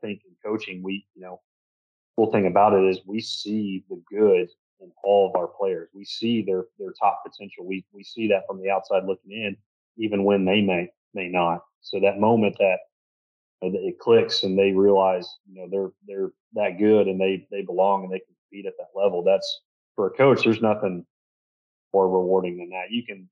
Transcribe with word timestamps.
think 0.00 0.20
in 0.26 0.34
coaching, 0.44 0.82
we, 0.82 1.06
you 1.14 1.22
know, 1.22 1.40
cool 2.16 2.30
thing 2.30 2.46
about 2.46 2.74
it 2.74 2.84
is 2.84 3.00
we 3.06 3.20
see 3.20 3.84
the 3.88 4.02
good 4.10 4.48
in 4.80 4.90
all 5.04 5.28
of 5.28 5.40
our 5.40 5.48
players. 5.48 5.88
We 5.94 6.04
see 6.04 6.42
their 6.42 6.64
their 6.78 6.92
top 7.00 7.22
potential. 7.24 7.66
We 7.66 7.84
we 7.92 8.02
see 8.04 8.28
that 8.28 8.44
from 8.46 8.60
the 8.60 8.70
outside 8.70 9.04
looking 9.04 9.32
in, 9.32 9.56
even 9.96 10.24
when 10.24 10.44
they 10.44 10.60
may 10.60 10.88
may 11.14 11.28
not. 11.28 11.60
So 11.82 12.00
that 12.00 12.20
moment 12.20 12.56
that 12.58 12.78
uh, 13.62 13.70
it 13.72 13.98
clicks 13.98 14.42
and 14.42 14.58
they 14.58 14.72
realize, 14.72 15.28
you 15.50 15.60
know, 15.60 15.68
they're 15.70 15.90
they're 16.06 16.30
that 16.54 16.78
good 16.78 17.08
and 17.08 17.20
they 17.20 17.46
they 17.50 17.62
belong 17.62 18.04
and 18.04 18.12
they 18.12 18.18
can 18.18 18.34
compete 18.50 18.66
at 18.66 18.74
that 18.78 18.98
level. 18.98 19.22
That's 19.22 19.60
for 19.96 20.08
a 20.08 20.10
coach. 20.10 20.44
There's 20.44 20.62
nothing 20.62 21.04
more 21.92 22.08
rewarding 22.08 22.58
than 22.58 22.70
that. 22.70 22.90
You 22.90 23.04
can 23.04 23.28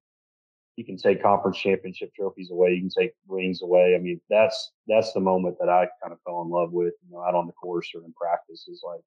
you 0.79 0.85
can 0.85 0.97
take 0.97 1.21
conference 1.21 1.59
championship 1.59 2.15
trophies 2.15 2.53
away. 2.53 2.71
You 2.71 2.83
can 2.83 3.03
take 3.03 3.13
rings 3.27 3.63
away. 3.63 3.97
I 3.97 3.99
mean, 3.99 4.21
that's 4.31 4.71
that's 4.87 5.13
the 5.13 5.19
moment 5.19 5.57
that 5.59 5.69
I 5.69 5.89
kind 6.01 6.13
of 6.13 6.21
fell 6.25 6.43
in 6.43 6.51
love 6.51 6.71
with. 6.71 6.95
You 7.05 7.17
know, 7.17 7.25
out 7.25 7.35
on 7.35 7.49
the 7.49 7.53
course 7.53 7.91
or 7.97 8.05
in 8.05 8.13
practice 8.13 8.69
is 8.69 8.81
like, 8.87 9.01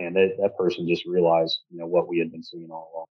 and 0.00 0.16
that 0.16 0.36
that 0.42 0.56
person 0.58 0.88
just 0.88 1.06
realized, 1.06 1.60
you 1.70 1.78
know, 1.78 1.86
what 1.86 2.08
we 2.08 2.18
had 2.18 2.32
been 2.32 2.42
seeing 2.42 2.70
all 2.72 2.90
along. 2.92 3.06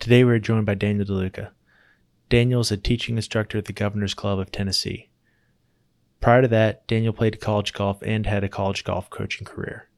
Today 0.00 0.24
we 0.24 0.32
are 0.32 0.38
joined 0.38 0.64
by 0.64 0.76
Daniel 0.76 1.04
DeLuca. 1.04 1.50
Daniel 2.30 2.62
is 2.62 2.72
a 2.72 2.78
teaching 2.78 3.16
instructor 3.16 3.58
at 3.58 3.66
the 3.66 3.74
Governor's 3.74 4.14
Club 4.14 4.38
of 4.38 4.50
Tennessee. 4.50 5.10
Prior 6.22 6.40
to 6.40 6.48
that, 6.48 6.86
Daniel 6.86 7.12
played 7.12 7.38
college 7.38 7.74
golf 7.74 8.00
and 8.00 8.24
had 8.24 8.42
a 8.42 8.48
college 8.48 8.82
golf 8.82 9.10
coaching 9.10 9.44
career. 9.44 9.90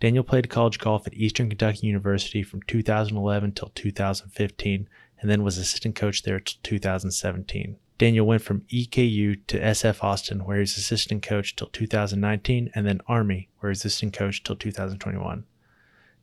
Daniel 0.00 0.24
played 0.24 0.48
college 0.48 0.78
golf 0.78 1.06
at 1.06 1.12
Eastern 1.12 1.50
Kentucky 1.50 1.86
University 1.86 2.42
from 2.42 2.62
2011 2.62 3.52
till 3.52 3.70
2015 3.74 4.88
and 5.20 5.30
then 5.30 5.42
was 5.42 5.58
assistant 5.58 5.94
coach 5.94 6.22
there 6.22 6.40
till 6.40 6.60
2017. 6.62 7.76
Daniel 7.98 8.26
went 8.26 8.40
from 8.40 8.62
EKU 8.72 9.46
to 9.46 9.60
SF 9.60 10.02
Austin, 10.02 10.46
where 10.46 10.56
he 10.56 10.60
was 10.60 10.78
assistant 10.78 11.22
coach 11.22 11.54
till 11.54 11.68
2019, 11.68 12.70
and 12.74 12.86
then 12.86 13.02
Army, 13.06 13.50
where 13.58 13.68
he 13.68 13.72
was 13.72 13.84
assistant 13.84 14.14
coach 14.14 14.42
till 14.42 14.56
2021. 14.56 15.44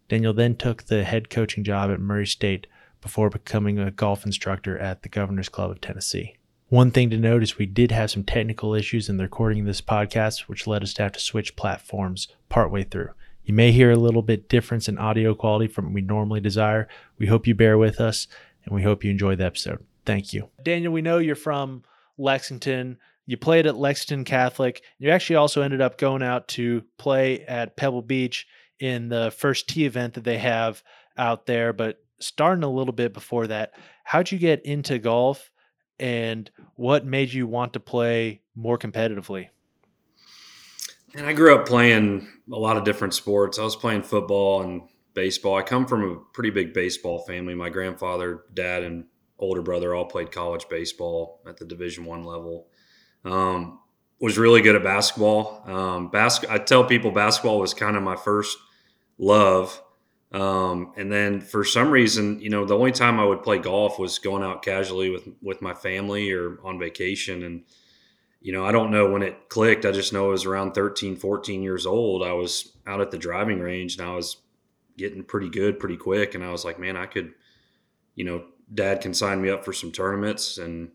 Daniel 0.10 0.34
then 0.34 0.56
took 0.56 0.84
the 0.84 1.04
head 1.04 1.30
coaching 1.30 1.64
job 1.64 1.92
at 1.92 2.00
Murray 2.00 2.26
State, 2.26 2.66
before 3.02 3.30
becoming 3.30 3.80
a 3.80 3.92
golf 3.92 4.26
instructor 4.26 4.78
at 4.78 5.02
the 5.04 5.10
Governor's 5.10 5.50
Club 5.50 5.72
of 5.72 5.82
Tennessee. 5.82 6.36
One 6.70 6.92
thing 6.92 7.10
to 7.10 7.18
note 7.18 7.44
is 7.44 7.58
we 7.58 7.66
did 7.66 7.92
have 7.92 8.12
some 8.12 8.24
technical 8.24 8.74
issues 8.74 9.10
in 9.10 9.18
the 9.18 9.24
recording 9.24 9.60
of 9.60 9.66
this 9.66 9.82
podcast, 9.82 10.42
which 10.42 10.68
led 10.68 10.84
us 10.84 10.94
to 10.94 11.04
have 11.04 11.12
to 11.12 11.20
switch 11.20 11.58
platforms 11.58 12.30
partway 12.48 12.84
through. 12.84 13.10
You 13.44 13.54
may 13.54 13.72
hear 13.72 13.92
a 13.92 13.98
little 13.98 14.22
bit 14.22 14.48
difference 14.48 14.88
in 14.88 14.98
audio 14.98 15.34
quality 15.34 15.68
from 15.68 15.86
what 15.86 15.94
we 15.94 16.02
normally 16.02 16.40
desire. 16.40 16.88
We 17.18 17.28
hope 17.28 17.48
you 17.48 17.56
bear 17.56 17.78
with 17.78 18.00
us 18.00 18.28
and 18.64 18.74
we 18.74 18.84
hope 18.84 19.04
you 19.04 19.12
enjoy 19.12 19.36
the 19.36 19.46
episode. 19.46 19.84
Thank 20.06 20.32
you. 20.32 20.50
Daniel, 20.64 20.94
we 20.94 21.02
know 21.02 21.18
you're 21.18 21.36
from 21.36 21.84
Lexington. 22.18 22.98
You 23.26 23.38
played 23.38 23.66
at 23.66 23.76
Lexington 23.76 24.24
Catholic. 24.24 24.82
You 25.00 25.10
actually 25.10 25.36
also 25.38 25.62
ended 25.62 25.82
up 25.82 25.98
going 25.98 26.24
out 26.24 26.48
to 26.50 26.84
play 26.98 27.44
at 27.46 27.76
Pebble 27.76 28.02
Beach 28.02 28.48
in 28.80 29.10
the 29.10 29.32
first 29.32 29.68
tee 29.68 29.86
event 29.86 30.14
that 30.14 30.24
they 30.24 30.38
have 30.38 30.84
out 31.18 31.46
there, 31.46 31.74
but 31.74 32.04
starting 32.22 32.64
a 32.64 32.70
little 32.70 32.94
bit 32.94 33.14
before 33.14 33.48
that, 33.48 33.74
how'd 34.04 34.32
you 34.32 34.38
get 34.38 34.66
into 34.66 35.00
golf 35.00 35.52
and 36.00 36.50
what 36.76 37.06
made 37.06 37.32
you 37.32 37.48
want 37.48 37.74
to 37.74 37.80
play 37.80 38.42
more 38.56 38.78
competitively? 38.78 39.50
And 41.14 41.26
I 41.26 41.34
grew 41.34 41.54
up 41.54 41.68
playing 41.68 42.28
a 42.52 42.58
lot 42.58 42.78
of 42.78 42.84
different 42.84 43.14
sports. 43.14 43.60
I 43.60 43.64
was 43.64 43.76
playing 43.76 44.04
football 44.04 44.62
and 44.62 44.84
baseball. 45.14 45.58
I 45.58 45.62
come 45.62 45.86
from 45.86 46.04
a 46.04 46.16
pretty 46.34 46.50
big 46.50 46.74
baseball 46.74 47.20
family. 47.20 47.54
My 47.54 47.70
grandfather, 47.70 48.44
dad, 48.54 48.84
and 48.84 49.06
older 49.38 49.62
brother 49.62 49.94
all 49.94 50.06
played 50.06 50.32
college 50.32 50.68
baseball 50.70 51.42
at 51.48 51.58
the 51.58 51.66
Division 51.66 52.06
One 52.06 52.24
level. 52.24 52.68
Um, 53.26 53.80
was 54.22 54.38
really 54.38 54.62
good 54.62 54.76
at 54.76 54.84
basketball. 54.84 55.64
Um, 55.66 56.10
bas- 56.10 56.46
I 56.46 56.60
tell 56.60 56.84
people 56.86 57.12
basketball 57.12 57.60
was 57.60 57.74
kind 57.74 57.98
of 57.98 58.04
my 58.04 58.16
first 58.16 58.58
love. 59.18 59.82
Um, 60.32 60.94
and 60.96 61.12
then 61.12 61.42
for 61.42 61.66
some 61.66 61.92
reason, 61.92 62.40
you 62.40 62.50
know, 62.50 62.64
the 62.64 62.78
only 62.78 62.94
time 62.94 63.20
I 63.20 63.26
would 63.26 63.44
play 63.44 63.58
golf 63.58 64.00
was 64.00 64.18
going 64.18 64.44
out 64.44 64.64
casually 64.64 65.10
with 65.10 65.28
with 65.42 65.62
my 65.62 65.74
family 65.74 66.32
or 66.32 66.58
on 66.64 66.80
vacation. 66.80 67.44
And 67.44 67.64
you 68.40 68.54
know, 68.54 68.66
I 68.66 68.72
don't 68.72 68.92
know 68.92 69.10
when 69.10 69.24
it 69.24 69.50
clicked. 69.50 69.86
I 69.86 69.92
just 69.92 70.14
know 70.14 70.30
it 70.30 70.32
was 70.32 70.46
around 70.46 70.74
13, 70.74 71.16
14 71.16 71.62
years 71.62 71.86
old. 71.86 72.24
I 72.24 72.34
was 72.34 72.78
out 72.88 73.02
at 73.02 73.12
the 73.12 73.18
driving 73.18 73.60
range 73.60 73.98
and 73.98 74.08
I 74.08 74.16
was 74.16 74.38
getting 74.98 75.24
pretty 75.24 75.50
good 75.50 75.80
pretty 75.80 75.98
quick. 75.98 76.34
And 76.34 76.44
I 76.44 76.52
was 76.52 76.66
like, 76.66 76.80
man, 76.80 76.96
I 76.96 77.06
could, 77.06 77.34
you 78.16 78.24
know, 78.24 78.46
dad 78.74 79.02
can 79.02 79.14
sign 79.14 79.42
me 79.42 79.50
up 79.50 79.66
for 79.66 79.74
some 79.74 79.92
tournaments. 79.92 80.58
And 80.58 80.92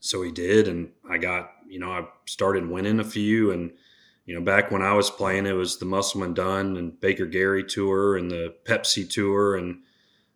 so 0.00 0.22
he 0.22 0.32
did. 0.32 0.68
And 0.68 0.90
I 1.08 1.18
got, 1.18 1.52
you 1.68 1.78
know, 1.78 1.90
I 1.90 2.06
started 2.26 2.68
winning 2.68 3.00
a 3.00 3.04
few 3.04 3.52
and 3.52 3.72
you 4.28 4.34
know, 4.34 4.42
back 4.42 4.70
when 4.70 4.82
I 4.82 4.92
was 4.92 5.08
playing, 5.08 5.46
it 5.46 5.52
was 5.52 5.78
the 5.78 5.86
Musselman 5.86 6.34
Dunn 6.34 6.76
and 6.76 7.00
Baker 7.00 7.24
Gary 7.24 7.64
tour 7.64 8.14
and 8.18 8.30
the 8.30 8.54
Pepsi 8.64 9.08
tour. 9.08 9.56
And 9.56 9.78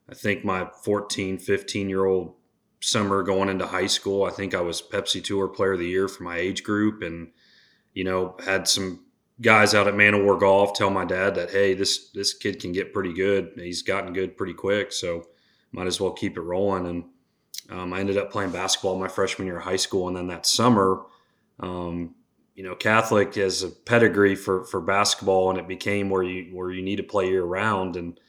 I 0.09 0.15
think 0.15 0.47
my 0.47 0.71
14, 0.83 1.37
15 1.37 1.91
year 1.91 2.07
old 2.07 2.35
summer 2.81 3.23
going 3.23 3.51
into 3.51 3.67
high 3.67 3.89
school, 3.89 4.25
I 4.25 4.31
think 4.31 4.55
I 4.55 4.63
was 4.63 4.81
Pepsi 4.81 5.23
Tour 5.23 5.47
Player 5.47 5.75
of 5.75 5.79
the 5.79 5.87
Year 5.87 6.09
for 6.09 6.23
my 6.23 6.39
age 6.39 6.63
group. 6.63 7.03
And, 7.03 7.33
you 7.93 8.03
know, 8.03 8.35
had 8.43 8.67
some 8.67 9.05
guys 9.43 9.75
out 9.75 9.87
at 9.87 9.95
Man 9.95 10.15
O' 10.15 10.25
War 10.25 10.39
Golf 10.39 10.73
tell 10.73 10.89
my 10.89 11.05
dad 11.05 11.35
that, 11.35 11.51
hey, 11.51 11.75
this, 11.75 12.09
this 12.13 12.33
kid 12.33 12.61
can 12.61 12.73
get 12.73 12.95
pretty 12.95 13.13
good. 13.13 13.53
He's 13.57 13.83
gotten 13.83 14.15
good 14.15 14.39
pretty 14.39 14.55
quick. 14.55 14.93
So 14.93 15.27
might 15.71 15.87
as 15.87 16.01
well 16.01 16.13
keep 16.13 16.39
it 16.39 16.41
rolling. 16.41 16.87
And 16.87 17.05
um, 17.69 17.93
I 17.93 18.01
ended 18.01 18.17
up 18.17 18.33
playing 18.33 18.53
basketball 18.53 18.99
my 18.99 19.09
freshman 19.09 19.47
year 19.47 19.59
of 19.59 19.65
high 19.65 19.77
school. 19.77 20.09
And 20.09 20.17
then 20.17 20.29
that 20.29 20.47
summer, 20.47 21.03
um, 21.61 22.15
you 22.63 22.69
know, 22.69 22.77
Catholic 22.77 23.35
has 23.35 23.65
a 23.65 23.71
pedigree 23.71 24.37
for 24.37 24.63
for 24.63 24.81
basketball, 24.81 25.51
and 25.51 25.59
it 25.59 25.67
became 25.67 26.09
where 26.09 26.23
you 26.23 26.55
where 26.55 26.71
you 26.71 26.81
need 26.81 26.95
to 26.95 27.03
play 27.03 27.27
year 27.29 27.43
round. 27.43 27.97
And 27.97 28.21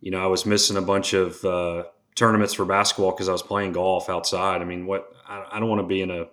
you 0.00 0.10
know, 0.10 0.24
I 0.24 0.28
was 0.28 0.46
missing 0.46 0.78
a 0.78 0.82
bunch 0.82 1.12
of 1.12 1.44
uh, 1.44 1.84
tournaments 2.14 2.54
for 2.54 2.64
basketball 2.64 3.10
because 3.10 3.28
I 3.28 3.32
was 3.32 3.42
playing 3.42 3.72
golf 3.72 4.08
outside. 4.08 4.62
I 4.62 4.64
mean, 4.64 4.86
what 4.86 5.12
I, 5.28 5.44
I 5.52 5.60
don't 5.60 5.68
want 5.68 5.82
to 5.82 5.86
be 5.86 6.00
in 6.00 6.10
a 6.10 6.28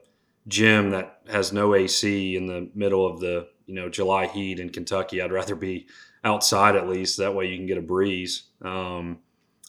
gym 0.48 0.92
that 0.92 1.20
has 1.30 1.52
no 1.52 1.76
AC 1.76 2.38
in 2.38 2.46
the 2.46 2.70
middle 2.76 3.06
of 3.06 3.20
the 3.20 3.50
you 3.66 3.76
know 3.76 3.90
July 3.90 4.28
heat 4.28 4.62
in 4.62 4.70
Kentucky. 4.70 5.22
I'd 5.22 5.34
rather 5.34 5.56
be 5.56 5.88
outside 6.24 6.78
at 6.78 6.88
least. 6.88 7.18
That 7.18 7.36
way 7.36 7.48
you 7.48 7.58
can 7.58 7.68
get 7.68 7.78
a 7.78 7.82
breeze. 7.82 8.44
Um, 8.62 9.20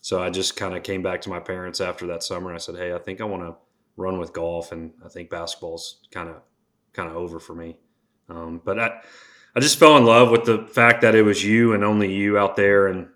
so 0.01 0.23
I 0.23 0.31
just 0.31 0.55
kind 0.55 0.77
of 0.77 0.85
came 0.85 1.03
back 1.03 1.23
to 1.23 1.29
my 1.29 1.41
parents 1.41 1.81
after 1.81 2.07
that 2.07 2.23
summer. 2.23 2.51
and 2.51 2.55
I 2.55 2.61
said, 2.61 2.77
"Hey, 2.77 2.95
I 2.95 2.99
think 3.01 3.21
I 3.21 3.25
want 3.25 3.43
to 3.43 3.57
run 3.97 4.21
with 4.21 4.33
golf, 4.33 4.71
and 4.71 4.93
I 5.05 5.09
think 5.09 5.29
basketball's 5.29 6.07
kind 6.13 6.29
of 6.29 6.37
kind 6.95 7.11
of 7.11 7.17
over 7.17 7.39
for 7.39 7.55
me. 7.55 7.77
Um, 8.29 8.61
but 8.65 8.81
I, 8.81 9.01
I 9.55 9.61
just 9.61 9.79
fell 9.79 9.97
in 9.97 10.05
love 10.05 10.31
with 10.31 10.45
the 10.45 10.67
fact 10.67 11.03
that 11.03 11.15
it 11.15 11.23
was 11.23 11.45
you 11.45 11.75
and 11.75 11.85
only 11.85 12.13
you 12.13 12.39
out 12.39 12.57
there, 12.57 12.87
and 12.87 13.09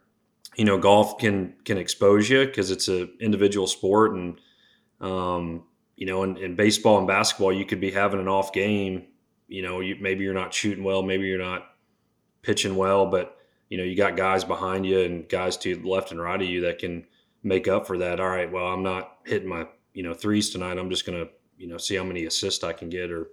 you 0.56 0.64
know, 0.64 0.78
golf 0.78 1.18
can 1.18 1.54
can 1.64 1.78
expose 1.78 2.28
you 2.28 2.44
because 2.44 2.70
it's 2.70 2.88
an 2.88 3.10
individual 3.20 3.66
sport, 3.66 4.12
and 4.14 4.40
um, 5.00 5.64
you 5.96 6.06
know, 6.06 6.22
in, 6.24 6.36
in, 6.36 6.56
baseball 6.56 6.98
and 6.98 7.06
basketball, 7.06 7.52
you 7.52 7.64
could 7.64 7.80
be 7.80 7.90
having 7.90 8.20
an 8.20 8.28
off 8.28 8.52
game. 8.52 9.06
You 9.48 9.62
know, 9.62 9.80
you, 9.80 9.96
maybe 10.00 10.24
you're 10.24 10.34
not 10.34 10.52
shooting 10.52 10.84
well, 10.84 11.02
maybe 11.02 11.26
you're 11.26 11.38
not 11.38 11.66
pitching 12.42 12.76
well, 12.76 13.06
but 13.06 13.36
you 13.68 13.78
know, 13.78 13.84
you 13.84 13.96
got 13.96 14.16
guys 14.16 14.44
behind 14.44 14.86
you 14.86 15.00
and 15.00 15.28
guys 15.28 15.56
to 15.58 15.80
left 15.82 16.10
and 16.10 16.20
right 16.20 16.40
of 16.40 16.48
you 16.48 16.62
that 16.62 16.78
can 16.78 17.06
make 17.42 17.68
up 17.68 17.86
for 17.86 17.98
that. 17.98 18.20
All 18.20 18.28
right, 18.28 18.50
well, 18.50 18.66
I'm 18.66 18.82
not 18.82 19.18
hitting 19.24 19.48
my 19.48 19.66
you 19.92 20.02
know 20.02 20.14
threes 20.14 20.50
tonight. 20.50 20.78
I'm 20.78 20.90
just 20.90 21.06
gonna 21.06 21.26
you 21.56 21.66
know 21.66 21.78
see 21.78 21.96
how 21.96 22.04
many 22.04 22.26
assists 22.26 22.62
I 22.62 22.72
can 22.72 22.88
get 22.88 23.10
or 23.10 23.28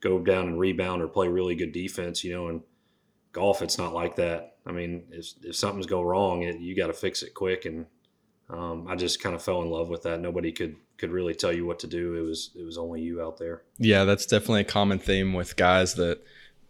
go 0.00 0.18
down 0.18 0.48
and 0.48 0.58
rebound 0.58 1.02
or 1.02 1.08
play 1.08 1.28
really 1.28 1.54
good 1.54 1.72
defense, 1.72 2.24
you 2.24 2.32
know, 2.32 2.48
and 2.48 2.62
golf, 3.32 3.62
it's 3.62 3.78
not 3.78 3.94
like 3.94 4.16
that. 4.16 4.56
I 4.66 4.72
mean, 4.72 5.04
if, 5.10 5.32
if 5.42 5.56
something's 5.56 5.86
go 5.86 6.02
wrong, 6.02 6.42
it, 6.42 6.58
you 6.58 6.74
got 6.76 6.88
to 6.88 6.92
fix 6.92 7.22
it 7.22 7.34
quick. 7.34 7.64
And 7.64 7.86
um, 8.48 8.86
I 8.88 8.96
just 8.96 9.22
kind 9.22 9.34
of 9.34 9.42
fell 9.42 9.62
in 9.62 9.70
love 9.70 9.88
with 9.88 10.02
that. 10.02 10.20
Nobody 10.20 10.52
could, 10.52 10.76
could 10.98 11.10
really 11.10 11.34
tell 11.34 11.52
you 11.52 11.66
what 11.66 11.78
to 11.80 11.86
do. 11.86 12.14
It 12.14 12.22
was, 12.22 12.50
it 12.58 12.64
was 12.64 12.78
only 12.78 13.00
you 13.02 13.22
out 13.22 13.38
there. 13.38 13.62
Yeah. 13.78 14.04
That's 14.04 14.26
definitely 14.26 14.62
a 14.62 14.64
common 14.64 14.98
theme 14.98 15.32
with 15.32 15.56
guys 15.56 15.94
that 15.94 16.20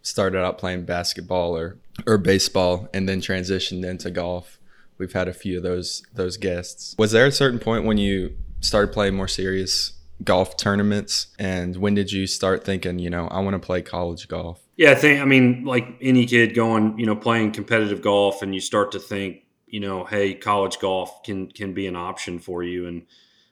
started 0.01 0.43
out 0.43 0.57
playing 0.57 0.85
basketball 0.85 1.55
or, 1.55 1.77
or 2.05 2.17
baseball 2.17 2.89
and 2.93 3.07
then 3.07 3.21
transitioned 3.21 3.85
into 3.85 4.09
golf. 4.11 4.59
We've 4.97 5.13
had 5.13 5.27
a 5.27 5.33
few 5.33 5.57
of 5.57 5.63
those, 5.63 6.03
those 6.13 6.37
guests. 6.37 6.95
Was 6.97 7.11
there 7.11 7.25
a 7.25 7.31
certain 7.31 7.59
point 7.59 7.85
when 7.85 7.97
you 7.97 8.37
started 8.59 8.93
playing 8.93 9.15
more 9.15 9.27
serious 9.27 9.93
golf 10.23 10.57
tournaments 10.57 11.27
and 11.39 11.77
when 11.77 11.93
did 11.93 12.11
you 12.11 12.27
start 12.27 12.63
thinking 12.63 12.99
you 12.99 13.09
know 13.09 13.27
i 13.27 13.39
want 13.39 13.53
to 13.53 13.65
play 13.65 13.81
college 13.81 14.27
golf 14.27 14.61
yeah 14.77 14.91
i 14.91 14.95
think 14.95 15.21
i 15.21 15.25
mean 15.25 15.63
like 15.63 15.87
any 16.01 16.25
kid 16.25 16.53
going 16.53 16.97
you 16.99 17.05
know 17.05 17.15
playing 17.15 17.51
competitive 17.51 18.01
golf 18.01 18.41
and 18.41 18.53
you 18.53 18.61
start 18.61 18.91
to 18.91 18.99
think 18.99 19.45
you 19.67 19.79
know 19.79 20.03
hey 20.03 20.33
college 20.33 20.79
golf 20.79 21.23
can 21.23 21.47
can 21.47 21.73
be 21.73 21.87
an 21.87 21.95
option 21.95 22.39
for 22.39 22.63
you 22.63 22.87
and 22.87 23.03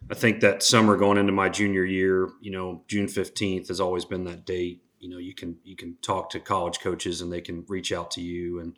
I 0.10 0.14
think 0.14 0.42
that 0.42 0.64
summer 0.64 0.96
going 0.96 1.18
into 1.18 1.32
my 1.32 1.50
junior 1.50 1.84
year, 1.84 2.30
you 2.42 2.52
know, 2.52 2.84
June 2.88 3.08
15th 3.08 3.68
has 3.68 3.80
always 3.80 4.06
been 4.06 4.24
that 4.26 4.46
date. 4.46 4.84
You 5.00 5.10
know, 5.10 5.18
you 5.18 5.34
can 5.34 5.58
you 5.64 5.76
can 5.76 5.98
talk 6.02 6.30
to 6.32 6.40
college 6.40 6.80
coaches 6.80 7.22
and 7.22 7.32
they 7.32 7.42
can 7.42 7.66
reach 7.68 7.92
out 7.92 8.12
to 8.12 8.22
you. 8.22 8.60
And 8.60 8.76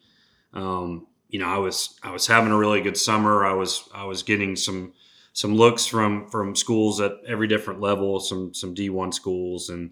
um, 0.54 1.08
you 1.30 1.40
know, 1.40 1.48
I 1.48 1.58
was 1.58 1.98
I 2.04 2.12
was 2.12 2.28
having 2.28 2.52
a 2.52 2.58
really 2.58 2.82
good 2.82 2.98
summer. 2.98 3.46
I 3.46 3.54
was 3.54 3.88
I 3.94 4.06
was 4.06 4.24
getting 4.24 4.56
some 4.56 4.94
some 5.34 5.56
looks 5.56 5.86
from 5.86 6.28
from 6.30 6.56
schools 6.56 7.00
at 7.00 7.14
every 7.28 7.48
different 7.48 7.80
level, 7.80 8.20
some 8.20 8.54
some 8.54 8.76
D1 8.76 9.14
schools, 9.14 9.70
and 9.70 9.92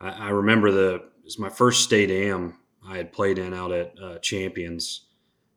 I, 0.00 0.26
I 0.26 0.28
remember 0.30 0.70
the 0.70 0.94
it 0.96 1.24
was 1.24 1.38
my 1.38 1.48
first 1.48 1.84
state 1.84 2.10
am 2.10 2.58
I 2.86 2.96
had 2.96 3.12
played 3.12 3.38
in 3.38 3.54
out 3.54 3.72
at 3.72 3.94
uh, 4.02 4.18
Champions, 4.18 5.06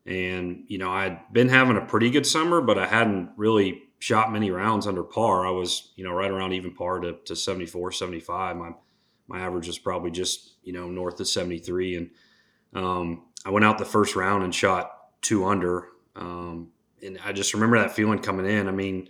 and 0.06 0.64
you 0.68 0.78
know 0.78 0.92
I 0.92 1.04
had 1.04 1.19
been 1.34 1.50
having 1.50 1.78
a 1.78 1.86
pretty 1.86 2.10
good 2.10 2.25
summer, 2.25 2.62
but 2.62 2.78
I 2.78 2.86
hadn't 2.86 3.31
really 3.38 3.84
shot 4.00 4.31
many 4.31 4.52
rounds 4.52 4.86
under 4.86 5.04
par. 5.04 5.46
I 5.46 5.52
was 5.52 5.92
you 5.96 6.04
know 6.04 6.14
right 6.14 6.31
around 6.31 6.54
even 6.54 6.74
par 6.74 7.00
to, 7.00 7.14
to 7.25 7.36
74, 7.36 7.92
75. 7.92 8.56
My 8.56 8.72
my 9.28 9.40
average 9.40 9.68
was 9.68 9.80
probably 9.80 10.12
just 10.12 10.54
you 10.64 10.74
know 10.74 10.90
north 10.90 11.19
of 11.19 11.28
73, 11.28 11.96
and 11.96 12.10
um, 12.74 13.24
I 13.46 13.50
went 13.50 13.66
out 13.66 13.78
the 13.78 13.86
first 13.86 14.16
round 14.16 14.44
and 14.44 14.54
shot 14.54 14.92
two 15.22 15.46
under. 15.46 15.90
Um, 16.16 16.69
and 17.07 17.19
I 17.25 17.31
just 17.31 17.54
remember 17.54 17.80
that 17.80 17.95
feeling 17.95 18.19
coming 18.19 18.45
in. 18.45 18.68
I 18.68 18.71
mean, 18.71 19.09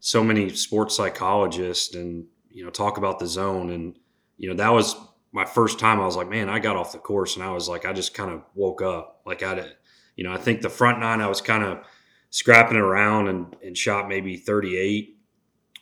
so 0.00 0.24
many 0.24 0.50
sports 0.50 0.96
psychologists 0.96 1.94
and 1.94 2.26
you 2.50 2.64
know 2.64 2.70
talk 2.70 2.98
about 2.98 3.18
the 3.18 3.26
zone, 3.26 3.70
and 3.70 3.96
you 4.36 4.48
know 4.48 4.56
that 4.56 4.72
was 4.72 4.96
my 5.32 5.44
first 5.44 5.78
time. 5.78 6.00
I 6.00 6.06
was 6.06 6.16
like, 6.16 6.28
man, 6.28 6.48
I 6.48 6.58
got 6.58 6.76
off 6.76 6.92
the 6.92 6.98
course, 6.98 7.36
and 7.36 7.44
I 7.44 7.50
was 7.50 7.68
like, 7.68 7.84
I 7.86 7.92
just 7.92 8.14
kind 8.14 8.30
of 8.30 8.42
woke 8.54 8.82
up. 8.82 9.20
Like 9.24 9.42
I, 9.42 9.54
did, 9.54 9.72
you 10.16 10.24
know, 10.24 10.32
I 10.32 10.38
think 10.38 10.62
the 10.62 10.70
front 10.70 10.98
nine 10.98 11.20
I 11.20 11.28
was 11.28 11.40
kind 11.40 11.62
of 11.62 11.84
scrapping 12.30 12.76
around 12.76 13.28
and, 13.28 13.56
and 13.62 13.78
shot 13.78 14.08
maybe 14.08 14.36
38 14.36 15.16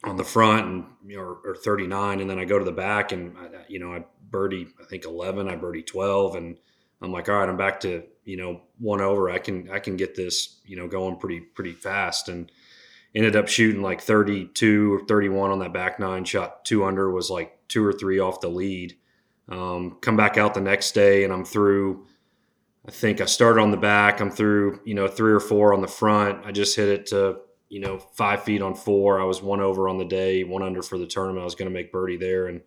on 0.04 0.16
the 0.16 0.24
front 0.24 0.66
and 0.66 0.84
you 1.06 1.16
know, 1.16 1.22
or, 1.22 1.38
or 1.44 1.56
39, 1.56 2.20
and 2.20 2.28
then 2.28 2.38
I 2.38 2.44
go 2.44 2.58
to 2.58 2.64
the 2.64 2.72
back 2.72 3.12
and 3.12 3.36
I, 3.38 3.48
you 3.68 3.78
know 3.78 3.94
I 3.94 4.04
birdie 4.30 4.68
I 4.80 4.84
think 4.84 5.04
11, 5.04 5.48
I 5.48 5.56
birdie 5.56 5.82
12, 5.82 6.36
and 6.36 6.58
I'm 7.02 7.12
like, 7.12 7.28
all 7.28 7.36
right, 7.36 7.48
I'm 7.48 7.56
back 7.56 7.80
to 7.80 8.04
you 8.24 8.36
know 8.36 8.62
one 8.78 9.00
over. 9.00 9.30
I 9.30 9.38
can 9.38 9.68
I 9.70 9.78
can 9.78 9.96
get 9.96 10.14
this 10.14 10.60
you 10.64 10.76
know 10.76 10.86
going 10.86 11.16
pretty 11.16 11.40
pretty 11.40 11.72
fast 11.72 12.28
and 12.28 12.50
ended 13.14 13.36
up 13.36 13.48
shooting 13.48 13.82
like 13.82 14.00
32 14.00 14.94
or 14.94 15.04
31 15.06 15.50
on 15.50 15.58
that 15.58 15.72
back 15.72 15.98
nine. 15.98 16.24
Shot 16.24 16.64
two 16.64 16.84
under 16.84 17.10
was 17.10 17.30
like 17.30 17.58
two 17.68 17.84
or 17.84 17.92
three 17.92 18.18
off 18.18 18.40
the 18.40 18.48
lead. 18.48 18.96
Um, 19.48 19.98
come 20.00 20.16
back 20.16 20.38
out 20.38 20.54
the 20.54 20.60
next 20.60 20.92
day 20.92 21.24
and 21.24 21.32
I'm 21.32 21.44
through. 21.44 22.06
I 22.86 22.90
think 22.90 23.20
I 23.20 23.26
started 23.26 23.60
on 23.60 23.70
the 23.70 23.76
back. 23.76 24.20
I'm 24.20 24.30
through 24.30 24.80
you 24.84 24.94
know 24.94 25.08
three 25.08 25.32
or 25.32 25.40
four 25.40 25.74
on 25.74 25.80
the 25.80 25.88
front. 25.88 26.46
I 26.46 26.52
just 26.52 26.76
hit 26.76 26.88
it 26.88 27.06
to 27.06 27.38
you 27.68 27.80
know 27.80 27.98
five 27.98 28.44
feet 28.44 28.62
on 28.62 28.74
four. 28.74 29.20
I 29.20 29.24
was 29.24 29.42
one 29.42 29.60
over 29.60 29.88
on 29.88 29.98
the 29.98 30.04
day, 30.04 30.44
one 30.44 30.62
under 30.62 30.82
for 30.82 30.98
the 30.98 31.06
tournament. 31.06 31.42
I 31.42 31.44
was 31.44 31.56
going 31.56 31.70
to 31.70 31.74
make 31.74 31.92
birdie 31.92 32.16
there 32.16 32.46
and 32.46 32.60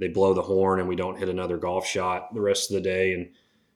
they 0.00 0.08
blow 0.08 0.34
the 0.34 0.42
horn 0.42 0.80
and 0.80 0.88
we 0.88 0.96
don't 0.96 1.18
hit 1.18 1.28
another 1.28 1.56
golf 1.56 1.86
shot 1.86 2.34
the 2.34 2.40
rest 2.40 2.70
of 2.70 2.74
the 2.74 2.80
day 2.80 3.12
and 3.14 3.30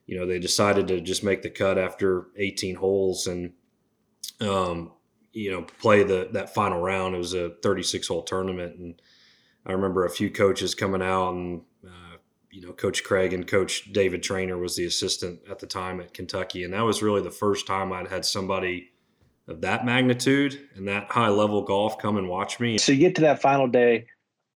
you 0.09 0.19
know, 0.19 0.27
they 0.27 0.39
decided 0.39 0.89
to 0.89 1.03
just 1.03 1.23
make 1.23 1.43
the 1.43 1.51
cut 1.51 1.77
after 1.77 2.29
18 2.39 2.77
holes 2.77 3.27
and, 3.27 3.53
um, 4.41 4.91
you 5.35 5.53
know, 5.53 5.63
play 5.63 6.03
the 6.03 6.31
that 6.33 6.55
final 6.55 6.81
round. 6.81 7.15
It 7.15 7.19
was 7.19 7.35
a 7.35 7.51
36 7.63 8.09
hole 8.09 8.23
tournament, 8.23 8.77
and 8.79 9.01
I 9.67 9.73
remember 9.73 10.07
a 10.07 10.11
few 10.11 10.31
coaches 10.31 10.75
coming 10.75 11.03
out, 11.03 11.35
and 11.35 11.61
uh, 11.85 12.17
you 12.51 12.63
know, 12.63 12.73
Coach 12.73 13.05
Craig 13.05 13.35
and 13.35 13.47
Coach 13.47 13.93
David 13.93 14.23
Trainer 14.23 14.57
was 14.57 14.77
the 14.77 14.87
assistant 14.87 15.41
at 15.49 15.59
the 15.59 15.67
time 15.67 16.01
at 16.01 16.15
Kentucky, 16.15 16.65
and 16.65 16.73
that 16.73 16.85
was 16.85 17.03
really 17.03 17.21
the 17.21 17.31
first 17.31 17.67
time 17.67 17.93
I'd 17.93 18.09
had 18.09 18.25
somebody 18.25 18.91
of 19.47 19.61
that 19.61 19.85
magnitude 19.85 20.69
and 20.75 20.89
that 20.89 21.11
high 21.11 21.29
level 21.29 21.63
golf 21.63 21.99
come 21.99 22.17
and 22.17 22.29
watch 22.29 22.59
me. 22.59 22.79
So 22.79 22.93
you 22.93 22.99
get 22.99 23.15
to 23.17 23.23
that 23.23 23.43
final 23.43 23.69
day. 23.69 24.07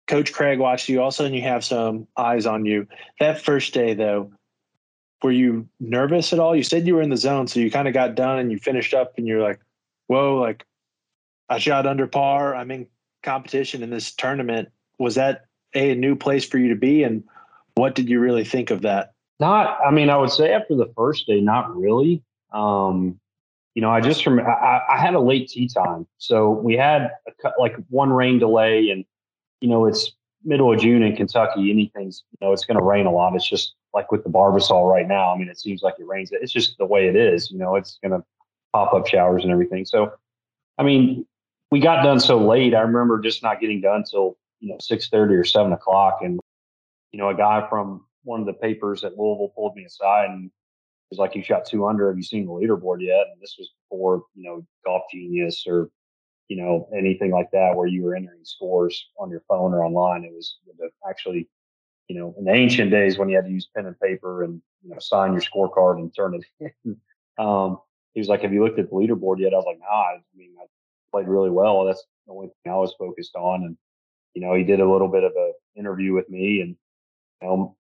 Coach 0.07 0.33
Craig 0.33 0.61
watched 0.61 0.89
you. 0.89 1.01
All 1.01 1.09
of 1.09 1.15
a 1.15 1.17
sudden, 1.17 1.35
you 1.35 1.43
have 1.43 1.65
some 1.65 2.07
eyes 2.17 2.47
on 2.47 2.65
you. 2.65 2.87
That 3.19 3.43
first 3.43 3.75
day, 3.75 3.95
though, 3.95 4.33
were 5.23 5.31
you 5.31 5.69
nervous 5.79 6.33
at 6.33 6.39
all? 6.39 6.57
You 6.57 6.63
said 6.63 6.87
you 6.87 6.95
were 6.95 7.03
in 7.03 7.11
the 7.11 7.17
zone, 7.17 7.47
so 7.47 7.61
you 7.61 7.71
kind 7.71 7.89
of 7.89 7.95
got 7.95 8.15
done 8.15 8.39
and 8.39 8.51
you 8.51 8.59
finished 8.59 8.95
up, 8.95 9.15
and 9.17 9.27
you're 9.27 9.43
like, 9.43 9.61
"Whoa!" 10.07 10.37
Like, 10.37 10.65
I 11.49 11.59
shot 11.59 11.87
under 11.87 12.07
par. 12.07 12.55
I'm 12.55 12.71
in 12.71 12.87
competition 13.23 13.83
in 13.83 13.91
this 13.91 14.13
tournament. 14.15 14.71
Was 14.99 15.15
that 15.17 15.47
a, 15.75 15.91
a 15.91 15.95
new 15.95 16.17
place 16.17 16.45
for 16.45 16.59
you 16.59 16.69
to 16.69 16.77
be, 16.77 17.03
and 17.03 17.25
what 17.75 17.95
did 17.95 18.09
you 18.09 18.21
really 18.21 18.45
think 18.45 18.71
of 18.71 18.83
that? 18.83 19.13
Not, 19.39 19.79
I 19.87 19.91
mean, 19.91 20.11
I 20.11 20.17
would 20.17 20.31
say 20.31 20.53
after 20.53 20.75
the 20.75 20.93
first 20.95 21.27
day, 21.27 21.41
not 21.41 21.75
really. 21.75 22.23
Um, 22.53 23.19
you 23.75 23.83
know, 23.83 23.91
I 23.91 24.01
just 24.01 24.23
from 24.23 24.41
I, 24.41 24.81
I, 24.91 24.99
had 24.99 25.15
a 25.15 25.21
late 25.21 25.49
tee 25.49 25.69
time, 25.69 26.07
so 26.19 26.51
we 26.51 26.75
had 26.75 27.11
a, 27.45 27.53
like 27.59 27.77
one 27.89 28.13
rain 28.13 28.39
delay, 28.39 28.91
and 28.91 29.05
you 29.61 29.69
know, 29.69 29.87
it's 29.87 30.13
middle 30.45 30.73
of 30.73 30.81
June 30.81 31.03
in 31.03 31.17
Kentucky. 31.17 31.71
Anything's, 31.71 32.25
you 32.31 32.47
know, 32.47 32.53
it's 32.53 32.65
going 32.65 32.79
to 32.79 32.85
rain 32.85 33.07
a 33.07 33.13
lot. 33.13 33.35
It's 33.35 33.49
just 33.49 33.75
like 33.93 34.11
with 34.13 34.25
the 34.25 34.31
Barbasol 34.31 34.91
right 34.91 35.07
now. 35.07 35.35
I 35.35 35.39
mean, 35.39 35.49
it 35.49 35.59
seems 35.59 35.83
like 35.83 35.95
it 35.99 36.07
rains. 36.07 36.31
It's 36.33 36.53
just 36.53 36.79
the 36.79 36.87
way 36.87 37.09
it 37.09 37.17
is. 37.17 37.51
You 37.51 37.59
know, 37.59 37.77
it's 37.77 37.99
going 38.03 38.13
to 38.13 38.25
pop 38.73 38.95
up 38.95 39.07
showers 39.07 39.43
and 39.43 39.53
everything. 39.53 39.85
So, 39.85 40.13
I 40.79 40.83
mean, 40.83 41.27
we 41.71 41.81
got 41.81 42.03
done 42.03 42.21
so 42.21 42.39
late. 42.39 42.75
I 42.75 42.81
remember 42.81 43.21
just 43.21 43.43
not 43.43 43.61
getting 43.61 43.81
done 43.81 44.05
till 44.05 44.37
you 44.61 44.71
know 44.71 44.77
six 44.81 45.09
thirty 45.09 45.35
or 45.35 45.45
seven 45.45 45.73
o'clock, 45.73 46.19
and 46.23 46.41
you 47.13 47.19
know, 47.19 47.29
a 47.29 47.35
guy 47.35 47.67
from 47.69 48.05
one 48.25 48.41
of 48.41 48.47
the 48.47 48.53
papers 48.53 49.05
at 49.05 49.17
Louisville 49.17 49.53
pulled 49.55 49.77
me 49.77 49.85
aside 49.85 50.31
and 50.31 50.51
was 51.11 51.19
like, 51.19 51.35
"You 51.35 51.43
shot 51.43 51.65
two 51.67 51.87
under. 51.87 52.09
Have 52.09 52.17
you 52.17 52.23
seen 52.23 52.47
the 52.47 52.53
leaderboard 52.53 52.99
yet?" 53.01 53.27
And 53.33 53.41
this 53.41 53.57
was 53.59 53.71
before 53.89 54.25
you 54.35 54.45
know 54.45 54.67
Golf 54.85 55.03
Genius 55.13 55.65
or 55.67 55.91
you 56.51 56.57
know 56.57 56.87
anything 56.95 57.31
like 57.31 57.51
that, 57.53 57.75
where 57.75 57.87
you 57.87 58.03
were 58.03 58.15
entering 58.15 58.45
scores 58.45 59.09
on 59.19 59.31
your 59.31 59.43
phone 59.49 59.73
or 59.73 59.83
online. 59.83 60.25
It 60.25 60.35
was 60.35 60.59
actually 61.09 61.49
you 62.11 62.19
know, 62.19 62.35
in 62.37 62.45
the 62.45 62.53
ancient 62.53 62.91
days 62.91 63.19
when 63.19 63.29
you 63.29 63.37
had 63.37 63.45
to 63.45 63.53
use 63.53 63.69
pen 63.73 63.87
and 63.87 63.99
paper 64.01 64.43
and, 64.43 64.61
you 64.83 64.91
know, 64.91 64.99
sign 64.99 65.33
your 65.33 65.41
scorecard 65.41 65.99
and 65.99 66.13
turn 66.13 66.35
it 66.35 66.73
in. 66.85 66.97
um, 67.39 67.79
he 68.15 68.21
was 68.21 68.27
like, 68.27 68.43
Have 68.43 68.53
you 68.53 68.65
looked 68.65 68.81
at 68.81 68.91
the 68.91 68.97
leaderboard 68.97 69.39
yet? 69.39 69.55
I 69.55 69.59
was 69.59 69.65
like, 69.65 69.79
Nah, 69.79 70.17
I 70.17 70.19
mean, 70.35 70.51
I 70.61 70.67
played 71.13 71.29
really 71.29 71.51
well. 71.51 71.85
That's 71.85 72.05
the 72.27 72.33
only 72.33 72.49
thing 72.49 72.73
I 72.73 72.77
was 72.77 72.93
focused 72.99 73.37
on. 73.37 73.63
And, 73.63 73.77
you 74.35 74.43
know, 74.43 74.55
he 74.55 74.65
did 74.65 74.81
a 74.81 74.91
little 74.91 75.07
bit 75.07 75.23
of 75.23 75.31
a 75.39 75.53
interview 75.77 76.13
with 76.13 76.29
me 76.29 76.63
and, 76.63 76.77
you 77.41 77.49
know, 77.49 77.77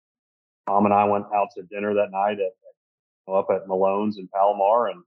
Tom 0.69 0.85
and 0.85 0.95
I 0.95 1.07
went 1.07 1.25
out 1.35 1.49
to 1.57 1.65
dinner 1.65 1.93
that 1.95 2.13
night 2.13 2.39
at, 2.39 2.53
at 2.53 3.35
up 3.35 3.49
at 3.51 3.67
Malone's 3.67 4.17
in 4.17 4.29
Palomar 4.29 4.91
and, 4.91 5.03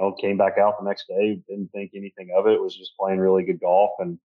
know, 0.00 0.12
came 0.12 0.36
back 0.36 0.58
out 0.58 0.78
the 0.78 0.88
next 0.88 1.08
day. 1.08 1.40
Didn't 1.48 1.70
think 1.72 1.92
anything 1.94 2.30
of 2.36 2.46
it. 2.46 2.60
was 2.60 2.76
just 2.76 2.96
playing 2.98 3.18
really 3.18 3.44
good 3.44 3.60
golf 3.60 3.90
and, 3.98 4.18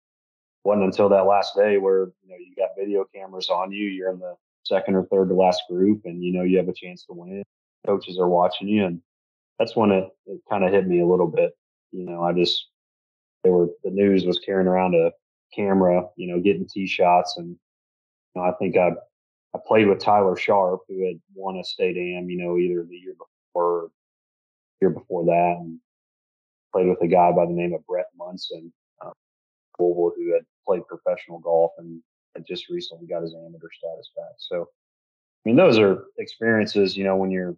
wasn't 0.64 0.84
until 0.84 1.08
that 1.08 1.26
last 1.26 1.56
day 1.56 1.78
where 1.78 2.11
you 2.22 2.28
know 2.28 2.37
you 2.37 2.55
got 2.56 2.70
video 2.78 3.05
cameras 3.14 3.49
on 3.49 3.72
you. 3.72 3.87
You're 3.87 4.12
in 4.12 4.19
the 4.19 4.34
second 4.64 4.94
or 4.94 5.05
third 5.06 5.29
to 5.29 5.34
last 5.34 5.62
group, 5.70 6.03
and 6.05 6.22
you 6.22 6.32
know 6.32 6.43
you 6.43 6.58
have 6.58 6.69
a 6.69 6.74
chance 6.74 7.05
to 7.06 7.12
win. 7.12 7.43
Coaches 7.86 8.19
are 8.19 8.29
watching 8.29 8.69
you, 8.69 8.84
and 8.84 9.00
that's 9.58 9.74
when 9.74 9.91
it, 9.91 10.08
it 10.27 10.41
kind 10.48 10.65
of 10.65 10.72
hit 10.72 10.86
me 10.86 11.00
a 11.00 11.06
little 11.06 11.27
bit. 11.27 11.53
You 11.93 12.05
know, 12.05 12.22
I 12.22 12.32
just 12.32 12.69
they 13.43 13.50
were 13.50 13.69
the 13.84 13.91
news 13.91 14.24
was 14.24 14.39
carrying 14.39 14.69
around 14.69 14.94
a 14.94 15.12
camera, 15.55 16.06
you 16.17 16.29
know, 16.29 16.41
getting 16.41 16.69
tee 16.69 16.86
shots, 16.86 17.34
and 17.36 17.48
you 17.48 17.56
know, 18.36 18.43
I 18.43 18.53
think 18.53 18.77
I 18.77 18.91
I 19.55 19.58
played 19.67 19.89
with 19.89 19.98
Tyler 19.98 20.36
Sharp, 20.36 20.81
who 20.89 21.06
had 21.06 21.20
won 21.34 21.56
a 21.56 21.65
state 21.65 21.96
am, 21.96 22.31
you 22.31 22.36
know, 22.36 22.58
either 22.58 22.84
the 22.84 22.96
year 22.96 23.15
before, 23.15 23.29
or 23.55 23.91
year 24.81 24.91
before 24.91 25.25
that, 25.27 25.56
and 25.60 25.79
played 26.72 26.89
with 26.89 27.03
a 27.03 27.08
guy 27.08 27.32
by 27.32 27.46
the 27.46 27.53
name 27.53 27.75
of 27.75 27.87
Brett 27.87 28.06
Munson, 28.17 28.72
Louisville, 29.81 30.13
who 30.17 30.34
had 30.34 30.44
played 30.67 30.87
professional 30.87 31.39
golf 31.39 31.72
and 31.79 32.03
had 32.34 32.46
just 32.46 32.69
recently 32.69 33.06
got 33.06 33.22
his 33.22 33.34
amateur 33.34 33.69
status 33.72 34.10
back. 34.17 34.34
So, 34.39 34.63
I 34.63 35.49
mean, 35.49 35.56
those 35.56 35.79
are 35.79 36.05
experiences, 36.19 36.96
you 36.96 37.05
know, 37.05 37.17
when 37.17 37.31
you're 37.31 37.56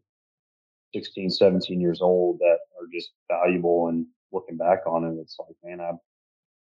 16, 0.95 1.31
17 1.31 1.81
years 1.81 2.00
old 2.00 2.38
that 2.38 2.59
are 2.81 2.87
just 2.93 3.11
valuable. 3.31 3.88
And 3.88 4.07
looking 4.31 4.57
back 4.57 4.87
on 4.87 5.05
it, 5.05 5.21
it's 5.21 5.37
like, 5.38 5.57
man, 5.64 5.81
I, 5.81 5.91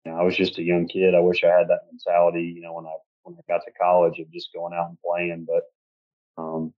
you 0.04 0.12
know, 0.12 0.18
I 0.18 0.22
was 0.22 0.36
just 0.36 0.58
a 0.58 0.62
young 0.62 0.88
kid. 0.88 1.14
I 1.14 1.20
wish 1.20 1.44
I 1.44 1.48
had 1.48 1.68
that 1.68 1.86
mentality, 1.90 2.52
you 2.54 2.62
know, 2.62 2.74
when 2.74 2.86
I 2.86 2.94
when 3.22 3.36
I 3.36 3.52
got 3.52 3.62
to 3.64 3.72
college 3.72 4.18
of 4.20 4.30
just 4.32 4.52
going 4.54 4.72
out 4.72 4.88
and 4.88 4.98
playing. 5.04 5.46
But 5.48 6.42
um, 6.42 6.72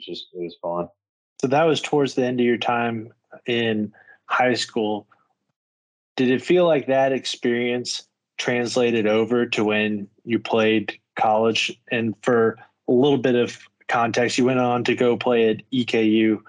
just 0.00 0.28
it 0.32 0.42
was 0.42 0.56
fun. 0.62 0.88
So 1.40 1.48
that 1.48 1.64
was 1.64 1.80
towards 1.80 2.14
the 2.14 2.24
end 2.24 2.40
of 2.40 2.46
your 2.46 2.56
time 2.56 3.12
in 3.46 3.92
high 4.26 4.54
school 4.54 5.06
did 6.16 6.30
it 6.30 6.42
feel 6.42 6.66
like 6.66 6.86
that 6.86 7.12
experience 7.12 8.02
translated 8.38 9.06
over 9.06 9.46
to 9.46 9.64
when 9.64 10.08
you 10.24 10.38
played 10.38 10.98
college? 11.14 11.78
And 11.90 12.14
for 12.22 12.58
a 12.88 12.92
little 12.92 13.18
bit 13.18 13.34
of 13.34 13.58
context, 13.88 14.38
you 14.38 14.44
went 14.44 14.58
on 14.58 14.82
to 14.84 14.94
go 14.94 15.16
play 15.16 15.48
at 15.50 15.70
EKU, 15.70 16.40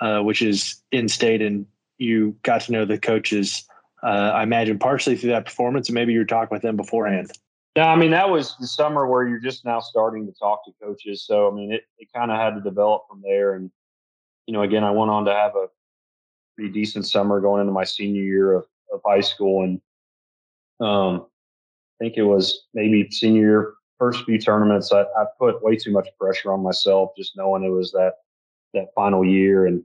uh, 0.00 0.20
which 0.20 0.42
is 0.42 0.82
in 0.90 1.08
state, 1.08 1.40
and 1.40 1.66
you 1.98 2.36
got 2.42 2.62
to 2.62 2.72
know 2.72 2.84
the 2.84 2.98
coaches. 2.98 3.64
Uh, 4.02 4.32
I 4.34 4.42
imagine 4.42 4.78
partially 4.78 5.16
through 5.16 5.30
that 5.30 5.46
performance, 5.46 5.88
and 5.88 5.94
maybe 5.94 6.12
you 6.12 6.18
were 6.18 6.24
talking 6.24 6.54
with 6.54 6.62
them 6.62 6.76
beforehand. 6.76 7.30
Yeah, 7.76 7.86
I 7.86 7.96
mean 7.96 8.10
that 8.10 8.28
was 8.28 8.54
the 8.60 8.66
summer 8.66 9.06
where 9.06 9.26
you're 9.26 9.38
just 9.38 9.64
now 9.64 9.80
starting 9.80 10.26
to 10.26 10.32
talk 10.32 10.64
to 10.66 10.72
coaches. 10.82 11.24
So 11.24 11.50
I 11.50 11.54
mean 11.54 11.72
it, 11.72 11.84
it 11.98 12.08
kind 12.14 12.30
of 12.30 12.36
had 12.36 12.54
to 12.54 12.60
develop 12.60 13.04
from 13.08 13.22
there. 13.22 13.54
And 13.54 13.70
you 14.46 14.52
know, 14.52 14.62
again, 14.62 14.84
I 14.84 14.90
went 14.90 15.10
on 15.10 15.24
to 15.26 15.32
have 15.32 15.54
a 15.56 15.66
pretty 16.56 16.72
decent 16.72 17.06
summer 17.06 17.40
going 17.40 17.60
into 17.60 17.72
my 17.72 17.84
senior 17.84 18.22
year 18.22 18.52
of 18.54 18.66
of 18.92 19.00
high 19.06 19.20
school. 19.20 19.64
And, 19.64 19.80
Um, 20.80 21.26
I 22.00 22.04
think 22.04 22.16
it 22.16 22.24
was 22.24 22.66
maybe 22.74 23.08
senior 23.10 23.40
year, 23.40 23.74
first 23.98 24.24
few 24.24 24.38
tournaments. 24.38 24.92
I, 24.92 25.02
I 25.02 25.26
put 25.38 25.62
way 25.62 25.76
too 25.76 25.92
much 25.92 26.08
pressure 26.18 26.52
on 26.52 26.62
myself, 26.62 27.12
just 27.16 27.36
knowing 27.36 27.64
it 27.64 27.68
was 27.68 27.92
that 27.92 28.14
that 28.74 28.92
final 28.94 29.24
year, 29.24 29.66
and 29.66 29.84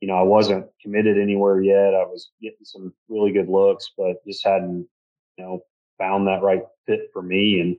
you 0.00 0.08
know 0.08 0.16
I 0.16 0.22
wasn't 0.22 0.66
committed 0.80 1.18
anywhere 1.18 1.62
yet. 1.62 1.94
I 1.94 2.04
was 2.04 2.30
getting 2.40 2.64
some 2.64 2.92
really 3.08 3.32
good 3.32 3.48
looks, 3.48 3.92
but 3.96 4.24
just 4.26 4.44
hadn't 4.44 4.88
you 5.38 5.44
know 5.44 5.62
found 5.98 6.26
that 6.26 6.42
right 6.42 6.62
fit 6.86 7.10
for 7.12 7.22
me. 7.22 7.60
And 7.60 7.76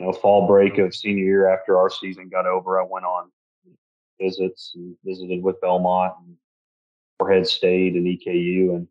you 0.00 0.06
know, 0.06 0.12
fall 0.12 0.46
break 0.46 0.78
of 0.78 0.94
senior 0.94 1.24
year 1.24 1.48
after 1.48 1.78
our 1.78 1.90
season 1.90 2.28
got 2.28 2.46
over, 2.46 2.80
I 2.80 2.84
went 2.88 3.04
on 3.04 3.30
visits 4.20 4.72
and 4.74 4.96
visited 5.04 5.42
with 5.42 5.60
Belmont 5.60 6.14
and 6.20 6.36
Morehead 7.20 7.46
State 7.46 7.94
and 7.94 8.06
EKU, 8.06 8.76
and 8.76 8.88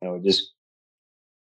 you 0.00 0.08
know, 0.08 0.14
it 0.16 0.24
just 0.24 0.52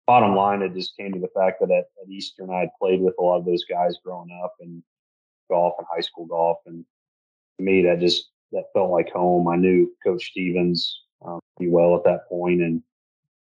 bottom 0.07 0.35
line, 0.35 0.63
it 0.63 0.75
just 0.75 0.97
came 0.97 1.13
to 1.13 1.21
the 1.21 1.31
fact 1.37 1.61
that 1.61 1.71
at, 1.71 1.85
at 2.03 2.11
Eastern, 2.11 2.51
I 2.51 2.61
had 2.61 2.71
played 2.81 3.01
with 3.01 3.15
a 3.19 3.23
lot 3.23 3.39
of 3.39 3.45
those 3.45 3.65
guys 3.65 3.95
growing 4.05 4.31
up 4.43 4.55
and 4.61 4.83
golf 5.49 5.75
and 5.79 5.87
high 5.93 6.01
school 6.01 6.27
golf, 6.27 6.59
and 6.67 6.85
to 7.59 7.65
me, 7.65 7.83
that 7.83 8.01
just 8.01 8.31
that 8.53 8.65
felt 8.73 8.91
like 8.91 9.11
home. 9.11 9.49
I 9.49 9.57
knew 9.57 9.93
Coach 10.05 10.31
Stephens 10.31 11.03
um, 11.25 11.39
pretty 11.57 11.71
well 11.71 11.95
at 11.97 12.05
that 12.05 12.29
point, 12.29 12.61
and 12.61 12.83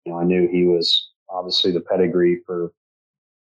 you 0.04 0.12
know, 0.12 0.20
I 0.20 0.24
knew 0.24 0.48
he 0.48 0.64
was 0.64 1.10
obviously 1.28 1.72
the 1.72 1.80
pedigree 1.80 2.42
for 2.46 2.72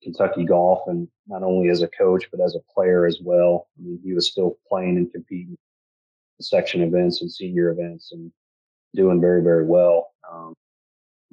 Kentucky 0.02 0.44
golf, 0.44 0.82
and 0.86 1.08
not 1.26 1.42
only 1.42 1.68
as 1.68 1.82
a 1.82 1.88
coach 1.88 2.24
but 2.30 2.40
as 2.40 2.54
a 2.54 2.72
player 2.72 3.06
as 3.06 3.18
well. 3.22 3.68
I 3.78 3.82
mean, 3.82 4.00
he 4.04 4.12
was 4.12 4.30
still 4.30 4.58
playing 4.68 4.96
and 4.96 5.10
competing 5.12 5.50
in 5.50 5.56
section 6.40 6.82
events 6.82 7.22
and 7.22 7.30
senior 7.30 7.70
events, 7.70 8.12
and 8.12 8.30
doing 8.94 9.20
very 9.20 9.42
very 9.42 9.64
well. 9.64 10.12
Um, 10.30 10.54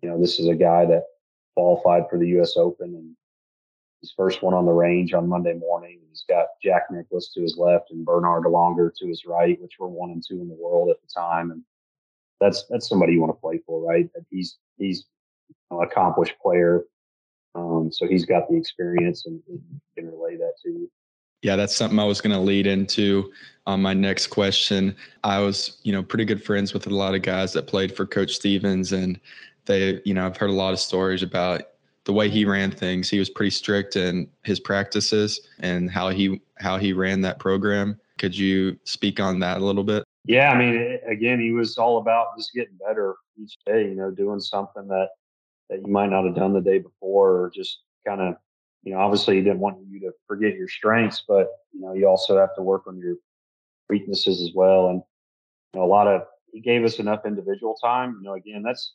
you 0.01 0.09
know, 0.09 0.19
this 0.19 0.39
is 0.39 0.47
a 0.47 0.55
guy 0.55 0.85
that 0.85 1.03
qualified 1.55 2.03
for 2.09 2.17
the 2.17 2.27
U.S. 2.29 2.57
Open 2.57 2.95
and 2.95 3.15
his 4.01 4.13
first 4.17 4.43
one 4.43 4.53
on 4.53 4.65
the 4.65 4.71
range 4.71 5.13
on 5.13 5.29
Monday 5.29 5.53
morning. 5.53 5.99
He's 6.09 6.25
got 6.27 6.47
Jack 6.61 6.87
Nicklaus 6.91 7.31
to 7.33 7.41
his 7.41 7.57
left 7.57 7.91
and 7.91 8.05
Bernard 8.05 8.43
Langer 8.43 8.91
to 8.97 9.07
his 9.07 9.25
right, 9.25 9.59
which 9.61 9.75
were 9.79 9.87
one 9.87 10.11
and 10.11 10.21
two 10.27 10.41
in 10.41 10.49
the 10.49 10.57
world 10.59 10.89
at 10.89 10.97
the 11.01 11.07
time. 11.07 11.51
And 11.51 11.63
that's 12.41 12.65
that's 12.69 12.89
somebody 12.89 13.13
you 13.13 13.21
want 13.21 13.33
to 13.33 13.39
play 13.39 13.61
for, 13.65 13.81
right? 13.81 14.09
He's 14.29 14.57
he's 14.77 15.05
an 15.71 15.81
accomplished 15.81 16.35
player, 16.41 16.83
um, 17.55 17.89
so 17.91 18.05
he's 18.07 18.25
got 18.25 18.49
the 18.49 18.57
experience 18.57 19.25
and, 19.25 19.41
and 19.47 19.61
can 19.97 20.07
relay 20.07 20.35
that 20.35 20.53
to 20.63 20.69
you. 20.69 20.91
Yeah, 21.43 21.55
that's 21.57 21.75
something 21.75 21.99
I 21.99 22.05
was 22.05 22.21
going 22.21 22.33
to 22.33 22.41
lead 22.41 22.65
into 22.65 23.31
on 23.67 23.81
my 23.81 23.93
next 23.93 24.27
question. 24.27 24.95
I 25.23 25.39
was, 25.39 25.77
you 25.83 25.91
know, 25.91 26.01
pretty 26.01 26.25
good 26.25 26.43
friends 26.43 26.73
with 26.73 26.87
a 26.87 26.89
lot 26.89 27.13
of 27.13 27.21
guys 27.21 27.53
that 27.53 27.67
played 27.67 27.95
for 27.95 28.05
Coach 28.05 28.31
Stephens, 28.33 28.93
and 28.93 29.19
they, 29.65 30.01
you 30.05 30.13
know, 30.13 30.25
I've 30.25 30.37
heard 30.37 30.49
a 30.49 30.53
lot 30.53 30.73
of 30.73 30.79
stories 30.79 31.21
about 31.21 31.63
the 32.05 32.13
way 32.13 32.29
he 32.29 32.45
ran 32.45 32.71
things. 32.71 33.09
He 33.09 33.19
was 33.19 33.29
pretty 33.29 33.49
strict 33.49 33.95
in 33.95 34.27
his 34.43 34.59
practices 34.59 35.41
and 35.59 35.91
how 35.91 36.09
he 36.09 36.41
how 36.57 36.77
he 36.77 36.93
ran 36.93 37.21
that 37.21 37.39
program. 37.39 37.99
Could 38.17 38.37
you 38.37 38.77
speak 38.85 39.19
on 39.19 39.39
that 39.39 39.57
a 39.57 39.65
little 39.65 39.83
bit? 39.83 40.03
Yeah, 40.25 40.51
I 40.51 40.57
mean, 40.57 40.99
again, 41.05 41.41
he 41.41 41.51
was 41.51 41.77
all 41.77 41.97
about 41.97 42.37
just 42.37 42.53
getting 42.53 42.77
better 42.85 43.15
each 43.41 43.57
day. 43.65 43.83
You 43.83 43.95
know, 43.95 44.11
doing 44.11 44.39
something 44.39 44.87
that 44.87 45.09
that 45.69 45.81
you 45.81 45.91
might 45.91 46.09
not 46.09 46.25
have 46.25 46.35
done 46.35 46.53
the 46.53 46.61
day 46.61 46.79
before, 46.79 47.31
or 47.31 47.51
just 47.53 47.79
kind 48.05 48.21
of, 48.21 48.35
you 48.83 48.93
know, 48.93 48.99
obviously 48.99 49.37
he 49.37 49.41
didn't 49.41 49.59
want 49.59 49.77
you 49.89 49.99
to 50.01 50.11
forget 50.27 50.55
your 50.55 50.67
strengths, 50.67 51.23
but 51.27 51.47
you 51.71 51.81
know, 51.81 51.93
you 51.93 52.07
also 52.07 52.37
have 52.37 52.53
to 52.55 52.61
work 52.61 52.85
on 52.87 52.97
your 52.97 53.15
weaknesses 53.89 54.41
as 54.41 54.51
well. 54.53 54.89
And 54.89 55.01
you 55.73 55.79
know, 55.79 55.85
a 55.85 55.87
lot 55.87 56.07
of 56.07 56.23
he 56.51 56.59
gave 56.59 56.83
us 56.83 56.99
enough 56.99 57.25
individual 57.25 57.75
time. 57.81 58.17
You 58.19 58.29
know, 58.29 58.33
again, 58.33 58.61
that's 58.61 58.93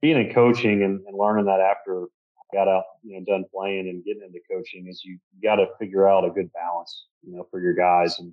being 0.00 0.18
in 0.18 0.32
coaching 0.32 0.82
and, 0.82 1.00
and 1.06 1.16
learning 1.16 1.46
that 1.46 1.60
after 1.60 2.04
I 2.04 2.54
got 2.56 2.68
out, 2.68 2.84
you 3.02 3.18
know, 3.18 3.24
done 3.24 3.44
playing 3.52 3.88
and 3.88 4.04
getting 4.04 4.22
into 4.22 4.40
coaching 4.50 4.86
is 4.88 5.02
you, 5.04 5.18
you 5.34 5.42
got 5.42 5.56
to 5.56 5.66
figure 5.78 6.08
out 6.08 6.24
a 6.24 6.30
good 6.30 6.52
balance, 6.52 7.06
you 7.26 7.34
know, 7.34 7.46
for 7.50 7.60
your 7.60 7.74
guys 7.74 8.18
and 8.18 8.32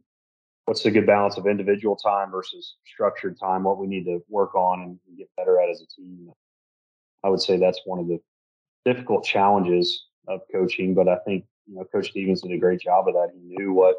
what's 0.66 0.84
the 0.84 0.92
good 0.92 1.08
balance 1.08 1.38
of 1.38 1.48
individual 1.48 1.96
time 1.96 2.32
versus 2.32 2.76
structured 2.86 3.40
time, 3.40 3.64
what 3.64 3.80
we 3.80 3.88
need 3.88 4.04
to 4.06 4.24
work 4.30 4.56
on 4.56 4.82
and, 4.82 5.00
and 5.08 5.18
get 5.18 5.30
better 5.38 5.60
at 5.60 5.70
as 5.70 5.82
a 5.82 5.88
team. 5.88 6.30
I 7.24 7.30
would 7.30 7.42
say 7.42 7.58
that's 7.58 7.82
one 7.86 8.00
of 8.00 8.08
the 8.08 8.20
difficult 8.86 9.24
challenges 9.24 10.06
of 10.28 10.42
coaching, 10.52 10.94
but 10.94 11.08
I 11.08 11.18
think, 11.26 11.46
you 11.68 11.76
know, 11.76 11.86
Coach 11.86 12.10
Stephens 12.10 12.42
did 12.42 12.52
a 12.52 12.58
great 12.58 12.80
job 12.80 13.08
of 13.08 13.14
that. 13.14 13.30
He 13.34 13.42
knew 13.44 13.74
what, 13.74 13.96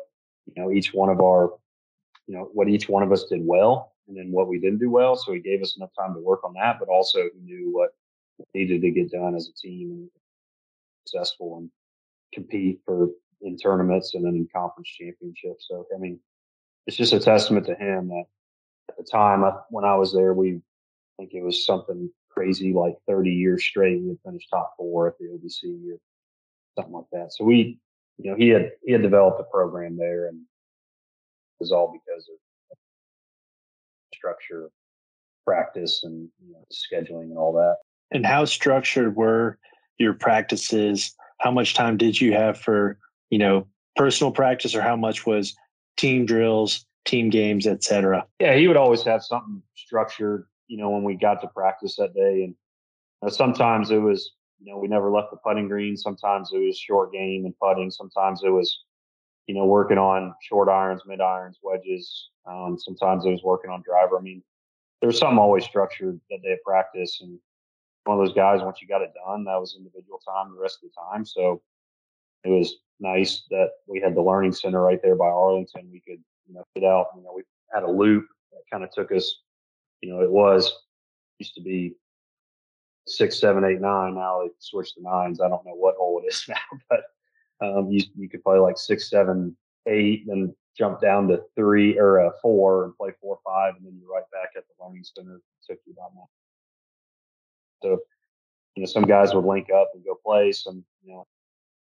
you 0.47 0.62
know, 0.62 0.71
each 0.71 0.93
one 0.93 1.09
of 1.09 1.21
our, 1.21 1.50
you 2.26 2.35
know, 2.35 2.50
what 2.52 2.69
each 2.69 2.88
one 2.88 3.02
of 3.02 3.12
us 3.12 3.25
did 3.25 3.40
well 3.45 3.93
and 4.09 4.16
then 4.16 4.31
what 4.31 4.49
we 4.49 4.59
didn't 4.59 4.78
do 4.78 4.90
well. 4.90 5.16
So 5.16 5.33
he 5.33 5.40
gave 5.40 5.62
us 5.62 5.76
enough 5.76 5.90
time 5.99 6.14
to 6.14 6.21
work 6.21 6.45
on 6.45 6.54
that, 6.54 6.78
but 6.78 6.88
also 6.88 7.19
he 7.35 7.40
knew 7.40 7.71
what 7.73 7.90
needed 8.54 8.83
to 8.83 8.90
get 8.90 9.11
done 9.11 9.35
as 9.35 9.49
a 9.49 9.52
team 9.54 9.90
and 9.90 10.11
successful 11.07 11.59
and 11.59 11.71
compete 12.33 12.81
for 12.85 13.09
in 13.43 13.57
tournaments 13.57 14.14
and 14.14 14.25
then 14.25 14.35
in 14.35 14.49
conference 14.54 14.88
championships. 14.88 15.66
So 15.69 15.87
I 15.95 15.99
mean, 15.99 16.19
it's 16.87 16.97
just 16.97 17.12
a 17.12 17.21
testament 17.21 17.66
to 17.66 17.75
him 17.75 18.09
that 18.09 18.25
at 18.90 18.97
the 18.97 19.04
time 19.04 19.45
I, 19.45 19.52
when 19.71 19.85
I 19.85 19.95
was 19.97 20.12
there, 20.12 20.35
we 20.35 20.54
I 20.54 20.61
think 21.19 21.33
it 21.35 21.43
was 21.43 21.64
something 21.64 22.11
crazy 22.31 22.73
like 22.73 22.97
30 23.07 23.31
years 23.31 23.64
straight. 23.64 24.02
We 24.02 24.09
had 24.09 24.19
finished 24.25 24.49
top 24.50 24.75
four 24.76 25.07
at 25.07 25.19
the 25.19 25.26
OVC 25.26 25.93
or 25.93 25.99
something 26.76 26.93
like 26.93 27.04
that. 27.12 27.33
So 27.33 27.45
we, 27.45 27.78
you 28.19 28.31
know, 28.31 28.37
he 28.37 28.49
had 28.49 28.73
he 28.85 28.93
had 28.93 29.02
developed 29.02 29.40
a 29.40 29.45
program 29.45 29.97
there, 29.97 30.28
and 30.28 30.38
it 30.38 31.61
was 31.61 31.73
all 31.73 31.93
because 31.93 32.28
of 32.28 32.78
structure, 34.14 34.71
practice, 35.47 36.02
and 36.04 36.28
you 36.45 36.52
know, 36.52 36.64
scheduling 36.73 37.25
and 37.25 37.38
all 37.38 37.52
that. 37.54 37.76
And 38.11 38.25
how 38.25 38.45
structured 38.45 39.16
were 39.16 39.59
your 39.99 40.14
practices? 40.14 41.14
How 41.40 41.50
much 41.50 41.75
time 41.75 41.97
did 41.97 42.21
you 42.21 42.33
have 42.33 42.59
for 42.59 42.99
you 43.31 43.38
know 43.38 43.66
personal 43.97 44.31
practice, 44.31 44.75
or 44.75 44.83
how 44.83 44.97
much 44.97 45.26
was 45.26 45.54
team 45.97 46.26
drills, 46.26 46.87
team 47.04 47.31
games, 47.31 47.66
etc.? 47.66 48.26
Yeah, 48.40 48.57
he 48.57 48.69
would 48.69 48.76
always 48.76 49.02
have 49.02 49.23
something 49.23 49.62
structured. 49.75 50.47
You 50.69 50.78
know, 50.78 50.90
when 50.90 51.02
we 51.02 51.14
got 51.14 51.40
to 51.43 51.49
practice 51.49 51.97
that 51.97 52.14
day, 52.14 52.45
and 53.23 53.33
sometimes 53.33 53.90
it 53.90 53.99
was 53.99 54.33
you 54.64 54.73
know 54.73 54.78
we 54.78 54.88
never 54.88 55.11
left 55.11 55.30
the 55.30 55.37
putting 55.37 55.68
green. 55.68 55.97
Sometimes 55.97 56.50
it 56.52 56.59
was 56.59 56.78
short 56.78 57.12
game 57.12 57.44
and 57.44 57.54
putting. 57.59 57.90
Sometimes 57.90 58.42
it 58.42 58.50
was 58.50 58.85
you 59.47 59.54
know, 59.54 59.66
working 59.66 59.99
on 59.99 60.35
short 60.42 60.68
irons, 60.68 61.02
mid 61.06 61.21
irons, 61.21 61.59
wedges. 61.62 62.30
Um, 62.47 62.78
sometimes 62.78 63.25
it 63.25 63.30
was 63.30 63.42
working 63.42 63.71
on 63.71 63.83
driver. 63.83 64.18
I 64.18 64.23
mean, 64.23 64.42
there 65.00 65.06
was 65.06 65.18
something 65.18 65.38
always 65.38 65.64
structured 65.64 66.18
that 66.30 66.42
day 66.42 66.52
of 66.52 66.62
practice. 66.64 67.18
And 67.21 67.38
one 68.04 68.18
of 68.18 68.25
those 68.25 68.35
guys, 68.35 68.62
once 68.62 68.78
you 68.80 68.88
got 68.88 69.02
it 69.02 69.12
done, 69.26 69.44
that 69.44 69.61
was 69.61 69.76
individual 69.76 70.21
time 70.26 70.54
the 70.54 70.61
rest 70.61 70.78
of 70.83 70.90
the 70.90 71.12
time. 71.12 71.25
So 71.25 71.61
it 72.44 72.49
was 72.49 72.76
nice 73.00 73.42
that 73.50 73.71
we 73.87 74.00
had 74.00 74.14
the 74.14 74.23
learning 74.23 74.52
center 74.52 74.80
right 74.80 75.00
there 75.02 75.16
by 75.16 75.28
Arlington. 75.28 75.90
We 75.92 76.00
could, 76.00 76.23
you 76.47 76.54
know, 76.54 76.64
get 76.75 76.85
out. 76.85 77.09
You 77.16 77.23
know, 77.23 77.33
we 77.35 77.42
had 77.73 77.83
a 77.83 77.90
loop 77.90 78.26
that 78.52 78.62
kind 78.71 78.83
of 78.83 78.90
took 78.92 79.12
us. 79.12 79.40
You 80.00 80.12
know, 80.12 80.21
it 80.21 80.30
was 80.30 80.73
used 81.38 81.54
to 81.54 81.62
be 81.62 81.97
six, 83.07 83.39
seven, 83.39 83.65
eight, 83.65 83.81
nine. 83.81 84.15
Now 84.15 84.43
they 84.43 84.51
switched 84.59 84.95
to 84.95 85.03
nines. 85.03 85.41
I 85.41 85.49
don't 85.49 85.65
know 85.65 85.75
what 85.75 85.97
hole 85.97 86.23
it 86.25 86.29
is 86.29 86.45
now, 86.49 86.81
but 86.89 87.05
um, 87.61 87.91
you 87.91 88.03
you 88.17 88.29
could 88.29 88.43
play 88.43 88.59
like 88.59 88.79
six, 88.79 89.11
seven, 89.11 89.57
eight, 89.87 90.25
then 90.27 90.55
jump 90.77 91.01
down 91.01 91.29
to 91.29 91.43
three 91.55 91.99
or 91.99 92.21
uh, 92.21 92.31
four 92.43 92.85
and 92.85 92.97
play 92.97 93.11
four, 93.21 93.39
five, 93.45 93.75
and 93.77 93.87
then 93.87 93.97
you're 94.01 94.11
right 94.11 94.29
back 94.33 94.51
at 94.57 94.65
the 94.67 94.85
learning 94.85 95.05
center. 95.05 95.41
Took 95.69 95.79
you 95.87 95.93
about 95.93 96.13
that. 96.15 96.27
So, 97.83 97.99
you 98.75 98.83
know, 98.83 98.87
some 98.87 99.05
guys 99.05 99.35
would 99.35 99.45
link 99.45 99.69
up 99.71 99.91
and 99.95 100.05
go 100.05 100.19
play 100.25 100.53
some, 100.53 100.85
you 101.05 101.13
know, 101.13 101.27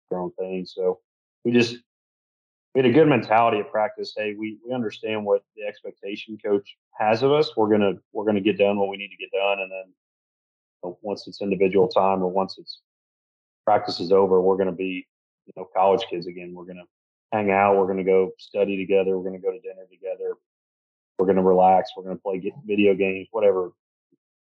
their 0.09 0.19
own 0.19 0.31
thing. 0.33 0.65
So 0.65 0.99
we 1.43 1.51
just 1.51 1.77
we 2.73 2.81
had 2.81 2.85
a 2.85 2.93
good 2.93 3.07
mentality 3.07 3.59
at 3.59 3.71
practice. 3.71 4.13
Hey, 4.15 4.35
we 4.37 4.57
we 4.65 4.73
understand 4.73 5.25
what 5.25 5.43
the 5.55 5.63
expectation 5.63 6.37
coach 6.43 6.77
has 6.97 7.23
of 7.23 7.31
us. 7.31 7.55
We're 7.55 7.69
gonna 7.69 7.93
we're 8.11 8.25
gonna 8.25 8.41
get 8.41 8.57
done 8.57 8.77
what 8.77 8.89
we 8.89 8.97
need 8.97 9.09
to 9.09 9.17
get 9.17 9.31
done, 9.31 9.59
and 9.59 9.71
then 9.71 9.93
Uh, 10.83 10.91
once 11.01 11.27
it's 11.27 11.41
individual 11.41 11.87
time 11.87 12.21
or 12.21 12.27
once 12.27 12.57
it's 12.57 12.81
practice 13.65 13.99
is 13.99 14.11
over, 14.11 14.41
we're 14.41 14.57
gonna 14.57 14.71
be 14.71 15.07
you 15.45 15.53
know 15.55 15.67
college 15.75 16.05
kids 16.09 16.27
again. 16.27 16.53
We're 16.53 16.65
gonna 16.65 16.85
hang 17.31 17.51
out. 17.51 17.77
We're 17.77 17.87
gonna 17.87 18.03
go 18.03 18.31
study 18.37 18.77
together. 18.77 19.17
We're 19.17 19.29
gonna 19.29 19.41
go 19.41 19.51
to 19.51 19.59
dinner 19.59 19.85
together. 19.89 20.35
We're 21.17 21.27
gonna 21.27 21.43
relax. 21.43 21.91
We're 21.95 22.03
gonna 22.03 22.17
play 22.17 22.41
video 22.65 22.93
games, 22.93 23.27
whatever 23.31 23.71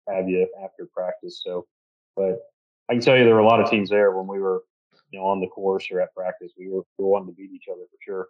have 0.08 0.28
you 0.28 0.48
after 0.64 0.88
practice. 0.94 1.42
So, 1.44 1.66
but 2.16 2.40
I 2.90 2.94
can 2.94 3.02
tell 3.02 3.18
you 3.18 3.24
there 3.24 3.36
were 3.36 3.42
a 3.42 3.48
lot 3.48 3.62
of 3.62 3.70
teams 3.70 3.90
there 3.90 4.12
when 4.12 4.28
we 4.28 4.40
were 4.40 4.64
you 5.12 5.20
know 5.20 5.26
on 5.26 5.40
the 5.40 5.48
course 5.48 5.88
or 5.92 6.02
at 6.02 6.14
practice. 6.16 6.52
We 6.58 6.70
were 6.70 6.82
we 6.98 7.06
were 7.06 7.12
wanting 7.12 7.30
to 7.30 7.34
beat 7.34 7.52
each 7.52 7.66
other 7.72 7.84
for 7.84 7.98
sure. 8.04 8.28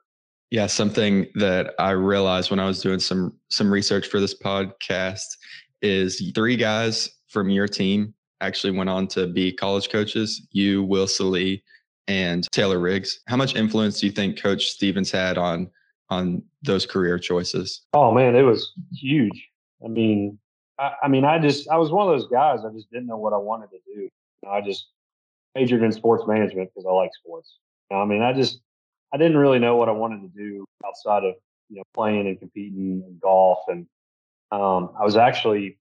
Yeah, 0.49 0.67
something 0.67 1.27
that 1.35 1.73
I 1.79 1.91
realized 1.91 2.51
when 2.51 2.59
I 2.59 2.65
was 2.65 2.81
doing 2.81 2.99
some 2.99 3.37
some 3.49 3.71
research 3.71 4.07
for 4.07 4.19
this 4.19 4.37
podcast 4.37 5.25
is 5.81 6.31
three 6.35 6.57
guys 6.57 7.09
from 7.31 7.49
your 7.49 7.67
team 7.67 8.13
actually 8.41 8.75
went 8.75 8.89
on 8.89 9.07
to 9.07 9.27
be 9.27 9.51
college 9.51 9.89
coaches. 9.89 10.45
You, 10.51 10.83
Will 10.83 11.07
Sallee, 11.07 11.63
and 12.07 12.47
Taylor 12.51 12.79
Riggs. 12.79 13.21
How 13.27 13.37
much 13.37 13.55
influence 13.55 13.99
do 13.99 14.07
you 14.07 14.11
think 14.11 14.41
Coach 14.41 14.71
Stephens 14.71 15.11
had 15.11 15.37
on 15.37 15.69
on 16.09 16.43
those 16.61 16.85
career 16.85 17.17
choices? 17.17 17.81
Oh 17.93 18.11
man, 18.11 18.35
it 18.35 18.41
was 18.41 18.73
huge. 18.93 19.49
I 19.83 19.87
mean, 19.87 20.37
I, 20.77 20.91
I 21.03 21.07
mean, 21.07 21.23
I 21.23 21.39
just 21.39 21.69
I 21.69 21.77
was 21.77 21.91
one 21.91 22.07
of 22.07 22.13
those 22.13 22.29
guys. 22.29 22.59
I 22.65 22.73
just 22.73 22.91
didn't 22.91 23.07
know 23.07 23.17
what 23.17 23.33
I 23.33 23.37
wanted 23.37 23.69
to 23.71 23.77
do. 23.95 24.09
I 24.49 24.61
just 24.61 24.87
majored 25.55 25.83
in 25.83 25.91
sports 25.91 26.23
management 26.27 26.69
because 26.73 26.85
I 26.87 26.93
like 26.93 27.11
sports. 27.13 27.57
I 27.91 28.05
mean, 28.05 28.21
I 28.21 28.33
just 28.33 28.59
I 29.13 29.17
didn't 29.17 29.37
really 29.37 29.59
know 29.59 29.75
what 29.75 29.89
I 29.89 29.93
wanted 29.93 30.21
to 30.21 30.37
do 30.37 30.65
outside 30.85 31.23
of 31.23 31.35
you 31.69 31.77
know 31.77 31.83
playing 31.93 32.27
and 32.27 32.39
competing 32.39 33.03
in 33.07 33.19
golf, 33.21 33.59
and 33.67 33.85
um, 34.51 34.91
I 34.99 35.05
was 35.05 35.15
actually 35.15 35.77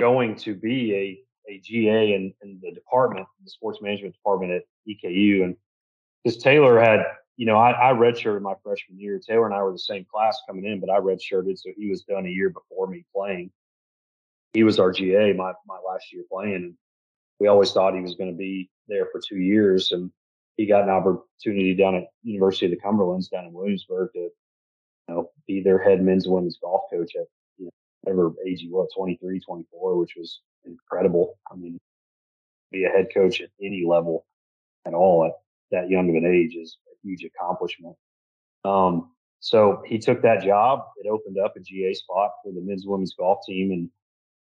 going 0.00 0.36
to 0.36 0.54
be 0.54 0.94
a 0.94 1.20
a 1.48 1.58
GA 1.58 2.14
in, 2.14 2.32
in 2.42 2.60
the 2.62 2.70
department, 2.72 3.26
the 3.42 3.50
sports 3.50 3.80
management 3.82 4.14
department 4.14 4.52
at 4.52 4.62
EKU, 4.88 5.44
and 5.44 5.56
because 6.22 6.40
Taylor 6.42 6.78
had, 6.78 7.00
you 7.36 7.46
know, 7.46 7.56
I, 7.56 7.90
I 7.90 7.92
redshirted 7.92 8.42
my 8.42 8.54
freshman 8.62 9.00
year. 9.00 9.18
Taylor 9.18 9.46
and 9.46 9.54
I 9.54 9.62
were 9.62 9.72
the 9.72 9.78
same 9.78 10.06
class 10.12 10.38
coming 10.46 10.64
in, 10.64 10.80
but 10.80 10.90
I 10.90 10.98
redshirted, 10.98 11.58
so 11.58 11.70
he 11.76 11.88
was 11.88 12.02
done 12.02 12.26
a 12.26 12.30
year 12.30 12.50
before 12.50 12.86
me 12.86 13.04
playing. 13.14 13.50
He 14.52 14.64
was 14.64 14.78
our 14.78 14.92
GA 14.92 15.32
my 15.32 15.52
my 15.66 15.78
last 15.86 16.12
year 16.12 16.24
playing, 16.30 16.54
and 16.54 16.74
we 17.38 17.48
always 17.48 17.72
thought 17.72 17.94
he 17.94 18.00
was 18.00 18.14
going 18.14 18.30
to 18.30 18.36
be 18.36 18.70
there 18.88 19.08
for 19.10 19.20
two 19.26 19.38
years, 19.38 19.92
and 19.92 20.10
he 20.56 20.66
got 20.66 20.82
an 20.82 20.90
opportunity 20.90 21.74
down 21.74 21.94
at 21.94 22.04
University 22.22 22.66
of 22.66 22.72
the 22.72 22.86
Cumberlands 22.86 23.30
down 23.30 23.46
in 23.46 23.52
Williamsburg 23.52 24.12
to, 24.12 24.18
you 24.18 24.30
know, 25.08 25.30
be 25.46 25.62
their 25.62 25.78
head 25.78 26.02
men's 26.02 26.26
and 26.26 26.34
women's 26.34 26.58
golf 26.62 26.82
coach 26.92 27.12
at 27.16 27.26
whatever 28.02 28.32
age 28.46 28.60
he 28.60 28.68
was, 28.70 28.88
23, 28.96 29.40
24, 29.40 29.98
which 29.98 30.14
was 30.16 30.40
incredible. 30.64 31.38
I 31.50 31.56
mean, 31.56 31.78
be 32.72 32.84
a 32.84 32.88
head 32.88 33.08
coach 33.12 33.40
at 33.40 33.50
any 33.60 33.84
level 33.86 34.26
at 34.86 34.94
all 34.94 35.24
at 35.24 35.32
that 35.70 35.90
young 35.90 36.08
of 36.08 36.16
an 36.16 36.26
age 36.26 36.56
is 36.56 36.78
a 36.92 37.06
huge 37.06 37.24
accomplishment. 37.24 37.96
Um, 38.64 39.10
so 39.40 39.82
he 39.86 39.98
took 39.98 40.22
that 40.22 40.42
job. 40.42 40.84
It 41.02 41.08
opened 41.08 41.38
up 41.38 41.54
a 41.56 41.60
GA 41.60 41.94
spot 41.94 42.32
for 42.42 42.52
the 42.52 42.60
men's 42.60 42.86
women's 42.86 43.14
golf 43.14 43.40
team. 43.46 43.72
And 43.72 43.90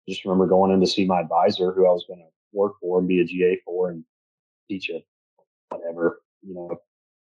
just 0.08 0.26
remember 0.26 0.48
going 0.48 0.72
in 0.72 0.80
to 0.80 0.88
see 0.88 1.06
my 1.06 1.22
advisor, 1.22 1.72
who 1.72 1.88
I 1.88 1.92
was 1.92 2.06
going 2.08 2.20
to 2.20 2.26
work 2.52 2.74
for 2.82 3.00
and 3.00 3.08
be 3.08 3.22
a 3.22 3.26
GA 3.26 3.62
for 3.66 3.92
and 3.92 4.04
teach 4.70 4.90
a 4.90 5.04
whatever, 5.70 6.22
you 6.42 6.56
know, 6.56 6.78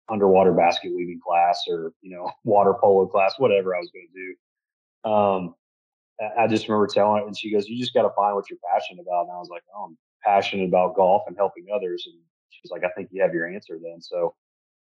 underwater 0.08 0.52
basket 0.52 0.92
weaving 0.94 1.20
class 1.24 1.62
or, 1.68 1.92
you 2.02 2.10
know, 2.10 2.30
water 2.44 2.74
polo 2.80 3.06
class, 3.06 3.34
whatever 3.38 3.74
I 3.74 3.78
was 3.78 3.90
going 3.92 4.08
to 4.12 4.20
do. 4.20 5.10
Um, 5.10 5.54
I 6.38 6.46
just 6.46 6.68
remember 6.68 6.86
telling 6.86 7.22
her, 7.22 7.26
and 7.26 7.36
she 7.36 7.50
goes, 7.50 7.68
"You 7.68 7.78
just 7.78 7.94
got 7.94 8.02
to 8.02 8.10
find 8.10 8.34
what 8.34 8.50
you're 8.50 8.58
passionate 8.72 9.00
about." 9.02 9.22
And 9.22 9.32
I 9.32 9.38
was 9.38 9.48
like, 9.48 9.62
"Oh, 9.74 9.84
I'm 9.84 9.98
passionate 10.22 10.68
about 10.68 10.94
golf 10.94 11.22
and 11.26 11.36
helping 11.36 11.66
others." 11.74 12.06
And 12.06 12.18
she's 12.50 12.70
like, 12.70 12.84
"I 12.84 12.90
think 12.90 13.08
you 13.10 13.22
have 13.22 13.34
your 13.34 13.48
answer 13.48 13.78
then." 13.82 14.00
So, 14.00 14.34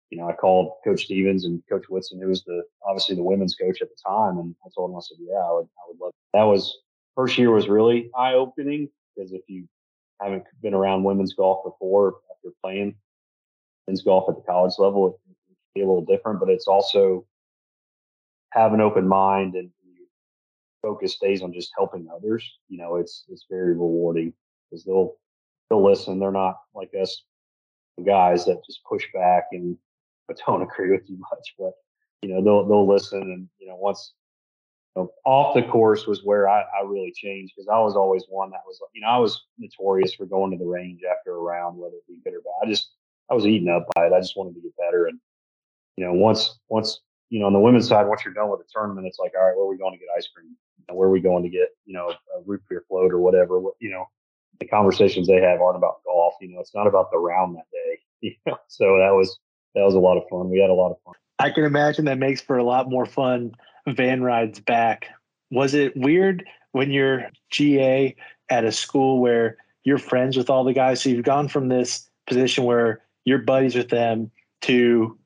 you 0.09 0.17
know, 0.17 0.27
I 0.27 0.33
called 0.33 0.73
Coach 0.83 1.05
Stephens 1.05 1.45
and 1.45 1.61
Coach 1.69 1.85
Whitson, 1.89 2.19
who 2.19 2.27
was 2.27 2.43
the 2.43 2.63
obviously 2.87 3.15
the 3.15 3.23
women's 3.23 3.55
coach 3.55 3.81
at 3.81 3.89
the 3.89 3.97
time, 4.05 4.39
and 4.39 4.55
I 4.65 4.69
told 4.75 4.91
him, 4.91 4.97
I 4.97 5.01
said, 5.01 5.17
"Yeah, 5.19 5.37
I 5.37 5.53
would, 5.53 5.65
I 5.65 5.83
would 5.89 5.99
love." 5.99 6.11
That 6.33 6.43
was 6.43 6.75
first 7.15 7.37
year 7.37 7.51
was 7.51 7.67
really 7.67 8.09
eye 8.15 8.33
opening 8.33 8.89
because 9.15 9.31
if 9.31 9.41
you 9.47 9.67
haven't 10.21 10.43
been 10.61 10.73
around 10.73 11.03
women's 11.03 11.33
golf 11.33 11.63
before 11.63 12.15
after 12.31 12.49
playing 12.63 12.95
men's 13.87 14.03
golf 14.03 14.29
at 14.29 14.35
the 14.35 14.41
college 14.41 14.73
level, 14.79 15.07
it 15.07 15.19
can 15.25 15.35
be 15.75 15.81
a 15.81 15.87
little 15.87 16.05
different, 16.05 16.39
but 16.39 16.49
it's 16.49 16.67
also 16.67 17.25
have 18.51 18.73
an 18.73 18.81
open 18.81 19.07
mind 19.07 19.55
and 19.55 19.69
focus 20.87 21.13
stays 21.13 21.41
on 21.41 21.53
just 21.53 21.71
helping 21.77 22.07
others, 22.13 22.49
you 22.69 22.77
know, 22.77 22.95
it's 22.95 23.25
it's 23.29 23.45
very 23.49 23.73
rewarding 23.73 24.33
because 24.69 24.85
they'll 24.85 25.15
they'll 25.69 25.83
listen. 25.83 26.19
They're 26.19 26.31
not 26.31 26.59
like 26.73 26.91
us 27.01 27.23
guys 28.05 28.45
that 28.45 28.63
just 28.65 28.83
push 28.87 29.05
back 29.13 29.47
and 29.51 29.77
don't 30.47 30.61
agree 30.61 30.91
with 30.91 31.09
you 31.09 31.17
much, 31.17 31.55
but 31.59 31.73
you 32.21 32.29
know 32.29 32.43
they'll 32.43 32.65
they'll 32.67 32.87
listen 32.87 33.21
and 33.21 33.49
you 33.59 33.67
know 33.67 33.75
once 33.75 34.13
you 34.95 35.03
know, 35.03 35.11
off 35.25 35.53
the 35.55 35.63
course 35.63 36.07
was 36.07 36.21
where 36.23 36.49
I, 36.49 36.61
I 36.61 36.85
really 36.85 37.13
changed 37.15 37.53
because 37.55 37.67
I 37.67 37.79
was 37.79 37.95
always 37.95 38.23
one 38.29 38.49
that 38.51 38.61
was 38.65 38.79
you 38.93 39.01
know 39.01 39.07
I 39.07 39.17
was 39.17 39.43
notorious 39.57 40.13
for 40.13 40.25
going 40.25 40.51
to 40.51 40.57
the 40.57 40.69
range 40.69 41.01
after 41.09 41.35
a 41.35 41.39
round 41.39 41.77
whether 41.77 41.95
it 41.95 42.07
be 42.07 42.19
good 42.23 42.35
or 42.35 42.41
bad. 42.41 42.67
I 42.67 42.69
just 42.69 42.91
I 43.29 43.33
was 43.33 43.45
eaten 43.45 43.69
up 43.69 43.87
by 43.93 44.07
it. 44.07 44.13
I 44.13 44.21
just 44.21 44.37
wanted 44.37 44.55
to 44.55 44.61
get 44.61 44.77
better 44.77 45.07
and 45.07 45.19
you 45.97 46.05
know 46.05 46.13
once 46.13 46.59
once 46.69 47.01
you 47.29 47.39
know 47.39 47.47
on 47.47 47.53
the 47.53 47.59
women's 47.59 47.87
side 47.87 48.07
once 48.07 48.23
you're 48.23 48.33
done 48.33 48.49
with 48.49 48.59
the 48.59 48.65
tournament 48.73 49.05
it's 49.05 49.19
like 49.19 49.33
all 49.37 49.45
right 49.45 49.55
where 49.55 49.65
are 49.65 49.69
we 49.69 49.77
going 49.77 49.91
to 49.91 49.99
get 49.99 50.07
ice 50.15 50.27
cream 50.33 50.55
where 50.91 51.07
are 51.07 51.11
we 51.11 51.19
going 51.19 51.43
to 51.43 51.49
get, 51.49 51.69
you 51.85 51.93
know, 51.93 52.09
a 52.09 52.41
root 52.45 52.61
beer 52.69 52.83
float 52.87 53.11
or 53.11 53.19
whatever, 53.19 53.61
you 53.79 53.89
know, 53.89 54.05
the 54.59 54.67
conversations 54.67 55.27
they 55.27 55.41
have 55.41 55.61
aren't 55.61 55.77
about 55.77 56.03
golf. 56.05 56.35
You 56.41 56.49
know, 56.49 56.59
it's 56.59 56.73
not 56.73 56.87
about 56.87 57.11
the 57.11 57.17
round 57.17 57.55
that 57.55 57.65
day. 57.71 57.99
You 58.19 58.33
know? 58.47 58.57
So 58.67 58.97
that 58.97 59.11
was, 59.13 59.37
that 59.75 59.83
was 59.83 59.93
a 59.93 59.99
lot 59.99 60.17
of 60.17 60.23
fun. 60.27 60.49
We 60.49 60.59
had 60.59 60.71
a 60.71 60.73
lot 60.73 60.89
of 60.89 60.97
fun. 61.05 61.13
I 61.37 61.51
can 61.51 61.65
imagine 61.65 62.05
that 62.05 62.17
makes 62.17 62.41
for 62.41 62.57
a 62.57 62.63
lot 62.63 62.89
more 62.89 63.05
fun 63.05 63.51
van 63.87 64.23
rides 64.23 64.59
back. 64.59 65.09
Was 65.51 65.75
it 65.75 65.95
weird 65.95 66.43
when 66.71 66.89
you're 66.89 67.29
GA 67.51 68.15
at 68.49 68.65
a 68.65 68.71
school 68.71 69.21
where 69.21 69.57
you're 69.83 69.99
friends 69.99 70.35
with 70.35 70.49
all 70.49 70.63
the 70.63 70.73
guys? 70.73 71.01
So 71.01 71.09
you've 71.09 71.23
gone 71.23 71.47
from 71.47 71.67
this 71.67 72.09
position 72.25 72.63
where 72.63 73.03
you're 73.23 73.37
buddies 73.37 73.75
with 73.75 73.89
them 73.89 74.31
to 74.61 75.17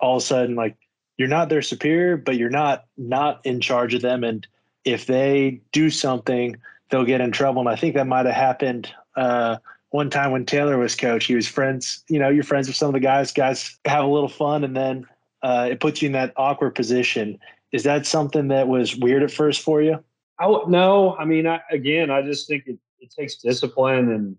all 0.00 0.16
of 0.16 0.22
a 0.22 0.26
sudden 0.26 0.56
like 0.56 0.76
you're 1.18 1.28
not 1.28 1.50
their 1.50 1.60
superior, 1.60 2.16
but 2.16 2.36
you're 2.36 2.48
not 2.48 2.86
not 2.96 3.44
in 3.44 3.60
charge 3.60 3.92
of 3.92 4.00
them 4.00 4.24
and 4.24 4.46
if 4.84 5.06
they 5.06 5.60
do 5.72 5.90
something, 5.90 6.56
they'll 6.90 7.04
get 7.04 7.20
in 7.20 7.32
trouble. 7.32 7.60
And 7.60 7.68
I 7.68 7.76
think 7.76 7.94
that 7.94 8.06
might 8.06 8.26
have 8.26 8.34
happened 8.34 8.92
uh, 9.16 9.56
one 9.90 10.10
time 10.10 10.32
when 10.32 10.46
Taylor 10.46 10.78
was 10.78 10.94
coach. 10.94 11.26
He 11.26 11.34
was 11.34 11.46
friends, 11.46 12.04
you 12.08 12.18
know, 12.18 12.28
you're 12.28 12.44
friends 12.44 12.66
with 12.66 12.76
some 12.76 12.88
of 12.88 12.94
the 12.94 13.00
guys. 13.00 13.32
Guys 13.32 13.78
have 13.84 14.04
a 14.04 14.08
little 14.08 14.28
fun, 14.28 14.64
and 14.64 14.76
then 14.76 15.06
uh, 15.42 15.68
it 15.70 15.80
puts 15.80 16.02
you 16.02 16.06
in 16.06 16.12
that 16.12 16.32
awkward 16.36 16.74
position. 16.74 17.38
Is 17.72 17.84
that 17.84 18.06
something 18.06 18.48
that 18.48 18.68
was 18.68 18.96
weird 18.96 19.22
at 19.22 19.30
first 19.30 19.62
for 19.62 19.82
you? 19.82 20.02
I 20.38 20.46
no. 20.68 21.16
I 21.16 21.24
mean, 21.24 21.46
I, 21.46 21.60
again, 21.70 22.10
I 22.10 22.22
just 22.22 22.48
think 22.48 22.64
it, 22.66 22.78
it 23.00 23.12
takes 23.16 23.36
discipline 23.36 24.10
and 24.10 24.36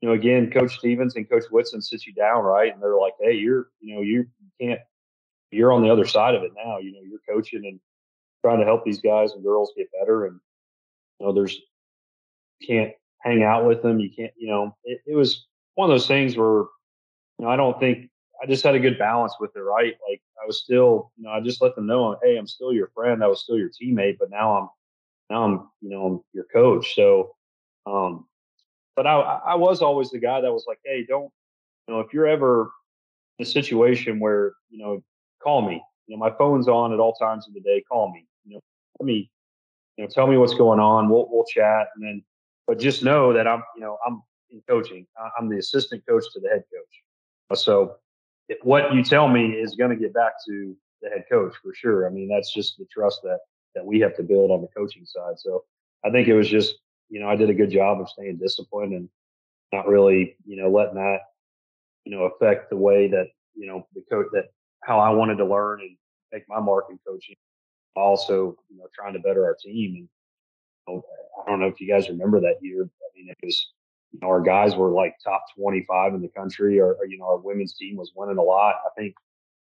you 0.00 0.08
know, 0.08 0.14
again, 0.14 0.50
Coach 0.50 0.78
Stephens 0.78 1.16
and 1.16 1.28
Coach 1.28 1.44
Whitson 1.50 1.82
sit 1.82 2.06
you 2.06 2.12
down, 2.12 2.44
right? 2.44 2.72
And 2.72 2.80
they're 2.82 2.96
like, 2.96 3.14
hey, 3.20 3.32
you're, 3.32 3.68
you 3.80 3.96
know, 3.96 4.02
you 4.02 4.26
can't, 4.60 4.80
you're 5.50 5.72
on 5.72 5.82
the 5.82 5.90
other 5.90 6.06
side 6.06 6.34
of 6.34 6.42
it 6.42 6.52
now. 6.56 6.78
You 6.78 6.92
know, 6.92 7.00
you're 7.02 7.20
coaching 7.28 7.64
and 7.66 7.80
trying 8.42 8.58
to 8.58 8.64
help 8.64 8.84
these 8.84 9.00
guys 9.00 9.32
and 9.32 9.42
girls 9.42 9.72
get 9.76 9.88
better. 9.98 10.26
And 10.26 10.40
you 11.18 11.26
know, 11.26 11.32
there's 11.32 11.56
can't 12.66 12.92
hang 13.20 13.42
out 13.42 13.66
with 13.66 13.82
them. 13.82 14.00
You 14.00 14.10
can't, 14.14 14.32
you 14.36 14.48
know, 14.48 14.76
it, 14.84 15.00
it 15.06 15.14
was 15.14 15.46
one 15.74 15.90
of 15.90 15.94
those 15.94 16.06
things 16.06 16.36
where 16.36 16.62
you 17.38 17.44
know 17.44 17.48
I 17.48 17.56
don't 17.56 17.78
think 17.78 18.10
I 18.42 18.46
just 18.46 18.64
had 18.64 18.74
a 18.74 18.80
good 18.80 18.98
balance 18.98 19.34
with 19.40 19.54
it. 19.56 19.60
Right, 19.60 19.94
like 20.08 20.20
I 20.42 20.46
was 20.46 20.62
still, 20.62 21.12
you 21.16 21.24
know, 21.24 21.30
I 21.30 21.40
just 21.40 21.62
let 21.62 21.74
them 21.74 21.86
know, 21.86 22.18
hey, 22.22 22.36
I'm 22.36 22.46
still 22.46 22.72
your 22.72 22.90
friend. 22.94 23.22
I 23.22 23.26
was 23.26 23.42
still 23.42 23.58
your 23.58 23.70
teammate, 23.70 24.18
but 24.18 24.30
now 24.30 24.56
I'm 24.56 24.68
now 25.30 25.44
I'm, 25.44 25.52
you 25.80 25.90
know, 25.90 26.06
I'm 26.06 26.20
your 26.32 26.46
coach. 26.52 26.94
So, 26.94 27.34
um, 27.86 28.26
but 28.96 29.06
I 29.06 29.18
I 29.20 29.54
was 29.54 29.82
always 29.82 30.10
the 30.10 30.18
guy 30.18 30.40
that 30.40 30.52
was 30.52 30.64
like, 30.66 30.78
hey, 30.84 31.04
don't, 31.08 31.30
you 31.86 31.94
know, 31.94 32.00
if 32.00 32.12
you're 32.12 32.28
ever 32.28 32.70
in 33.38 33.44
a 33.44 33.48
situation 33.48 34.20
where 34.20 34.54
you 34.70 34.78
know, 34.78 35.02
call 35.42 35.62
me. 35.62 35.82
You 36.06 36.16
know, 36.16 36.20
my 36.20 36.34
phone's 36.38 36.68
on 36.68 36.94
at 36.94 37.00
all 37.00 37.12
times 37.14 37.46
of 37.46 37.54
the 37.54 37.60
day. 37.60 37.82
Call 37.90 38.10
me 38.10 38.26
let 39.00 39.06
me, 39.06 39.30
you 39.96 40.04
know, 40.04 40.10
tell 40.10 40.26
me 40.26 40.36
what's 40.36 40.54
going 40.54 40.80
on. 40.80 41.08
We'll 41.08 41.28
we'll 41.30 41.44
chat, 41.44 41.88
and 41.96 42.04
then, 42.04 42.22
but 42.66 42.78
just 42.78 43.02
know 43.02 43.32
that 43.32 43.46
I'm, 43.46 43.62
you 43.76 43.82
know, 43.82 43.98
I'm 44.06 44.22
in 44.50 44.62
coaching. 44.68 45.06
I'm 45.38 45.48
the 45.48 45.58
assistant 45.58 46.04
coach 46.08 46.24
to 46.32 46.40
the 46.40 46.48
head 46.48 46.64
coach. 46.72 47.02
Uh, 47.50 47.54
so, 47.54 47.96
if 48.48 48.58
what 48.62 48.94
you 48.94 49.02
tell 49.02 49.28
me 49.28 49.50
is 49.52 49.74
going 49.76 49.90
to 49.90 49.96
get 49.96 50.14
back 50.14 50.32
to 50.46 50.76
the 51.02 51.08
head 51.10 51.24
coach 51.30 51.54
for 51.62 51.74
sure. 51.74 52.06
I 52.06 52.10
mean, 52.10 52.28
that's 52.28 52.52
just 52.52 52.78
the 52.78 52.86
trust 52.92 53.20
that 53.24 53.40
that 53.74 53.84
we 53.84 54.00
have 54.00 54.16
to 54.16 54.22
build 54.22 54.50
on 54.50 54.62
the 54.62 54.68
coaching 54.76 55.04
side. 55.04 55.38
So, 55.38 55.64
I 56.04 56.10
think 56.10 56.28
it 56.28 56.34
was 56.34 56.48
just, 56.48 56.76
you 57.08 57.20
know, 57.20 57.28
I 57.28 57.36
did 57.36 57.50
a 57.50 57.54
good 57.54 57.70
job 57.70 58.00
of 58.00 58.08
staying 58.08 58.38
disciplined 58.38 58.92
and 58.92 59.08
not 59.72 59.86
really, 59.86 60.36
you 60.46 60.60
know, 60.60 60.70
letting 60.70 60.94
that, 60.94 61.20
you 62.04 62.16
know, 62.16 62.24
affect 62.24 62.70
the 62.70 62.76
way 62.76 63.08
that, 63.08 63.28
you 63.54 63.66
know, 63.66 63.86
the 63.94 64.02
coach 64.10 64.26
that 64.32 64.46
how 64.82 64.98
I 65.00 65.10
wanted 65.10 65.36
to 65.36 65.44
learn 65.44 65.80
and 65.80 65.96
make 66.32 66.44
my 66.48 66.60
mark 66.60 66.86
in 66.90 66.98
coaching 67.06 67.36
also, 67.98 68.56
you 68.68 68.78
know, 68.78 68.86
trying 68.94 69.12
to 69.14 69.18
better 69.18 69.44
our 69.44 69.56
team. 69.62 70.08
And 70.88 71.02
I 71.46 71.50
don't 71.50 71.60
know 71.60 71.66
if 71.66 71.80
you 71.80 71.88
guys 71.88 72.08
remember 72.08 72.40
that 72.40 72.56
year. 72.60 72.82
I 72.82 73.08
mean, 73.16 73.28
it 73.28 73.36
was, 73.44 73.72
you 74.12 74.20
know, 74.22 74.28
our 74.28 74.40
guys 74.40 74.76
were 74.76 74.90
like 74.90 75.14
top 75.22 75.44
25 75.58 76.14
in 76.14 76.22
the 76.22 76.28
country, 76.28 76.80
or, 76.80 76.94
or 76.94 77.06
you 77.06 77.18
know, 77.18 77.26
our 77.26 77.38
women's 77.38 77.74
team 77.74 77.96
was 77.96 78.12
winning 78.14 78.38
a 78.38 78.42
lot. 78.42 78.76
I 78.86 79.00
think 79.00 79.14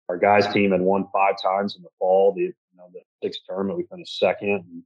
our 0.07 0.17
guys 0.17 0.51
team 0.51 0.71
had 0.71 0.81
won 0.81 1.07
five 1.13 1.35
times 1.41 1.75
in 1.75 1.83
the 1.83 1.89
fall. 1.99 2.33
The 2.33 2.41
you 2.41 2.53
know 2.77 2.89
the 2.93 3.01
sixth 3.23 3.41
tournament 3.47 3.77
we 3.77 3.85
finished 3.91 4.17
second. 4.17 4.49
And 4.49 4.83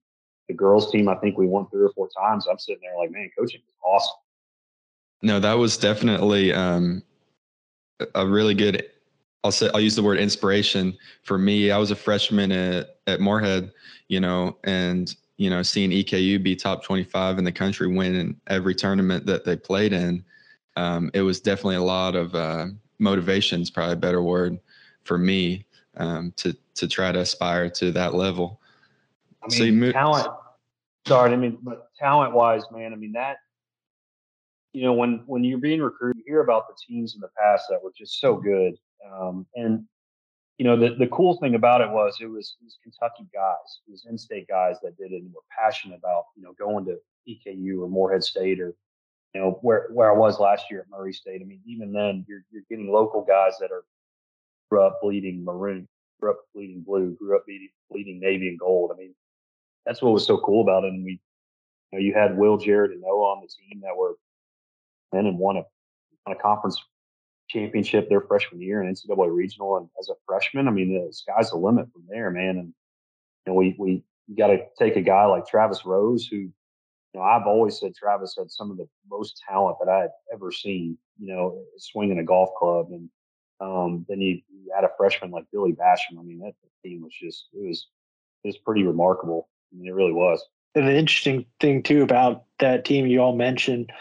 the 0.48 0.54
girls 0.54 0.92
team, 0.92 1.08
I 1.08 1.16
think 1.16 1.38
we 1.38 1.48
won 1.48 1.68
three 1.70 1.84
or 1.84 1.92
four 1.96 2.10
times. 2.18 2.48
I'm 2.50 2.60
sitting 2.60 2.82
there 2.82 2.98
like, 2.98 3.12
man, 3.12 3.30
coaching 3.38 3.62
is 3.62 3.76
awesome. 3.86 4.16
No, 5.22 5.40
that 5.40 5.54
was 5.54 5.78
definitely 5.78 6.52
um, 6.52 7.02
a 8.14 8.28
really 8.28 8.54
good 8.54 8.86
I'll 9.44 9.52
say 9.52 9.70
I'll 9.74 9.82
use 9.82 9.96
the 9.96 10.04
word 10.04 10.20
inspiration 10.20 10.98
for 11.24 11.38
me. 11.38 11.72
I 11.72 11.78
was 11.78 11.92
a 11.92 11.96
freshman 11.96 12.52
at 12.52 12.98
at 13.08 13.20
Morehead, 13.20 13.72
you 14.08 14.20
know, 14.20 14.58
and 14.64 15.14
you 15.38 15.50
know, 15.50 15.62
seeing 15.62 15.92
EKU 15.92 16.42
be 16.42 16.56
top 16.56 16.84
25 16.84 17.40
in 17.40 17.44
the 17.44 17.52
country, 17.52 17.88
win 17.88 18.16
in 18.16 18.40
every 18.48 18.76
tournament 18.76 19.26
that 19.26 19.44
they 19.44 19.56
played 19.56 19.92
in, 19.92 20.24
um, 20.76 21.10
it 21.14 21.22
was 21.22 21.42
definitely 21.42 21.76
a 21.76 21.84
lot 21.84 22.16
of 22.16 22.34
uh, 22.36 22.68
motivation. 23.00 23.62
Is 23.62 23.70
probably 23.70 23.94
a 23.94 23.98
better 23.98 24.22
word 24.22 24.60
for 25.04 25.18
me 25.18 25.66
um, 25.98 26.34
to 26.38 26.56
to 26.76 26.88
try 26.88 27.12
to 27.12 27.20
aspire 27.20 27.70
to 27.72 27.92
that 27.92 28.14
level. 28.14 28.62
I 29.44 29.48
mean, 29.60 29.82
so 29.82 29.92
talent. 29.92 30.28
Sorry, 31.06 31.34
I 31.34 31.36
mean, 31.36 31.58
but 31.62 31.90
talent 32.00 32.34
wise, 32.34 32.64
man, 32.72 32.94
I 32.94 32.96
mean 32.96 33.12
that 33.12 33.38
you 34.74 34.82
know, 34.82 34.94
when 34.94 35.24
when 35.28 35.44
you're 35.44 35.60
being 35.60 35.82
recruited, 35.82 36.24
you 36.26 36.34
hear 36.34 36.42
about 36.42 36.68
the 36.68 36.76
teams 36.88 37.16
in 37.16 37.22
the 37.22 37.30
past 37.38 37.66
that 37.70 37.82
were 37.82 37.94
just 37.96 38.20
so 38.20 38.36
good, 38.36 38.76
um, 39.12 39.46
and 39.56 39.86
you 40.58 40.66
know, 40.66 40.78
the 40.78 40.96
the 40.96 41.08
cool 41.08 41.38
thing 41.38 41.56
about 41.56 41.82
it 41.82 41.90
was 41.90 42.18
it 42.22 42.28
was 42.28 42.56
it 42.62 42.66
was 42.66 42.78
Kentucky 42.84 43.28
guys, 43.34 43.82
it 43.88 43.92
was 43.92 44.06
in-state 44.10 44.48
guys 44.48 44.78
that 44.84 44.98
did 44.98 45.12
it 45.12 45.24
and 45.24 45.34
were 45.34 45.42
passionate 45.50 45.98
about 45.98 46.26
you 46.36 46.44
know 46.44 46.54
going 46.54 46.86
to 46.86 46.98
EKU 47.28 47.82
or 47.82 47.90
Morehead 47.90 48.24
State 48.24 48.60
or 48.60 48.76
you 49.34 49.42
know 49.42 49.60
where 49.62 49.90
where 49.92 50.12
I 50.12 50.18
was 50.18 50.40
last 50.40 50.66
year 50.70 50.82
at 50.82 50.90
Murray 50.90 51.14
State. 51.14 51.42
I 51.42 51.46
mean, 51.46 51.62
even 51.66 51.92
then 51.92 52.26
you're 52.28 52.46
you're 52.52 52.64
getting 52.70 52.92
local 52.92 53.24
guys 53.24 53.54
that 53.60 53.72
are 53.72 53.84
grew 54.70 54.84
up 54.84 55.00
bleeding 55.02 55.44
maroon, 55.44 55.88
grew 56.20 56.32
up 56.32 56.40
bleeding 56.54 56.82
blue, 56.82 57.16
grew 57.20 57.36
up 57.36 57.46
bleeding, 57.46 57.70
bleeding 57.92 58.20
navy 58.20 58.48
and 58.48 58.60
gold. 58.60 58.92
I 58.94 58.98
mean, 58.98 59.14
that's 59.86 60.02
what 60.02 60.14
was 60.14 60.26
so 60.26 60.38
cool 60.38 60.62
about 60.62 60.84
it. 60.84 60.94
And 60.94 61.04
we, 61.04 61.20
you 61.92 62.00
know, 62.00 62.00
you 62.00 62.14
had 62.14 62.38
Will, 62.38 62.58
Jared, 62.58 62.92
and 62.92 63.02
Noah 63.02 63.36
on 63.36 63.42
the 63.42 63.48
team 63.48 63.82
that 63.82 63.96
were 63.96 64.16
then 65.12 65.26
and 65.26 65.38
won 65.38 65.58
a, 65.58 65.64
won 66.26 66.38
a 66.38 66.42
conference 66.42 66.82
championship 67.54 68.10
their 68.10 68.22
freshman 68.22 68.62
year 68.62 68.82
in 68.82 68.94
NCAA 68.94 69.34
regional. 69.34 69.78
And 69.78 69.88
as 70.00 70.10
a 70.10 70.16
freshman, 70.26 70.68
I 70.68 70.72
mean, 70.72 70.94
the 70.94 71.14
sky's 71.14 71.52
the 71.52 71.58
limit 71.58 71.92
from 71.94 72.04
there, 72.10 72.32
man. 72.32 72.58
And 72.58 72.74
you 73.46 73.48
know, 73.48 73.54
we 73.54 73.76
we 73.78 74.04
got 74.36 74.48
to 74.48 74.60
take 74.78 74.96
a 74.96 75.02
guy 75.02 75.26
like 75.26 75.48
Travis 75.48 75.86
Rose, 75.86 76.28
who, 76.28 76.38
you 76.38 76.52
know, 77.14 77.22
I've 77.22 77.46
always 77.46 77.80
said 77.80 77.94
Travis 77.96 78.36
had 78.38 78.50
some 78.50 78.72
of 78.72 78.78
the 78.78 78.88
most 79.10 79.42
talent 79.48 79.78
that 79.80 79.92
I 79.92 80.02
had 80.02 80.12
ever 80.34 80.52
seen. 80.52 80.98
You 81.20 81.34
know, 81.34 81.64
swinging 81.78 82.20
a 82.20 82.24
golf 82.24 82.50
club, 82.58 82.88
and 82.90 83.10
um, 83.62 84.06
then 84.10 84.20
you, 84.20 84.42
you 84.50 84.72
had 84.76 84.84
a 84.84 84.90
freshman 84.98 85.32
like 85.32 85.46
Billy 85.52 85.74
Basham. 85.74 86.20
I 86.20 86.24
mean, 86.24 86.40
that 86.40 86.54
team 86.84 87.02
was 87.02 87.14
just 87.14 87.48
it 87.54 87.68
was 87.68 87.88
it 88.44 88.48
was 88.48 88.58
pretty 88.58 88.84
remarkable. 88.84 89.50
I 89.72 89.78
mean, 89.78 89.88
it 89.88 89.94
really 89.94 90.14
was. 90.14 90.44
And 90.76 90.88
the 90.88 90.96
interesting 90.96 91.46
thing 91.60 91.84
too 91.84 92.02
about 92.02 92.46
that 92.60 92.84
team 92.84 93.06
you 93.06 93.20
all 93.20 93.36
mentioned 93.36 93.92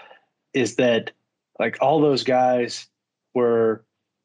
is 0.54 0.76
that 0.76 1.10
like 1.58 1.76
all 1.80 2.00
those 2.00 2.24
guys 2.24 2.88
were 3.34 3.84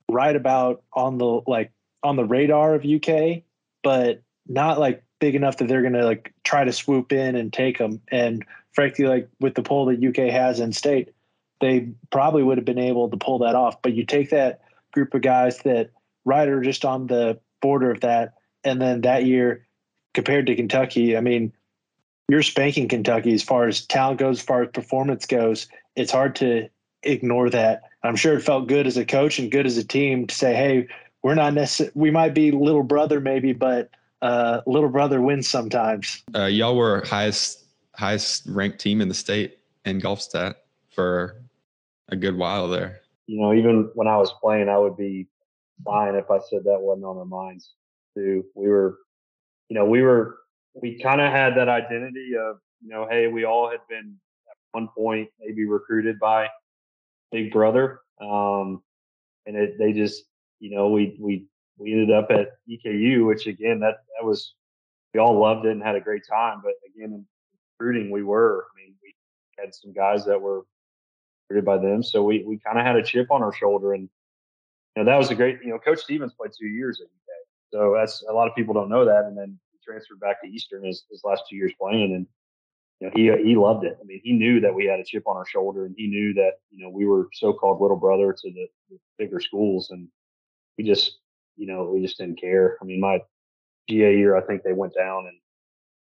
right 0.10 0.36
about 0.36 0.84
on 0.94 1.18
the 1.18 1.42
like 1.48 1.72
on 2.04 2.16
the 2.16 2.26
radar 2.26 2.76
of 2.76 2.86
UK, 2.86 3.44
but 3.84 4.22
not 4.48 4.80
like 4.80 5.04
big 5.20 5.36
enough 5.36 5.58
that 5.58 5.68
they're 5.68 5.82
going 5.82 5.94
to 5.94 6.06
like 6.06 6.34
try 6.44 6.64
to 6.64 6.72
swoop 6.72 7.12
in 7.12 7.36
and 7.36 7.52
take 7.52 7.78
them. 7.78 8.02
And 8.12 8.46
frankly, 8.72 9.06
like 9.06 9.30
with 9.40 9.56
the 9.56 9.64
pull 9.64 9.86
that 9.86 10.04
UK 10.04 10.32
has 10.32 10.60
in 10.60 10.72
state, 10.74 11.14
they 11.60 11.90
probably 12.12 12.44
would 12.44 12.58
have 12.58 12.66
been 12.66 12.78
able 12.78 13.10
to 13.10 13.18
pull 13.18 13.40
that 13.40 13.56
off. 13.56 13.82
But 13.82 13.94
you 13.94 14.06
take 14.06 14.30
that 14.30 14.62
group 14.94 15.14
of 15.14 15.22
guys 15.22 15.60
that 15.60 15.92
right 16.26 16.48
are 16.48 16.62
just 16.62 16.86
on 16.86 17.08
the 17.08 17.40
border 17.62 17.92
of 17.92 18.02
that, 18.02 18.36
and 18.64 18.82
then 18.82 19.02
that 19.02 19.26
year 19.26 19.68
compared 20.14 20.48
to 20.48 20.56
Kentucky, 20.56 21.16
I 21.16 21.22
mean, 21.22 21.54
you're 22.30 22.44
spanking 22.44 22.88
Kentucky 22.88 23.34
as 23.34 23.44
far 23.44 23.68
as 23.68 23.86
talent 23.86 24.20
goes, 24.20 24.40
as 24.40 24.46
far 24.46 24.64
as 24.64 24.70
performance 24.74 25.26
goes. 25.26 25.68
It's 25.96 26.12
hard 26.12 26.36
to 26.38 26.68
ignore 27.04 27.50
that. 27.52 27.84
I'm 28.04 28.16
sure 28.16 28.38
it 28.38 28.42
felt 28.42 28.68
good 28.68 28.88
as 28.88 28.98
a 28.98 29.06
coach 29.06 29.40
and 29.40 29.52
good 29.52 29.66
as 29.66 29.78
a 29.78 29.84
team 29.84 30.28
to 30.28 30.36
say, 30.36 30.56
"Hey, 30.56 30.88
we're 31.24 31.36
not 31.36 31.54
necessarily 31.54 31.92
we 31.96 32.12
might 32.12 32.34
be 32.34 32.52
little 32.52 32.84
brother 32.84 33.20
maybe, 33.20 33.54
but 33.54 33.90
uh, 34.22 34.62
little 34.66 34.90
brother 34.90 35.22
wins 35.22 35.48
sometimes." 35.48 36.24
Uh, 36.36 36.46
y'all 36.46 36.76
were 36.76 37.04
highest 37.06 37.66
highest 37.96 38.46
ranked 38.48 38.80
team 38.80 39.02
in 39.02 39.08
the 39.08 39.14
state 39.14 39.60
in 39.86 40.00
Golfstat 40.00 40.56
for 40.94 41.42
a 42.10 42.16
good 42.16 42.38
while 42.38 42.68
there. 42.68 43.02
You 43.26 43.42
know, 43.42 43.54
even 43.54 43.90
when 43.96 44.08
I 44.08 44.18
was 44.18 44.32
playing, 44.42 44.70
I 44.70 44.78
would 44.78 44.96
be 44.96 45.28
lying 45.86 46.16
if 46.16 46.30
I 46.32 46.40
said 46.50 46.64
that 46.64 46.80
wasn't 46.80 47.06
on 47.06 47.18
our 47.18 47.26
minds 47.26 47.74
too. 48.16 48.46
We 48.56 48.68
were, 48.68 49.00
you 49.70 49.76
know, 49.76 49.86
we 49.86 50.02
were 50.02 50.38
we 50.82 51.00
kind 51.00 51.22
of 51.22 51.32
had 51.32 51.56
that 51.56 51.70
identity 51.70 52.34
of, 52.40 52.58
you 52.82 52.90
know, 52.90 53.08
hey, 53.10 53.28
we 53.28 53.46
all 53.46 53.70
had 53.70 53.80
been 53.90 54.16
at 54.50 54.58
one 54.72 54.88
point 54.96 55.30
maybe 55.40 55.66
recruited 55.66 56.20
by 56.20 56.48
Big 57.32 57.52
Brother, 57.52 58.02
um, 58.22 58.82
and 59.46 59.56
it, 59.56 59.78
they 59.78 59.94
just, 59.94 60.24
you 60.60 60.76
know, 60.76 60.90
we 60.90 61.18
we 61.20 61.46
we 61.78 61.92
ended 61.92 62.12
up 62.12 62.32
at 62.32 62.50
EKU, 62.70 63.26
which 63.26 63.48
again, 63.48 63.80
that 63.80 63.98
that 64.18 64.26
was 64.26 64.54
we 65.14 65.20
all 65.20 65.40
loved 65.40 65.66
it 65.66 65.72
and 65.72 65.84
had 65.84 65.96
a 65.96 66.02
great 66.02 66.24
time. 66.30 66.62
But 66.64 66.74
again, 66.88 67.14
in 67.14 67.26
recruiting, 67.80 68.12
we 68.12 68.24
were. 68.24 68.66
I 68.72 68.80
mean, 68.80 68.96
we 69.02 69.16
had 69.58 69.74
some 69.74 69.94
guys 69.94 70.26
that 70.26 70.42
were 70.42 70.64
recruited 71.50 71.66
by 71.66 71.78
them, 71.78 72.04
so 72.04 72.24
we 72.24 72.44
we 72.44 72.58
kind 72.60 72.80
of 72.80 72.86
had 72.86 72.96
a 72.96 73.04
chip 73.04 73.32
on 73.32 73.44
our 73.44 73.54
shoulder, 73.54 73.94
and 73.94 74.04
you 74.96 75.04
know 75.04 75.06
that 75.06 75.18
was 75.18 75.32
a 75.32 75.36
great. 75.36 75.60
You 75.64 75.70
know, 75.70 75.80
Coach 75.80 76.00
Stephens 76.00 76.34
played 76.34 76.52
two 76.58 76.68
years 76.68 77.02
at 77.02 77.06
UK, 77.06 77.48
so 77.72 77.96
that's 77.98 78.24
a 78.30 78.34
lot 78.34 78.48
of 78.48 78.56
people 78.56 78.74
don't 78.74 78.90
know 78.90 79.06
that. 79.06 79.26
And 79.26 79.38
then 79.38 79.58
he 79.72 79.80
transferred 79.86 80.20
back 80.20 80.42
to 80.42 80.48
Eastern 80.50 80.84
his, 80.84 81.06
his 81.10 81.22
last 81.24 81.44
two 81.50 81.56
years 81.56 81.74
playing, 81.80 82.14
and 82.16 82.28
you 83.00 83.08
know, 83.08 83.14
he 83.16 83.50
he 83.50 83.56
loved 83.56 83.86
it. 83.86 83.98
I 84.02 84.04
mean, 84.06 84.22
he 84.24 84.34
knew 84.34 84.60
that 84.62 84.74
we 84.74 84.86
had 84.86 85.00
a 85.00 85.04
chip 85.04 85.28
on 85.28 85.38
our 85.38 85.46
shoulder, 85.46 85.86
and 85.86 85.96
he 85.98 86.08
knew 86.08 86.34
that 86.36 86.54
you 86.72 86.84
know 86.84 86.90
we 86.90 87.06
were 87.06 87.28
so-called 87.34 87.82
little 87.82 87.98
brother 87.98 88.34
to 88.34 88.52
the, 88.52 88.68
the 88.90 88.98
bigger 89.18 89.40
schools, 89.40 89.92
and 89.92 90.08
we 90.78 90.84
just 90.84 91.20
you 91.58 91.68
know 91.68 91.84
we 91.84 92.02
just 92.02 92.18
didn't 92.18 92.42
care. 92.42 92.78
I 92.82 92.86
mean, 92.86 93.00
my 93.00 93.20
GA 93.88 94.16
year, 94.18 94.36
I 94.36 94.42
think 94.42 94.64
they 94.64 94.74
went 94.74 94.96
down, 94.96 95.28
and 95.28 95.38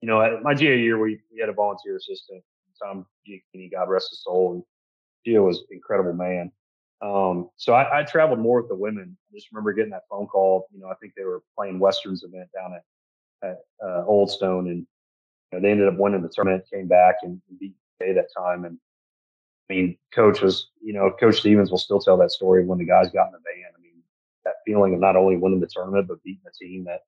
you 0.01 0.07
know, 0.07 0.39
my 0.43 0.53
GA 0.53 0.79
year 0.79 0.97
we 0.97 1.19
we 1.33 1.39
had 1.39 1.49
a 1.49 1.53
volunteer 1.53 1.97
assistant, 1.97 2.43
Tom 2.81 3.05
Giacchini, 3.27 3.71
God 3.71 3.89
rest 3.89 4.11
his 4.11 4.23
soul, 4.23 4.53
and 4.53 4.63
Gio 5.25 5.45
was 5.45 5.59
an 5.59 5.65
incredible 5.71 6.13
man. 6.13 6.51
Um, 7.01 7.49
so 7.57 7.73
I, 7.73 7.99
I 7.99 8.03
traveled 8.03 8.39
more 8.39 8.61
with 8.61 8.69
the 8.69 8.75
women. 8.75 9.15
I 9.29 9.35
just 9.35 9.51
remember 9.51 9.73
getting 9.73 9.91
that 9.91 10.03
phone 10.09 10.25
call. 10.25 10.67
You 10.73 10.79
know, 10.79 10.87
I 10.87 10.95
think 10.95 11.13
they 11.15 11.25
were 11.25 11.43
playing 11.55 11.79
Westerns 11.79 12.23
event 12.23 12.49
down 12.55 12.73
at 12.73 12.83
at 13.43 13.57
uh, 13.85 14.03
Olde 14.05 14.31
Stone, 14.31 14.67
and 14.67 14.87
you 15.51 15.59
know, 15.59 15.61
they 15.61 15.71
ended 15.71 15.87
up 15.87 15.97
winning 15.97 16.21
the 16.21 16.29
tournament, 16.29 16.65
came 16.71 16.87
back 16.87 17.15
and 17.23 17.41
beat 17.59 17.73
UK 18.01 18.15
that 18.15 18.27
time. 18.35 18.65
And 18.65 18.77
I 19.69 19.73
mean, 19.73 19.97
coach 20.13 20.41
was, 20.41 20.69
you 20.81 20.93
know, 20.93 21.11
Coach 21.19 21.39
Stephens 21.39 21.71
will 21.71 21.77
still 21.77 21.99
tell 21.99 22.17
that 22.17 22.31
story 22.31 22.65
when 22.65 22.77
the 22.77 22.85
guys 22.85 23.09
got 23.11 23.27
in 23.27 23.33
the 23.33 23.39
van. 23.39 23.71
I 23.77 23.81
mean, 23.81 24.01
that 24.45 24.55
feeling 24.65 24.93
of 24.93 24.99
not 24.99 25.15
only 25.15 25.37
winning 25.37 25.59
the 25.59 25.67
tournament 25.67 26.07
but 26.07 26.23
beating 26.23 26.41
a 26.47 26.63
team 26.63 26.85
that 26.85 27.01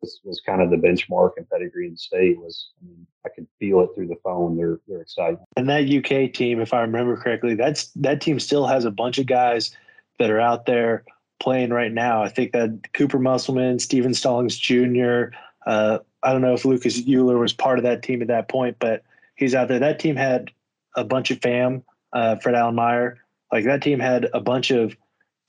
was, 0.00 0.20
was 0.24 0.40
kind 0.44 0.60
of 0.60 0.70
the 0.70 0.76
benchmark 0.76 1.32
and 1.36 1.48
pedigree 1.48 1.86
in 1.86 1.92
the 1.92 1.98
state 1.98 2.38
was. 2.38 2.70
I 2.80 2.86
mean, 2.86 3.06
I 3.24 3.28
could 3.28 3.46
feel 3.58 3.80
it 3.80 3.90
through 3.94 4.08
the 4.08 4.18
phone. 4.22 4.56
They're 4.56 4.80
they're 4.86 5.00
excited. 5.00 5.38
And 5.56 5.68
that 5.68 5.88
UK 5.88 6.32
team, 6.32 6.60
if 6.60 6.74
I 6.74 6.80
remember 6.80 7.16
correctly, 7.16 7.54
that's 7.54 7.88
that 7.96 8.20
team 8.20 8.38
still 8.40 8.66
has 8.66 8.84
a 8.84 8.90
bunch 8.90 9.18
of 9.18 9.26
guys 9.26 9.74
that 10.18 10.30
are 10.30 10.40
out 10.40 10.66
there 10.66 11.04
playing 11.40 11.70
right 11.70 11.92
now. 11.92 12.22
I 12.22 12.28
think 12.28 12.52
that 12.52 12.92
Cooper 12.92 13.18
Musselman, 13.18 13.78
Steven 13.78 14.14
Stallings 14.14 14.56
Jr., 14.56 15.24
uh, 15.66 15.98
I 16.22 16.32
don't 16.32 16.42
know 16.42 16.54
if 16.54 16.64
Lucas 16.64 17.02
Euler 17.08 17.38
was 17.38 17.52
part 17.52 17.78
of 17.78 17.84
that 17.84 18.02
team 18.02 18.22
at 18.22 18.28
that 18.28 18.48
point, 18.48 18.76
but 18.78 19.02
he's 19.34 19.54
out 19.54 19.68
there. 19.68 19.78
That 19.78 19.98
team 19.98 20.16
had 20.16 20.50
a 20.96 21.04
bunch 21.04 21.30
of 21.30 21.40
fam, 21.40 21.82
uh, 22.12 22.36
Fred 22.36 22.54
Allen 22.54 22.74
Meyer. 22.74 23.18
Like 23.50 23.64
that 23.64 23.82
team 23.82 23.98
had 23.98 24.28
a 24.32 24.40
bunch 24.40 24.70
of 24.70 24.96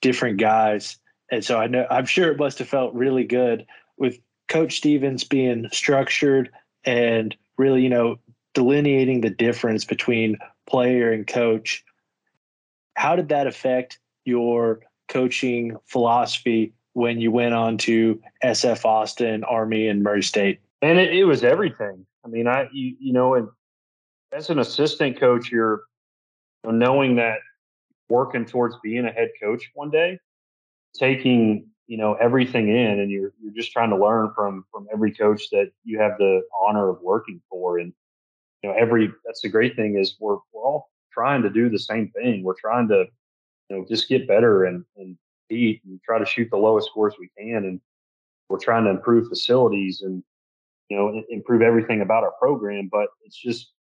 different 0.01 0.38
guys. 0.38 0.97
And 1.31 1.43
so 1.43 1.59
I 1.59 1.67
know 1.67 1.88
I'm 1.89 2.05
sure 2.05 2.31
it 2.31 2.38
must 2.38 2.59
have 2.59 2.67
felt 2.67 2.93
really 2.93 3.23
good 3.23 3.65
with 3.97 4.19
Coach 4.49 4.77
Stephens 4.77 5.23
being 5.23 5.67
structured 5.71 6.49
and 6.83 7.36
really, 7.57 7.81
you 7.81 7.89
know, 7.89 8.19
delineating 8.53 9.21
the 9.21 9.29
difference 9.29 9.86
between 9.86 10.38
player 10.67 11.12
and 11.12 11.25
coach. 11.25 11.83
How 12.95 13.15
did 13.15 13.29
that 13.29 13.47
affect 13.47 13.99
your 14.25 14.81
coaching 15.07 15.77
philosophy 15.86 16.73
when 16.93 17.19
you 17.19 17.32
went 17.32 17.53
on 17.53 17.77
to 17.79 18.21
SF 18.43 18.86
Austin, 18.86 19.43
Army, 19.43 19.88
and 19.88 20.03
Murray 20.03 20.23
State? 20.23 20.60
And 20.82 20.99
it, 20.99 21.13
it 21.13 21.25
was 21.25 21.43
everything. 21.43 22.06
I 22.25 22.27
mean, 22.27 22.47
I 22.47 22.69
you, 22.71 22.95
you 22.99 23.13
know, 23.13 23.36
and 23.36 23.47
as 24.32 24.49
an 24.49 24.60
assistant 24.60 25.19
coach, 25.19 25.51
you're 25.51 25.84
knowing 26.63 27.15
that 27.17 27.39
working 28.10 28.45
towards 28.45 28.75
being 28.84 29.06
a 29.06 29.12
head 29.12 29.29
coach 29.41 29.69
one 29.73 29.89
day, 29.89 30.19
taking 30.97 31.67
you 31.88 31.97
know 31.97 32.13
everything 32.15 32.69
in, 32.69 32.99
and 32.99 33.12
you're 33.12 33.34
you're 33.41 33.53
just 33.53 33.71
trying 33.71 33.89
to 33.89 33.97
learn 33.97 34.32
from 34.36 34.65
from 34.71 34.88
every 34.93 35.13
coach 35.13 35.49
that 35.51 35.71
you 35.84 35.99
have 35.99 36.17
the 36.17 36.41
honor 36.65 36.89
of 36.89 37.01
working 37.01 37.41
for, 37.49 37.79
and 37.79 37.93
you 38.62 38.69
know 38.69 38.75
every 38.75 39.12
that's 39.25 39.41
the 39.41 39.49
great 39.49 39.75
thing 39.75 39.97
is 39.97 40.15
we're 40.19 40.38
we're 40.53 40.63
all 40.63 40.89
trying 41.12 41.41
to 41.41 41.49
do 41.49 41.69
the 41.69 41.79
same 41.79 42.10
thing. 42.10 42.43
We're 42.43 42.60
trying 42.60 42.88
to 42.89 43.06
you 43.69 43.77
know 43.77 43.86
just 43.88 44.08
get 44.08 44.27
better 44.27 44.65
and 44.65 44.86
and 44.97 45.17
compete 45.53 45.81
and 45.85 46.01
try 46.03 46.19
to 46.19 46.25
shoot 46.25 46.49
the 46.51 46.57
lowest 46.57 46.87
scores 46.87 47.15
we 47.19 47.29
can. 47.37 47.65
And 47.65 47.79
we're 48.49 48.59
trying 48.59 48.85
to 48.85 48.89
improve 48.89 49.27
facilities 49.27 50.01
and, 50.01 50.23
you 50.89 50.97
know, 50.97 51.23
improve 51.29 51.61
everything 51.61 52.01
about 52.01 52.23
our 52.23 52.33
program. 52.39 52.89
But 52.91 53.07
it's 53.25 53.37
just, 53.37 53.71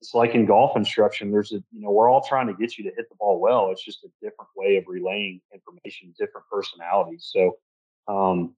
it's 0.00 0.14
like 0.14 0.34
in 0.34 0.46
golf 0.46 0.76
instruction, 0.76 1.30
there's 1.30 1.52
a, 1.52 1.56
you 1.70 1.80
know, 1.80 1.90
we're 1.90 2.10
all 2.10 2.26
trying 2.26 2.48
to 2.48 2.54
get 2.54 2.76
you 2.76 2.84
to 2.84 2.96
hit 2.96 3.08
the 3.08 3.14
ball 3.18 3.40
well. 3.40 3.70
It's 3.70 3.84
just 3.84 4.04
a 4.04 4.08
different 4.20 4.50
way 4.56 4.76
of 4.76 4.84
relaying 4.88 5.40
information, 5.52 6.14
different 6.18 6.46
personalities. 6.50 7.30
So, 7.32 7.56
um, 8.08 8.54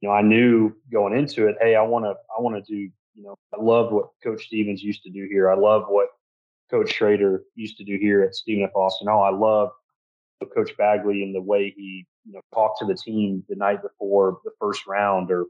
you 0.00 0.08
know, 0.08 0.14
I 0.14 0.22
knew 0.22 0.74
going 0.92 1.16
into 1.16 1.48
it, 1.48 1.56
hey, 1.60 1.74
I 1.74 1.82
want 1.82 2.04
to, 2.04 2.14
I 2.36 2.40
want 2.40 2.56
to 2.56 2.72
do, 2.72 2.90
you 3.14 3.24
know, 3.24 3.36
I 3.56 3.62
love 3.62 3.92
what 3.92 4.10
Coach 4.22 4.46
Stephens 4.46 4.82
used 4.82 5.02
to 5.04 5.10
do 5.10 5.26
here. 5.30 5.50
I 5.50 5.56
love 5.56 5.84
what 5.88 6.08
Coach 6.70 6.92
Schrader 6.92 7.42
used 7.54 7.78
to 7.78 7.84
do 7.84 7.96
here 7.96 8.22
at 8.22 8.34
Stephen 8.34 8.64
F. 8.64 8.70
Austin. 8.74 9.08
Oh, 9.08 9.20
I 9.20 9.30
love 9.30 9.70
Coach 10.46 10.76
Bagley 10.76 11.22
and 11.22 11.34
the 11.34 11.40
way 11.40 11.72
he 11.76 12.06
you 12.24 12.32
know 12.32 12.40
talked 12.54 12.78
to 12.80 12.86
the 12.86 12.94
team 12.94 13.44
the 13.48 13.56
night 13.56 13.82
before 13.82 14.40
the 14.44 14.50
first 14.60 14.86
round, 14.86 15.30
or 15.30 15.46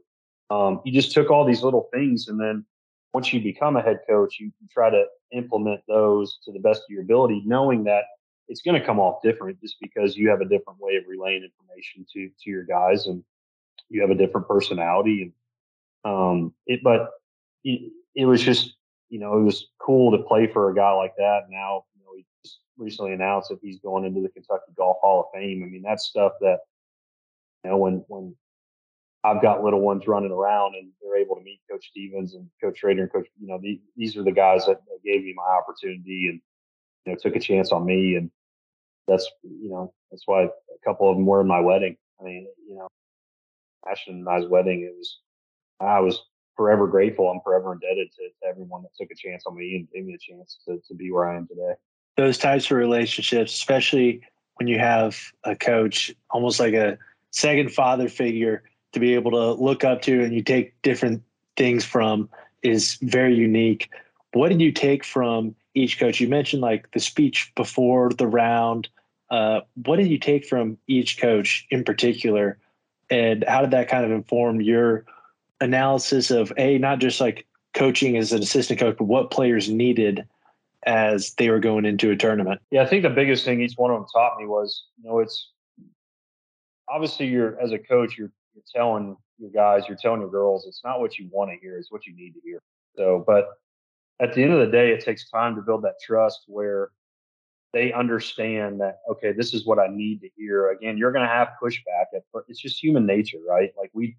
um, 0.49 0.81
he 0.83 0.91
just 0.91 1.11
took 1.11 1.29
all 1.29 1.45
these 1.45 1.63
little 1.63 1.89
things, 1.93 2.27
and 2.27 2.39
then 2.39 2.65
once 3.13 3.33
you 3.33 3.41
become 3.41 3.75
a 3.75 3.81
head 3.81 3.99
coach, 4.07 4.39
you, 4.39 4.51
you 4.61 4.67
try 4.71 4.89
to 4.89 5.05
implement 5.31 5.81
those 5.87 6.39
to 6.45 6.51
the 6.51 6.59
best 6.59 6.81
of 6.81 6.89
your 6.89 7.01
ability, 7.01 7.41
knowing 7.45 7.83
that 7.83 8.03
it's 8.47 8.61
going 8.61 8.79
to 8.79 8.85
come 8.85 8.99
off 8.99 9.21
different 9.21 9.59
just 9.61 9.77
because 9.81 10.17
you 10.17 10.29
have 10.29 10.41
a 10.41 10.45
different 10.45 10.79
way 10.79 10.95
of 10.95 11.03
relaying 11.07 11.43
information 11.43 12.05
to 12.13 12.29
to 12.43 12.49
your 12.49 12.63
guys 12.63 13.07
and 13.07 13.23
you 13.89 14.01
have 14.01 14.09
a 14.09 14.15
different 14.15 14.47
personality 14.47 15.21
and 16.03 16.13
um 16.13 16.53
it 16.67 16.81
but 16.83 17.09
it, 17.63 17.91
it 18.15 18.25
was 18.25 18.41
just 18.41 18.75
you 19.09 19.19
know 19.19 19.37
it 19.37 19.43
was 19.43 19.67
cool 19.79 20.11
to 20.11 20.23
play 20.23 20.47
for 20.47 20.69
a 20.71 20.75
guy 20.75 20.91
like 20.91 21.15
that. 21.17 21.41
Now 21.49 21.85
you 21.95 22.01
know 22.03 22.11
he 22.15 22.25
recently 22.79 23.13
announced 23.13 23.49
that 23.49 23.59
he's 23.61 23.79
going 23.79 24.05
into 24.05 24.21
the 24.21 24.29
Kentucky 24.29 24.71
Golf 24.75 24.97
Hall 25.01 25.21
of 25.21 25.39
Fame 25.39 25.63
I 25.63 25.69
mean 25.69 25.83
that's 25.83 26.05
stuff 26.05 26.33
that 26.41 26.59
you 27.63 27.71
know 27.71 27.77
when 27.77 28.03
when 28.07 28.35
I've 29.23 29.41
got 29.41 29.63
little 29.63 29.81
ones 29.81 30.07
running 30.07 30.31
around 30.31 30.75
and 30.75 30.91
they're 31.01 31.17
able 31.17 31.35
to 31.35 31.41
meet 31.41 31.59
Coach 31.69 31.89
Stephens 31.91 32.35
and 32.35 32.49
Coach 32.61 32.83
Rader 32.83 33.03
and 33.03 33.11
Coach, 33.11 33.27
you 33.39 33.47
know, 33.47 33.59
the, 33.61 33.81
these 33.97 34.15
are 34.15 34.23
the 34.23 34.31
guys 34.31 34.65
that, 34.65 34.79
that, 34.85 34.99
gave 35.03 35.23
me 35.23 35.33
my 35.35 35.43
opportunity 35.43 36.27
and, 36.29 36.41
you 37.05 37.11
know, 37.11 37.17
took 37.21 37.35
a 37.35 37.39
chance 37.39 37.71
on 37.71 37.85
me. 37.85 38.15
And 38.15 38.31
that's, 39.07 39.29
you 39.43 39.69
know, 39.69 39.93
that's 40.09 40.23
why 40.25 40.43
a 40.43 40.49
couple 40.85 41.09
of 41.09 41.17
them 41.17 41.25
were 41.25 41.41
in 41.41 41.47
my 41.47 41.59
wedding. 41.59 41.97
I 42.21 42.23
mean, 42.23 42.47
you 42.65 42.75
know, 42.75 42.87
Ashton 43.89 44.15
and 44.15 44.29
I's 44.29 44.47
wedding, 44.47 44.83
it 44.83 44.95
was, 44.97 45.19
I 45.81 45.99
was 45.99 46.21
forever 46.55 46.87
grateful. 46.87 47.29
I'm 47.29 47.41
forever 47.43 47.73
indebted 47.73 48.11
to, 48.11 48.29
to 48.41 48.49
everyone 48.49 48.83
that 48.83 48.95
took 48.97 49.11
a 49.11 49.15
chance 49.15 49.43
on 49.45 49.55
me 49.57 49.75
and 49.75 49.91
gave 49.91 50.05
me 50.05 50.13
a 50.13 50.33
chance 50.33 50.59
to, 50.65 50.79
to 50.87 50.93
be 50.93 51.11
where 51.11 51.29
I 51.29 51.35
am 51.35 51.47
today. 51.47 51.73
Those 52.19 52.37
types 52.37 52.65
of 52.65 52.75
relationships, 52.75 53.53
especially 53.53 54.19
when 54.55 54.67
you 54.67 54.77
have 54.77 55.17
a 55.45 55.55
coach, 55.55 56.13
almost 56.31 56.59
like 56.59 56.73
a 56.73 56.97
second 57.31 57.71
father 57.71 58.09
figure 58.09 58.61
to 58.91 58.99
be 58.99 59.13
able 59.13 59.31
to 59.31 59.53
look 59.53 59.85
up 59.85 60.01
to 60.01 60.21
and 60.21 60.33
you 60.33 60.43
take 60.43 60.73
different 60.81 61.23
things 61.55 61.85
from 61.85 62.27
is 62.61 62.97
very 63.01 63.33
unique. 63.33 63.89
What 64.33 64.49
did 64.49 64.59
you 64.59 64.73
take 64.73 65.05
from 65.05 65.55
each 65.75 65.97
coach? 65.97 66.19
You 66.19 66.27
mentioned 66.27 66.61
like 66.61 66.91
the 66.91 66.99
speech 66.99 67.53
before 67.55 68.09
the 68.09 68.27
round. 68.27 68.89
Uh, 69.29 69.61
what 69.85 69.95
did 69.95 70.09
you 70.09 70.19
take 70.19 70.45
from 70.45 70.77
each 70.87 71.21
coach 71.21 71.65
in 71.71 71.85
particular? 71.85 72.57
And 73.09 73.45
how 73.47 73.61
did 73.61 73.71
that 73.71 73.87
kind 73.87 74.03
of 74.03 74.11
inform 74.11 74.59
your 74.59 75.05
analysis 75.61 76.31
of 76.31 76.51
a 76.57 76.79
not 76.79 76.99
just 76.99 77.21
like 77.21 77.45
coaching 77.73 78.17
as 78.17 78.33
an 78.33 78.41
assistant 78.41 78.77
coach, 78.77 78.97
but 78.97 79.05
what 79.05 79.31
players 79.31 79.69
needed 79.69 80.27
as 80.85 81.33
they 81.37 81.49
were 81.49 81.59
going 81.59 81.85
into 81.85 82.11
a 82.11 82.15
tournament? 82.15 82.61
Yeah, 82.71 82.83
I 82.83 82.85
think 82.85 83.03
the 83.03 83.09
biggest 83.09 83.45
thing 83.45 83.61
each 83.61 83.73
one 83.75 83.91
of 83.91 83.97
them 83.97 84.07
taught 84.13 84.37
me 84.37 84.45
was, 84.45 84.85
you 84.97 85.09
know, 85.09 85.19
it's 85.19 85.51
obviously 86.87 87.27
you're 87.27 87.59
as 87.59 87.71
a 87.71 87.79
coach, 87.79 88.17
you're 88.17 88.31
you're 88.53 88.63
telling 88.73 89.15
your 89.37 89.51
guys, 89.51 89.83
you're 89.87 89.97
telling 89.97 90.21
your 90.21 90.29
girls, 90.29 90.65
it's 90.67 90.81
not 90.83 90.99
what 90.99 91.17
you 91.17 91.29
want 91.31 91.51
to 91.51 91.57
hear, 91.61 91.77
it's 91.77 91.91
what 91.91 92.05
you 92.05 92.15
need 92.15 92.33
to 92.33 92.41
hear. 92.43 92.59
So, 92.95 93.23
but 93.25 93.49
at 94.19 94.33
the 94.33 94.43
end 94.43 94.53
of 94.53 94.59
the 94.59 94.71
day, 94.71 94.91
it 94.91 95.03
takes 95.03 95.29
time 95.29 95.55
to 95.55 95.61
build 95.61 95.83
that 95.83 95.95
trust 96.03 96.41
where 96.47 96.89
they 97.71 97.93
understand 97.93 98.81
that 98.81 98.99
okay, 99.09 99.31
this 99.31 99.53
is 99.53 99.65
what 99.65 99.79
I 99.79 99.87
need 99.87 100.21
to 100.21 100.29
hear. 100.35 100.71
Again, 100.71 100.97
you're 100.97 101.11
going 101.11 101.27
to 101.27 101.33
have 101.33 101.49
pushback. 101.61 102.05
At, 102.15 102.23
it's 102.47 102.59
just 102.59 102.81
human 102.81 103.05
nature, 103.05 103.37
right? 103.47 103.71
Like 103.77 103.91
we, 103.93 104.17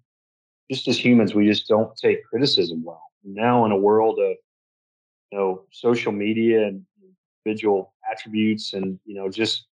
just 0.71 0.87
as 0.87 1.03
humans, 1.03 1.35
we 1.35 1.45
just 1.47 1.67
don't 1.67 1.95
take 1.97 2.23
criticism 2.25 2.83
well. 2.83 3.03
Now, 3.23 3.65
in 3.65 3.71
a 3.71 3.77
world 3.77 4.19
of 4.19 4.37
you 5.31 5.37
know 5.37 5.63
social 5.71 6.11
media 6.11 6.67
and 6.67 6.85
individual 7.45 7.93
attributes, 8.11 8.73
and 8.73 8.99
you 9.05 9.15
know 9.15 9.29
just 9.29 9.67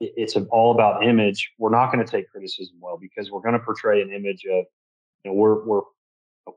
it's 0.00 0.36
all 0.50 0.72
about 0.72 1.04
image. 1.04 1.52
We're 1.58 1.70
not 1.70 1.92
going 1.92 2.04
to 2.04 2.10
take 2.10 2.30
criticism 2.30 2.76
well 2.80 2.98
because 2.98 3.30
we're 3.30 3.42
going 3.42 3.52
to 3.52 3.60
portray 3.60 4.00
an 4.00 4.10
image 4.10 4.44
of, 4.46 4.64
you 5.24 5.30
know, 5.30 5.34
we're 5.34 5.62
we're 5.64 5.82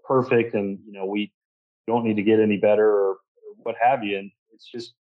perfect 0.05 0.55
and 0.55 0.79
you 0.85 0.93
know 0.93 1.05
we 1.05 1.31
don't 1.87 2.05
need 2.05 2.15
to 2.15 2.23
get 2.23 2.39
any 2.39 2.57
better 2.57 2.89
or, 2.89 3.17
what 3.57 3.75
have 3.81 4.03
you. 4.03 4.17
And 4.17 4.29
it's 4.51 4.69
just 4.69 4.93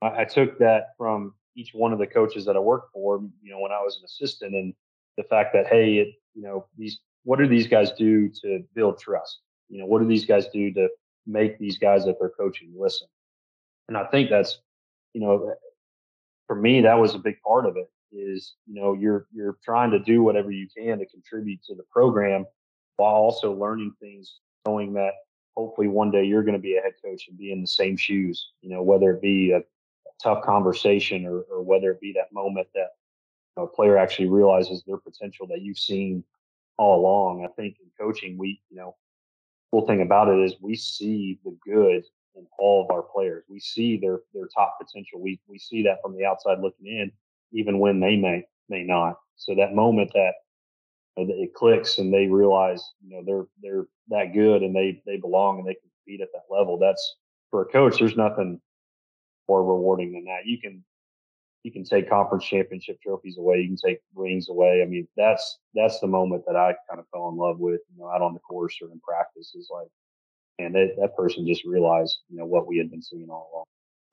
I, 0.00 0.22
I, 0.22 0.24
took 0.24 0.58
that 0.58 0.94
from 0.96 1.34
each 1.54 1.74
one 1.74 1.92
of 1.92 1.98
the 1.98 2.06
coaches 2.06 2.46
that 2.46 2.56
I 2.56 2.58
worked 2.58 2.94
for, 2.94 3.20
you 3.42 3.50
know, 3.50 3.58
when 3.58 3.72
I 3.72 3.80
was 3.80 3.98
an 3.98 4.04
assistant, 4.06 4.54
and 4.54 4.72
the 5.18 5.24
fact 5.24 5.52
that 5.52 5.66
hey, 5.66 5.96
it, 5.96 6.08
you 6.34 6.42
know, 6.42 6.66
these 6.78 7.00
what 7.24 7.38
do 7.38 7.46
these 7.46 7.66
guys 7.66 7.92
do 7.92 8.30
to 8.42 8.64
build 8.74 8.98
trust? 8.98 9.40
You 9.68 9.80
know, 9.80 9.86
what 9.86 10.00
do 10.00 10.08
these 10.08 10.24
guys 10.24 10.46
do 10.48 10.72
to 10.72 10.88
make 11.30 11.58
these 11.58 11.78
guys 11.78 12.04
that 12.04 12.16
they're 12.18 12.30
coaching 12.30 12.72
listen? 12.76 13.08
And 13.88 13.96
I 13.96 14.04
think 14.06 14.30
that's 14.30 14.58
you 15.14 15.20
know 15.20 15.54
for 16.50 16.56
me, 16.56 16.80
that 16.80 16.98
was 16.98 17.14
a 17.14 17.18
big 17.18 17.40
part 17.42 17.64
of 17.64 17.76
it. 17.76 17.88
Is 18.10 18.54
you 18.66 18.74
know 18.74 18.92
you're 18.92 19.28
you're 19.32 19.58
trying 19.64 19.92
to 19.92 20.00
do 20.00 20.24
whatever 20.24 20.50
you 20.50 20.66
can 20.76 20.98
to 20.98 21.06
contribute 21.06 21.62
to 21.62 21.76
the 21.76 21.84
program 21.92 22.44
while 22.96 23.14
also 23.14 23.52
learning 23.52 23.94
things, 24.00 24.40
knowing 24.66 24.92
that 24.94 25.12
hopefully 25.56 25.86
one 25.86 26.10
day 26.10 26.24
you're 26.24 26.42
going 26.42 26.56
to 26.56 26.60
be 26.60 26.76
a 26.76 26.80
head 26.80 26.94
coach 27.04 27.28
and 27.28 27.38
be 27.38 27.52
in 27.52 27.60
the 27.60 27.68
same 27.68 27.96
shoes. 27.96 28.50
You 28.62 28.70
know, 28.70 28.82
whether 28.82 29.12
it 29.12 29.22
be 29.22 29.52
a, 29.52 29.58
a 29.58 29.62
tough 30.20 30.42
conversation 30.42 31.24
or, 31.24 31.42
or 31.42 31.62
whether 31.62 31.92
it 31.92 32.00
be 32.00 32.12
that 32.14 32.32
moment 32.32 32.66
that 32.74 32.88
you 33.56 33.62
know, 33.62 33.62
a 33.62 33.68
player 33.68 33.96
actually 33.96 34.28
realizes 34.28 34.82
their 34.82 34.98
potential 34.98 35.46
that 35.46 35.62
you've 35.62 35.78
seen 35.78 36.24
all 36.78 36.98
along. 36.98 37.44
I 37.44 37.48
think 37.54 37.76
in 37.80 37.90
coaching, 37.96 38.36
we 38.36 38.60
you 38.70 38.76
know, 38.76 38.96
cool 39.70 39.86
thing 39.86 40.02
about 40.02 40.28
it 40.28 40.38
is 40.40 40.54
we 40.60 40.74
see 40.74 41.38
the 41.44 41.56
good 41.64 42.04
in 42.36 42.46
all 42.58 42.84
of 42.84 42.94
our 42.94 43.02
players. 43.02 43.44
We 43.48 43.60
see 43.60 43.98
their 43.98 44.20
their 44.34 44.48
top 44.54 44.78
potential. 44.80 45.20
We 45.20 45.40
we 45.48 45.58
see 45.58 45.82
that 45.84 45.98
from 46.02 46.16
the 46.16 46.24
outside 46.24 46.60
looking 46.60 46.86
in, 46.86 47.12
even 47.52 47.78
when 47.78 48.00
they 48.00 48.16
may 48.16 48.44
may 48.68 48.82
not. 48.82 49.16
So 49.36 49.54
that 49.56 49.74
moment 49.74 50.10
that 50.14 50.32
uh, 51.18 51.22
you 51.22 51.28
know, 51.28 51.34
it 51.36 51.54
clicks 51.54 51.98
and 51.98 52.12
they 52.12 52.26
realize 52.26 52.82
you 53.04 53.16
know 53.16 53.22
they're 53.24 53.46
they're 53.62 53.86
that 54.08 54.32
good 54.34 54.62
and 54.62 54.74
they 54.74 55.02
they 55.06 55.16
belong 55.16 55.58
and 55.58 55.66
they 55.66 55.74
can 55.74 55.90
compete 56.04 56.20
at 56.20 56.28
that 56.32 56.54
level. 56.54 56.78
That's 56.78 57.16
for 57.50 57.62
a 57.62 57.66
coach. 57.66 57.98
There's 57.98 58.16
nothing 58.16 58.60
more 59.48 59.64
rewarding 59.64 60.12
than 60.12 60.24
that. 60.24 60.46
You 60.46 60.58
can 60.60 60.84
you 61.62 61.72
can 61.72 61.84
take 61.84 62.08
conference 62.08 62.44
championship 62.44 63.00
trophies 63.02 63.36
away. 63.38 63.60
You 63.60 63.68
can 63.68 63.76
take 63.76 64.00
rings 64.14 64.48
away. 64.48 64.82
I 64.82 64.86
mean, 64.86 65.06
that's 65.16 65.58
that's 65.74 66.00
the 66.00 66.06
moment 66.06 66.44
that 66.46 66.56
I 66.56 66.74
kind 66.88 67.00
of 67.00 67.06
fell 67.12 67.28
in 67.28 67.36
love 67.36 67.58
with. 67.58 67.80
You 67.92 68.02
know, 68.02 68.08
out 68.08 68.22
on 68.22 68.34
the 68.34 68.40
course 68.40 68.76
or 68.80 68.90
in 68.90 69.00
practice 69.00 69.54
is 69.54 69.68
like 69.72 69.88
and 70.64 70.74
that, 70.74 70.94
that 70.98 71.16
person 71.16 71.46
just 71.46 71.64
realized, 71.64 72.18
you 72.28 72.38
know, 72.38 72.46
what 72.46 72.66
we 72.66 72.78
had 72.78 72.90
been 72.90 73.02
seeing 73.02 73.28
all 73.30 73.50
along. 73.52 73.64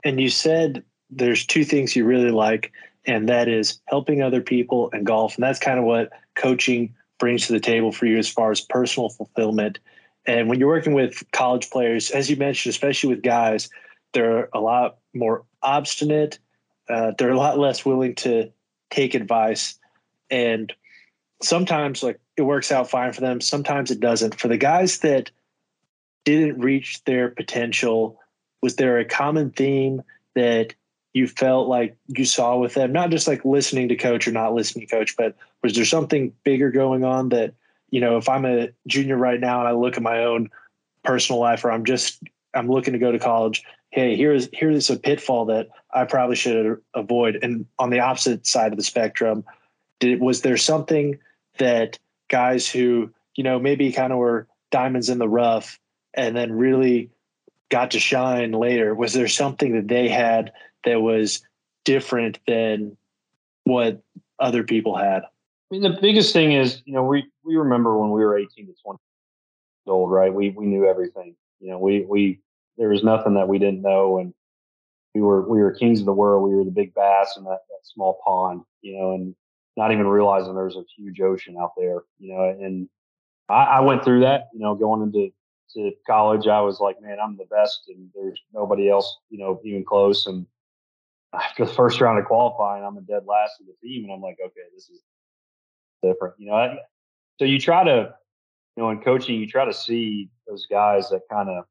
And 0.03 0.19
you 0.19 0.29
said 0.29 0.83
there's 1.09 1.45
two 1.45 1.63
things 1.63 1.95
you 1.95 2.05
really 2.05 2.31
like, 2.31 2.71
and 3.05 3.27
that 3.29 3.47
is 3.47 3.79
helping 3.87 4.21
other 4.21 4.41
people 4.41 4.89
and 4.93 5.05
golf. 5.05 5.35
And 5.35 5.43
that's 5.43 5.59
kind 5.59 5.79
of 5.79 5.85
what 5.85 6.11
coaching 6.35 6.93
brings 7.19 7.47
to 7.47 7.53
the 7.53 7.59
table 7.59 7.91
for 7.91 8.05
you 8.05 8.17
as 8.17 8.29
far 8.29 8.51
as 8.51 8.61
personal 8.61 9.09
fulfillment. 9.09 9.79
And 10.25 10.49
when 10.49 10.59
you're 10.59 10.67
working 10.67 10.93
with 10.93 11.23
college 11.31 11.69
players, 11.69 12.11
as 12.11 12.29
you 12.29 12.35
mentioned, 12.35 12.71
especially 12.71 13.09
with 13.09 13.23
guys, 13.23 13.69
they're 14.13 14.49
a 14.53 14.59
lot 14.59 14.97
more 15.13 15.45
obstinate. 15.61 16.39
Uh, 16.89 17.11
they're 17.17 17.31
a 17.31 17.37
lot 17.37 17.59
less 17.59 17.85
willing 17.85 18.15
to 18.15 18.51
take 18.89 19.13
advice. 19.13 19.77
And 20.29 20.73
sometimes, 21.41 22.03
like, 22.03 22.19
it 22.35 22.43
works 22.43 22.71
out 22.71 22.89
fine 22.89 23.13
for 23.13 23.21
them. 23.21 23.41
Sometimes 23.41 23.91
it 23.91 23.99
doesn't. 23.99 24.39
For 24.39 24.47
the 24.47 24.57
guys 24.57 24.99
that 24.99 25.31
didn't 26.27 26.59
reach 26.59 27.01
their 27.05 27.29
potential? 27.29 28.19
Was 28.61 28.75
there 28.75 28.99
a 28.99 29.05
common 29.05 29.49
theme 29.51 30.01
that 30.35 30.73
you 31.13 31.25
felt 31.25 31.69
like 31.69 31.95
you 32.07 32.25
saw 32.25 32.57
with 32.57 32.73
them? 32.73 32.91
Not 32.91 33.11
just 33.11 33.29
like 33.29 33.45
listening 33.45 33.87
to 33.87 33.95
coach 33.95 34.27
or 34.27 34.33
not 34.33 34.53
listening 34.53 34.85
to 34.85 34.93
coach, 34.93 35.15
but 35.15 35.37
was 35.63 35.73
there 35.73 35.85
something 35.85 36.33
bigger 36.43 36.69
going 36.69 37.05
on 37.05 37.29
that, 37.29 37.53
you 37.91 38.01
know, 38.01 38.17
if 38.17 38.27
I'm 38.27 38.43
a 38.43 38.67
junior 38.87 39.15
right 39.15 39.39
now 39.39 39.59
and 39.59 39.69
I 39.69 39.71
look 39.71 39.95
at 39.95 40.03
my 40.03 40.25
own 40.25 40.49
personal 41.01 41.39
life 41.39 41.63
or 41.63 41.71
I'm 41.71 41.85
just 41.85 42.21
I'm 42.53 42.69
looking 42.69 42.91
to 42.91 42.99
go 42.99 43.13
to 43.13 43.19
college, 43.19 43.63
hey, 43.91 44.17
here's 44.17 44.49
here's 44.51 44.89
a 44.89 44.99
pitfall 44.99 45.45
that 45.45 45.69
I 45.97 46.05
probably 46.05 46.35
should 46.35 46.79
avoid. 46.93 47.39
And 47.41 47.65
on 47.79 47.89
the 47.89 47.99
opposite 47.99 48.45
side 48.45 48.71
of 48.71 48.77
the 48.77 48.83
spectrum, 48.83 49.43
did 49.99 50.21
was 50.21 50.41
there 50.41 50.57
something 50.57 51.19
that 51.57 51.97
guys 52.29 52.69
who, 52.69 53.11
you 53.35 53.43
know, 53.43 53.59
maybe 53.59 53.91
kind 53.91 54.13
of 54.13 54.19
were 54.19 54.47
diamonds 54.71 55.09
in 55.09 55.17
the 55.17 55.27
rough 55.27 55.79
and 56.13 56.35
then 56.35 56.51
really 56.51 57.09
got 57.69 57.91
to 57.91 57.99
shine 57.99 58.51
later? 58.51 58.93
Was 58.93 59.13
there 59.13 59.27
something 59.27 59.73
that 59.73 59.87
they 59.87 60.07
had 60.07 60.51
that 60.85 61.01
was 61.01 61.41
different 61.83 62.39
than 62.47 62.95
what 63.63 64.01
other 64.39 64.63
people 64.63 64.95
had? 64.95 65.23
I 65.23 65.29
mean, 65.71 65.81
the 65.81 65.97
biggest 66.01 66.31
thing 66.31 66.53
is, 66.53 66.81
you 66.85 66.93
know, 66.93 67.03
we, 67.03 67.25
we 67.43 67.55
remember 67.55 67.97
when 67.97 68.11
we 68.11 68.23
were 68.23 68.37
18 68.37 68.67
to 68.67 68.73
20 68.83 68.97
years 68.97 68.99
old, 69.87 70.11
right? 70.11 70.33
We, 70.33 70.51
we 70.51 70.65
knew 70.65 70.85
everything. 70.85 71.35
You 71.59 71.71
know, 71.71 71.79
we, 71.79 72.05
we, 72.05 72.39
there 72.77 72.89
was 72.89 73.03
nothing 73.03 73.33
that 73.33 73.47
we 73.47 73.59
didn't 73.59 73.81
know. 73.81 74.19
And 74.19 74.33
we 75.17 75.23
were, 75.23 75.41
we 75.49 75.59
were 75.59 75.71
kings 75.71 75.99
of 75.99 76.05
the 76.05 76.13
world. 76.13 76.47
We 76.47 76.55
were 76.55 76.63
the 76.63 76.71
big 76.71 76.93
bass 76.93 77.35
in 77.37 77.43
that, 77.45 77.59
that 77.69 77.79
small 77.83 78.19
pond, 78.23 78.61
you 78.81 78.97
know, 78.97 79.15
and 79.15 79.35
not 79.75 79.91
even 79.91 80.07
realizing 80.07 80.53
there's 80.53 80.75
a 80.75 80.83
huge 80.95 81.19
ocean 81.21 81.55
out 81.59 81.71
there, 81.75 82.01
you 82.19 82.33
know, 82.33 82.43
and 82.43 82.87
I, 83.49 83.63
I 83.63 83.79
went 83.81 84.03
through 84.03 84.21
that, 84.21 84.49
you 84.53 84.59
know, 84.59 84.75
going 84.75 85.01
into 85.01 85.31
to 85.73 85.91
college, 86.05 86.47
I 86.47 86.61
was 86.61 86.79
like, 86.79 87.01
man, 87.01 87.17
I'm 87.21 87.35
the 87.35 87.45
best, 87.45 87.81
and 87.89 88.09
there's 88.15 88.39
nobody 88.53 88.89
else, 88.89 89.17
you 89.29 89.37
know, 89.37 89.59
even 89.65 89.83
close. 89.83 90.25
And 90.25 90.45
after 91.33 91.65
the 91.65 91.73
first 91.73 91.99
round 91.99 92.19
of 92.19 92.25
qualifying, 92.25 92.85
I'm 92.85 92.97
a 92.97 93.01
dead 93.01 93.23
last 93.27 93.59
of 93.59 93.67
the 93.67 93.87
team, 93.87 94.05
and 94.05 94.13
I'm 94.13 94.21
like, 94.21 94.37
okay, 94.43 94.61
this 94.73 94.89
is 94.89 95.01
different, 96.01 96.35
you 96.37 96.49
know. 96.49 96.77
So 97.39 97.45
you 97.45 97.59
try 97.59 97.83
to, 97.83 98.13
you 98.75 98.83
know, 98.83 98.89
in 98.91 99.01
coaching, 99.01 99.39
you 99.39 99.47
try 99.47 99.65
to 99.65 99.73
see 99.73 100.29
those 100.47 100.65
guys 100.67 101.09
that 101.09 101.21
kind 101.29 101.49
of 101.49 101.65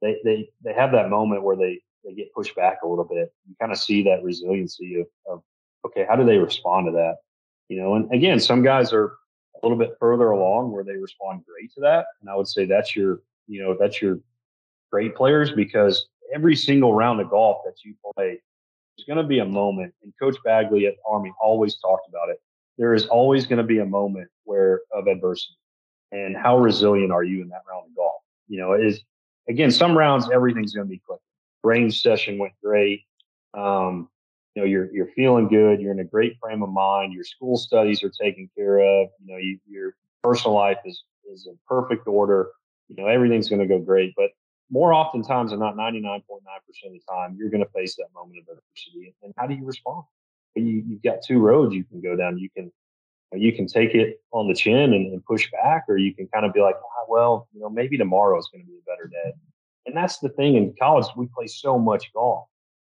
they 0.00 0.16
they 0.24 0.48
they 0.64 0.72
have 0.72 0.92
that 0.92 1.10
moment 1.10 1.42
where 1.42 1.56
they 1.56 1.80
they 2.04 2.14
get 2.14 2.32
pushed 2.34 2.54
back 2.56 2.78
a 2.82 2.88
little 2.88 3.04
bit. 3.04 3.32
You 3.48 3.54
kind 3.60 3.72
of 3.72 3.78
see 3.78 4.02
that 4.04 4.22
resiliency 4.22 5.00
of, 5.00 5.06
of 5.26 5.42
okay, 5.86 6.06
how 6.08 6.16
do 6.16 6.24
they 6.24 6.38
respond 6.38 6.86
to 6.86 6.92
that? 6.92 7.16
You 7.68 7.80
know, 7.80 7.94
and 7.94 8.12
again, 8.12 8.40
some 8.40 8.62
guys 8.62 8.92
are 8.92 9.16
a 9.54 9.58
little 9.62 9.78
bit 9.78 9.96
further 10.00 10.30
along 10.30 10.72
where 10.72 10.84
they 10.84 10.96
respond 10.96 11.44
great 11.46 11.72
to 11.74 11.80
that, 11.82 12.06
and 12.20 12.30
I 12.30 12.36
would 12.36 12.48
say 12.48 12.64
that's 12.66 12.96
your 12.96 13.20
you 13.46 13.62
know 13.62 13.76
that's 13.78 14.00
your 14.00 14.18
great 14.90 15.14
players 15.14 15.52
because 15.52 16.08
every 16.34 16.56
single 16.56 16.94
round 16.94 17.20
of 17.20 17.30
golf 17.30 17.58
that 17.64 17.76
you 17.84 17.94
play, 18.14 18.40
there's 18.96 19.06
going 19.06 19.18
to 19.18 19.24
be 19.24 19.38
a 19.40 19.44
moment, 19.44 19.94
and 20.02 20.12
Coach 20.20 20.36
Bagley 20.44 20.86
at 20.86 20.94
Army 21.08 21.32
always 21.40 21.76
talked 21.78 22.08
about 22.08 22.28
it. 22.28 22.40
There 22.78 22.94
is 22.94 23.06
always 23.06 23.46
going 23.46 23.58
to 23.58 23.64
be 23.64 23.78
a 23.78 23.86
moment 23.86 24.28
where 24.44 24.80
of 24.92 25.06
adversity, 25.06 25.56
and 26.12 26.36
how 26.36 26.58
resilient 26.58 27.12
are 27.12 27.24
you 27.24 27.42
in 27.42 27.48
that 27.50 27.62
round 27.70 27.86
of 27.86 27.96
golf? 27.96 28.22
You 28.48 28.58
know, 28.58 28.72
is 28.72 29.02
again 29.48 29.70
some 29.70 29.96
rounds 29.96 30.28
everything's 30.32 30.72
going 30.72 30.86
to 30.86 30.90
be 30.90 31.00
clicking. 31.06 31.22
Range 31.62 32.00
session 32.00 32.38
went 32.38 32.54
great. 32.62 33.02
Um, 33.54 34.08
you 34.54 34.62
know, 34.62 34.66
you're 34.66 34.92
you're 34.92 35.10
feeling 35.14 35.48
good. 35.48 35.80
You're 35.80 35.92
in 35.92 36.00
a 36.00 36.04
great 36.04 36.36
frame 36.40 36.62
of 36.62 36.70
mind. 36.70 37.12
Your 37.12 37.24
school 37.24 37.56
studies 37.56 38.02
are 38.02 38.10
taken 38.10 38.50
care 38.56 38.78
of. 38.78 39.08
You 39.24 39.32
know, 39.32 39.38
you, 39.38 39.58
your 39.68 39.94
personal 40.22 40.54
life 40.54 40.78
is 40.84 41.04
is 41.32 41.46
in 41.46 41.58
perfect 41.68 42.06
order. 42.06 42.50
You 42.88 42.96
know, 42.96 43.06
everything's 43.06 43.48
going 43.48 43.60
to 43.60 43.66
go 43.66 43.78
great. 43.78 44.12
But 44.16 44.30
more 44.70 44.92
oftentimes 44.92 45.50
than 45.50 45.60
not, 45.60 45.76
99.9% 45.76 46.20
of 46.22 46.92
the 46.92 47.00
time, 47.08 47.36
you're 47.38 47.50
going 47.50 47.64
to 47.64 47.70
face 47.70 47.96
that 47.96 48.06
moment 48.14 48.38
of 48.38 48.56
adversity. 48.56 49.14
And 49.22 49.32
how 49.36 49.46
do 49.46 49.54
you 49.54 49.64
respond? 49.64 50.04
You, 50.54 50.82
you've 50.86 51.02
got 51.02 51.18
two 51.24 51.38
roads 51.38 51.74
you 51.74 51.84
can 51.84 52.00
go 52.00 52.16
down. 52.16 52.38
You 52.38 52.50
can 52.50 52.72
you 53.32 53.52
can 53.52 53.66
take 53.66 53.94
it 53.94 54.20
on 54.32 54.48
the 54.48 54.54
chin 54.54 54.92
and, 54.92 55.12
and 55.12 55.24
push 55.24 55.48
back, 55.52 55.84
or 55.88 55.96
you 55.96 56.12
can 56.14 56.26
kind 56.28 56.44
of 56.44 56.52
be 56.52 56.60
like, 56.60 56.74
ah, 56.76 57.04
well, 57.08 57.48
you 57.52 57.60
know, 57.60 57.70
maybe 57.70 57.96
tomorrow 57.96 58.36
is 58.38 58.48
going 58.52 58.64
to 58.64 58.66
be 58.66 58.76
a 58.76 58.90
better 58.90 59.06
day. 59.06 59.32
And 59.86 59.96
that's 59.96 60.18
the 60.18 60.28
thing 60.28 60.56
in 60.56 60.74
college, 60.80 61.06
we 61.16 61.26
play 61.34 61.46
so 61.46 61.78
much 61.78 62.12
golf. 62.12 62.46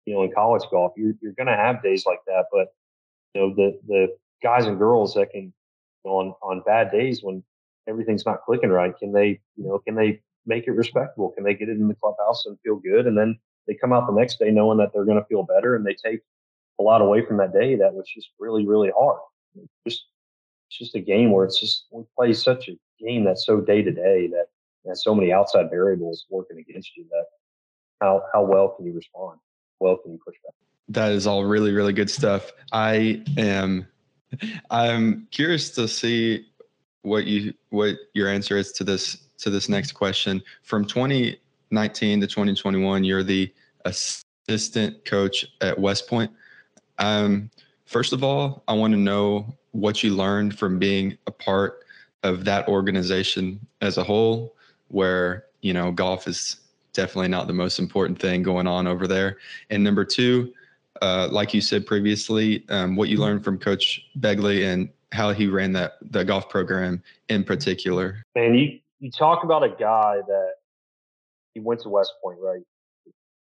You 0.05 0.15
know, 0.15 0.23
in 0.23 0.31
college 0.31 0.63
golf, 0.71 0.93
you're, 0.97 1.13
you're 1.21 1.33
going 1.33 1.47
to 1.47 1.55
have 1.55 1.83
days 1.83 2.05
like 2.05 2.19
that. 2.27 2.45
But, 2.51 2.67
you 3.33 3.41
know, 3.41 3.53
the, 3.55 3.79
the 3.87 4.07
guys 4.41 4.65
and 4.65 4.77
girls 4.77 5.13
that 5.13 5.31
can, 5.31 5.43
you 5.43 5.51
know, 6.05 6.11
on, 6.11 6.33
on 6.41 6.63
bad 6.65 6.91
days 6.91 7.21
when 7.21 7.43
everything's 7.87 8.25
not 8.25 8.43
clicking 8.43 8.69
right, 8.69 8.97
can 8.97 9.11
they, 9.11 9.39
you 9.55 9.67
know, 9.67 9.79
can 9.79 9.95
they 9.95 10.21
make 10.45 10.67
it 10.67 10.71
respectable? 10.71 11.31
Can 11.31 11.43
they 11.43 11.53
get 11.53 11.69
it 11.69 11.77
in 11.77 11.87
the 11.87 11.95
clubhouse 11.95 12.45
and 12.45 12.57
feel 12.61 12.77
good? 12.77 13.05
And 13.05 13.17
then 13.17 13.37
they 13.67 13.75
come 13.75 13.93
out 13.93 14.07
the 14.07 14.13
next 14.13 14.39
day 14.39 14.49
knowing 14.49 14.79
that 14.79 14.91
they're 14.93 15.05
going 15.05 15.19
to 15.19 15.27
feel 15.27 15.43
better 15.43 15.75
and 15.75 15.85
they 15.85 15.93
take 15.95 16.21
a 16.79 16.83
lot 16.83 17.01
away 17.01 17.23
from 17.25 17.37
that 17.37 17.53
day 17.53 17.75
that 17.75 17.93
was 17.93 18.09
just 18.13 18.29
really, 18.39 18.65
really 18.65 18.91
hard. 18.97 19.19
Just 19.87 20.05
it's 20.69 20.77
just 20.77 20.95
a 20.95 20.99
game 20.99 21.31
where 21.31 21.45
it's 21.45 21.59
just 21.59 21.87
we 21.91 22.03
play 22.15 22.31
such 22.33 22.69
a 22.69 22.77
game 23.03 23.23
that's 23.23 23.45
so 23.45 23.59
day 23.59 23.81
to 23.81 23.91
day 23.91 24.27
that 24.27 24.47
has 24.87 25.03
so 25.03 25.13
many 25.13 25.31
outside 25.31 25.69
variables 25.69 26.25
working 26.29 26.59
against 26.59 26.95
you 26.95 27.05
that 27.11 27.25
how 28.01 28.23
how 28.33 28.43
well 28.43 28.69
can 28.69 28.85
you 28.85 28.93
respond? 28.93 29.39
Well 29.79 29.97
can 29.97 30.13
you 30.13 30.19
push 30.25 30.35
back? 30.43 30.53
That 30.89 31.11
is 31.11 31.27
all 31.27 31.43
really 31.43 31.71
really 31.71 31.93
good 31.93 32.09
stuff. 32.09 32.51
I 32.71 33.23
am 33.37 33.87
I'm 34.69 35.27
curious 35.31 35.69
to 35.71 35.87
see 35.87 36.47
what 37.01 37.25
you 37.25 37.53
what 37.69 37.95
your 38.13 38.29
answer 38.29 38.57
is 38.57 38.71
to 38.73 38.83
this 38.83 39.17
to 39.39 39.49
this 39.49 39.69
next 39.69 39.93
question. 39.93 40.41
From 40.63 40.85
2019 40.85 42.21
to 42.21 42.27
2021, 42.27 43.03
you're 43.03 43.23
the 43.23 43.51
assistant 43.85 45.05
coach 45.05 45.45
at 45.61 45.79
West 45.79 46.07
Point. 46.07 46.31
Um, 46.97 47.49
first 47.85 48.13
of 48.13 48.23
all, 48.23 48.63
I 48.67 48.73
want 48.73 48.93
to 48.93 48.99
know 48.99 49.55
what 49.71 50.03
you 50.03 50.15
learned 50.15 50.57
from 50.57 50.79
being 50.79 51.17
a 51.27 51.31
part 51.31 51.85
of 52.23 52.43
that 52.45 52.67
organization 52.67 53.65
as 53.81 53.97
a 53.97 54.03
whole, 54.03 54.55
where, 54.89 55.45
you 55.61 55.73
know, 55.73 55.91
golf 55.91 56.27
is 56.27 56.57
definitely 56.93 57.29
not 57.29 57.47
the 57.47 57.53
most 57.53 57.79
important 57.79 58.19
thing 58.19 58.43
going 58.43 58.67
on 58.67 58.87
over 58.87 59.07
there. 59.07 59.37
And 59.69 59.83
number 59.83 60.03
two, 60.03 60.53
uh, 61.01 61.29
like 61.31 61.53
you 61.53 61.61
said 61.61 61.85
previously, 61.85 62.65
um, 62.69 62.95
what 62.95 63.09
you 63.09 63.17
learned 63.17 63.43
from 63.43 63.57
Coach 63.57 64.05
Begley 64.19 64.71
and 64.71 64.89
how 65.11 65.31
he 65.31 65.47
ran 65.47 65.71
that 65.73 65.93
the 66.01 66.23
golf 66.23 66.49
program 66.49 67.01
in 67.29 67.43
particular. 67.43 68.23
Man, 68.35 68.53
you 68.53 68.79
you 68.99 69.09
talk 69.11 69.43
about 69.43 69.63
a 69.63 69.69
guy 69.69 70.17
that 70.27 70.53
he 71.53 71.59
went 71.59 71.81
to 71.81 71.89
West 71.89 72.13
Point, 72.23 72.37
right? 72.41 72.61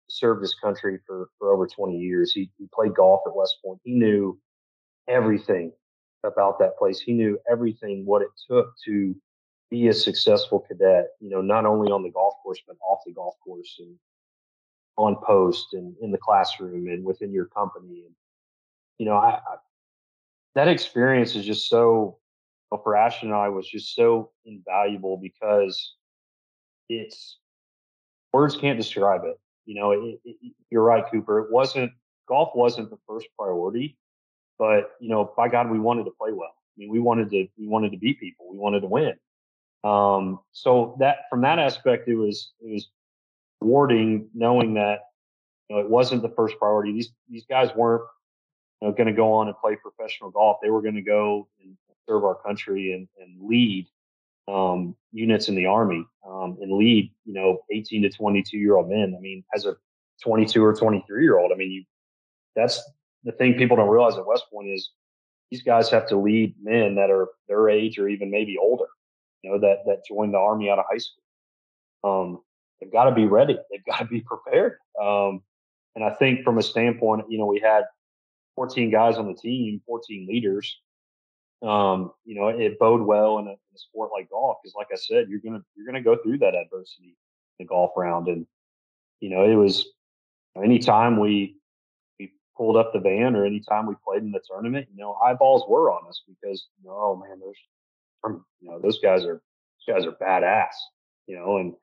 Served 0.09 0.41
his 0.41 0.53
country 0.55 0.99
for 1.07 1.29
for 1.39 1.53
over 1.53 1.65
20 1.67 1.97
years. 1.97 2.31
He 2.33 2.51
he 2.57 2.67
played 2.73 2.93
golf 2.93 3.21
at 3.25 3.35
West 3.35 3.57
Point. 3.63 3.79
He 3.83 3.93
knew 3.93 4.37
everything 5.07 5.71
about 6.23 6.59
that 6.59 6.77
place. 6.77 6.99
He 6.99 7.13
knew 7.13 7.39
everything 7.49 8.05
what 8.05 8.21
it 8.21 8.29
took 8.49 8.73
to 8.85 9.15
be 9.69 9.87
a 9.87 9.93
successful 9.93 10.59
cadet, 10.59 11.07
you 11.19 11.29
know, 11.29 11.41
not 11.41 11.65
only 11.65 11.91
on 11.91 12.03
the 12.03 12.11
golf 12.11 12.35
course, 12.43 12.59
but 12.67 12.77
off 12.87 12.99
the 13.05 13.13
golf 13.13 13.35
course 13.43 13.75
and 13.79 13.95
on 14.97 15.17
post 15.25 15.73
and 15.73 15.95
in 16.01 16.11
the 16.11 16.17
classroom 16.17 16.87
and 16.87 17.03
within 17.03 17.33
your 17.33 17.45
company. 17.45 18.03
And, 18.05 18.15
you 18.97 19.05
know, 19.05 19.15
I, 19.15 19.35
I 19.35 19.55
that 20.55 20.67
experience 20.67 21.35
is 21.35 21.45
just 21.45 21.67
so, 21.67 22.17
well, 22.71 22.81
for 22.81 22.95
Ashton 22.95 23.29
and 23.29 23.37
I 23.37 23.49
was 23.49 23.67
just 23.67 23.93
so 23.93 24.31
invaluable 24.45 25.17
because 25.17 25.95
it's 26.87 27.39
words 28.31 28.55
can't 28.55 28.77
describe 28.77 29.21
it. 29.25 29.39
You 29.65 29.75
know, 29.75 29.91
it, 29.91 30.19
it, 30.23 30.53
you're 30.69 30.83
right, 30.83 31.03
Cooper. 31.11 31.39
It 31.39 31.51
wasn't 31.51 31.91
golf 32.27 32.51
wasn't 32.55 32.89
the 32.89 32.97
first 33.07 33.27
priority, 33.37 33.97
but 34.57 34.91
you 34.99 35.09
know, 35.09 35.33
by 35.35 35.49
God, 35.49 35.69
we 35.69 35.79
wanted 35.79 36.05
to 36.05 36.11
play 36.11 36.31
well. 36.31 36.53
I 36.55 36.75
mean, 36.77 36.89
we 36.89 36.99
wanted 36.99 37.29
to 37.31 37.47
we 37.57 37.67
wanted 37.67 37.91
to 37.91 37.97
beat 37.97 38.19
people. 38.19 38.49
We 38.49 38.57
wanted 38.57 38.81
to 38.81 38.87
win. 38.87 39.13
Um, 39.85 40.39
so 40.51 40.95
that 40.99 41.29
from 41.29 41.41
that 41.41 41.59
aspect, 41.59 42.07
it 42.07 42.15
was 42.15 42.51
it 42.59 42.73
was 42.73 42.89
rewarding 43.61 44.29
knowing 44.33 44.73
that 44.73 44.99
you 45.69 45.75
know 45.75 45.81
it 45.81 45.89
wasn't 45.89 46.23
the 46.23 46.33
first 46.35 46.57
priority. 46.57 46.91
These 46.91 47.11
these 47.29 47.45
guys 47.45 47.69
weren't 47.75 48.03
you 48.81 48.87
know, 48.87 48.93
going 48.93 49.07
to 49.07 49.13
go 49.13 49.31
on 49.33 49.47
and 49.47 49.55
play 49.57 49.75
professional 49.75 50.31
golf. 50.31 50.57
They 50.61 50.71
were 50.71 50.81
going 50.81 50.95
to 50.95 51.01
go 51.01 51.47
and 51.61 51.77
serve 52.09 52.23
our 52.23 52.35
country 52.35 52.93
and, 52.93 53.07
and 53.19 53.47
lead 53.47 53.87
um, 54.47 54.95
units 55.11 55.49
in 55.49 55.55
the 55.55 55.65
army 55.65 56.05
um, 56.27 56.57
and 56.61 56.71
lead 56.71 57.11
you 57.25 57.33
know 57.33 57.59
18 57.71 58.01
to 58.03 58.09
22 58.09 58.57
year 58.57 58.77
old 58.77 58.89
men. 58.89 59.13
I 59.15 59.21
mean, 59.21 59.43
as 59.53 59.65
a 59.65 59.75
22 60.23 60.63
or 60.63 60.73
23 60.73 61.23
year 61.23 61.37
old, 61.37 61.51
I 61.51 61.55
mean, 61.55 61.71
you 61.71 61.83
that's 62.55 62.81
the 63.23 63.33
thing 63.33 63.53
people 63.53 63.77
don't 63.77 63.89
realize 63.89 64.17
at 64.17 64.25
West 64.25 64.45
Point 64.51 64.69
is 64.69 64.89
these 65.51 65.61
guys 65.61 65.89
have 65.89 66.07
to 66.07 66.17
lead 66.17 66.55
men 66.61 66.95
that 66.95 67.11
are 67.11 67.27
their 67.47 67.69
age 67.69 67.99
or 67.99 68.07
even 68.07 68.31
maybe 68.31 68.57
older, 68.57 68.85
know, 69.49 69.59
that 69.59 69.79
that 69.85 70.05
joined 70.07 70.33
the 70.33 70.37
army 70.37 70.69
out 70.69 70.79
of 70.79 70.85
high 70.89 70.97
school. 70.97 71.23
Um, 72.03 72.41
they've 72.79 72.91
got 72.91 73.05
to 73.05 73.15
be 73.15 73.25
ready. 73.25 73.57
They've 73.71 73.85
got 73.89 73.99
to 73.99 74.05
be 74.05 74.21
prepared. 74.21 74.77
Um, 75.01 75.41
and 75.95 76.03
I 76.03 76.11
think 76.11 76.43
from 76.43 76.57
a 76.57 76.63
standpoint, 76.63 77.25
you 77.29 77.37
know, 77.37 77.45
we 77.45 77.59
had 77.59 77.83
14 78.55 78.91
guys 78.91 79.17
on 79.17 79.27
the 79.27 79.33
team, 79.33 79.81
14 79.87 80.27
leaders. 80.27 80.77
Um, 81.61 82.11
you 82.25 82.35
know, 82.35 82.49
it 82.49 82.77
bode 82.79 83.01
well 83.01 83.39
in 83.39 83.47
a, 83.47 83.51
in 83.51 83.75
a 83.75 83.77
sport 83.77 84.11
like 84.11 84.29
golf 84.29 84.57
because, 84.61 84.75
like 84.75 84.87
I 84.91 84.97
said, 84.97 85.29
you're 85.29 85.39
gonna 85.39 85.63
you're 85.75 85.85
gonna 85.85 86.01
go 86.01 86.17
through 86.17 86.39
that 86.39 86.53
adversity 86.53 87.15
in 87.59 87.65
the 87.65 87.65
golf 87.65 87.91
round, 87.95 88.27
and 88.27 88.45
you 89.21 89.29
know, 89.29 89.45
it 89.45 89.55
was 89.55 89.87
anytime 90.61 91.19
we 91.19 91.55
pulled 92.55 92.77
up 92.77 92.93
the 92.93 92.99
van 92.99 93.35
or 93.35 93.45
anytime 93.45 93.85
we 93.85 93.95
played 94.05 94.23
in 94.23 94.31
the 94.31 94.41
tournament, 94.47 94.87
you 94.91 94.97
know, 94.97 95.17
eyeballs 95.25 95.63
were 95.67 95.91
on 95.91 96.07
us 96.07 96.21
because, 96.27 96.67
you 96.81 96.89
know, 96.89 96.95
oh 96.95 97.15
man, 97.15 97.39
those, 98.33 98.41
you 98.59 98.69
know, 98.69 98.79
those 98.79 98.99
guys 98.99 99.23
are, 99.23 99.41
those 99.87 99.95
guys 99.95 100.05
are 100.05 100.15
badass, 100.21 100.73
you 101.27 101.35
know, 101.35 101.57
and 101.57 101.73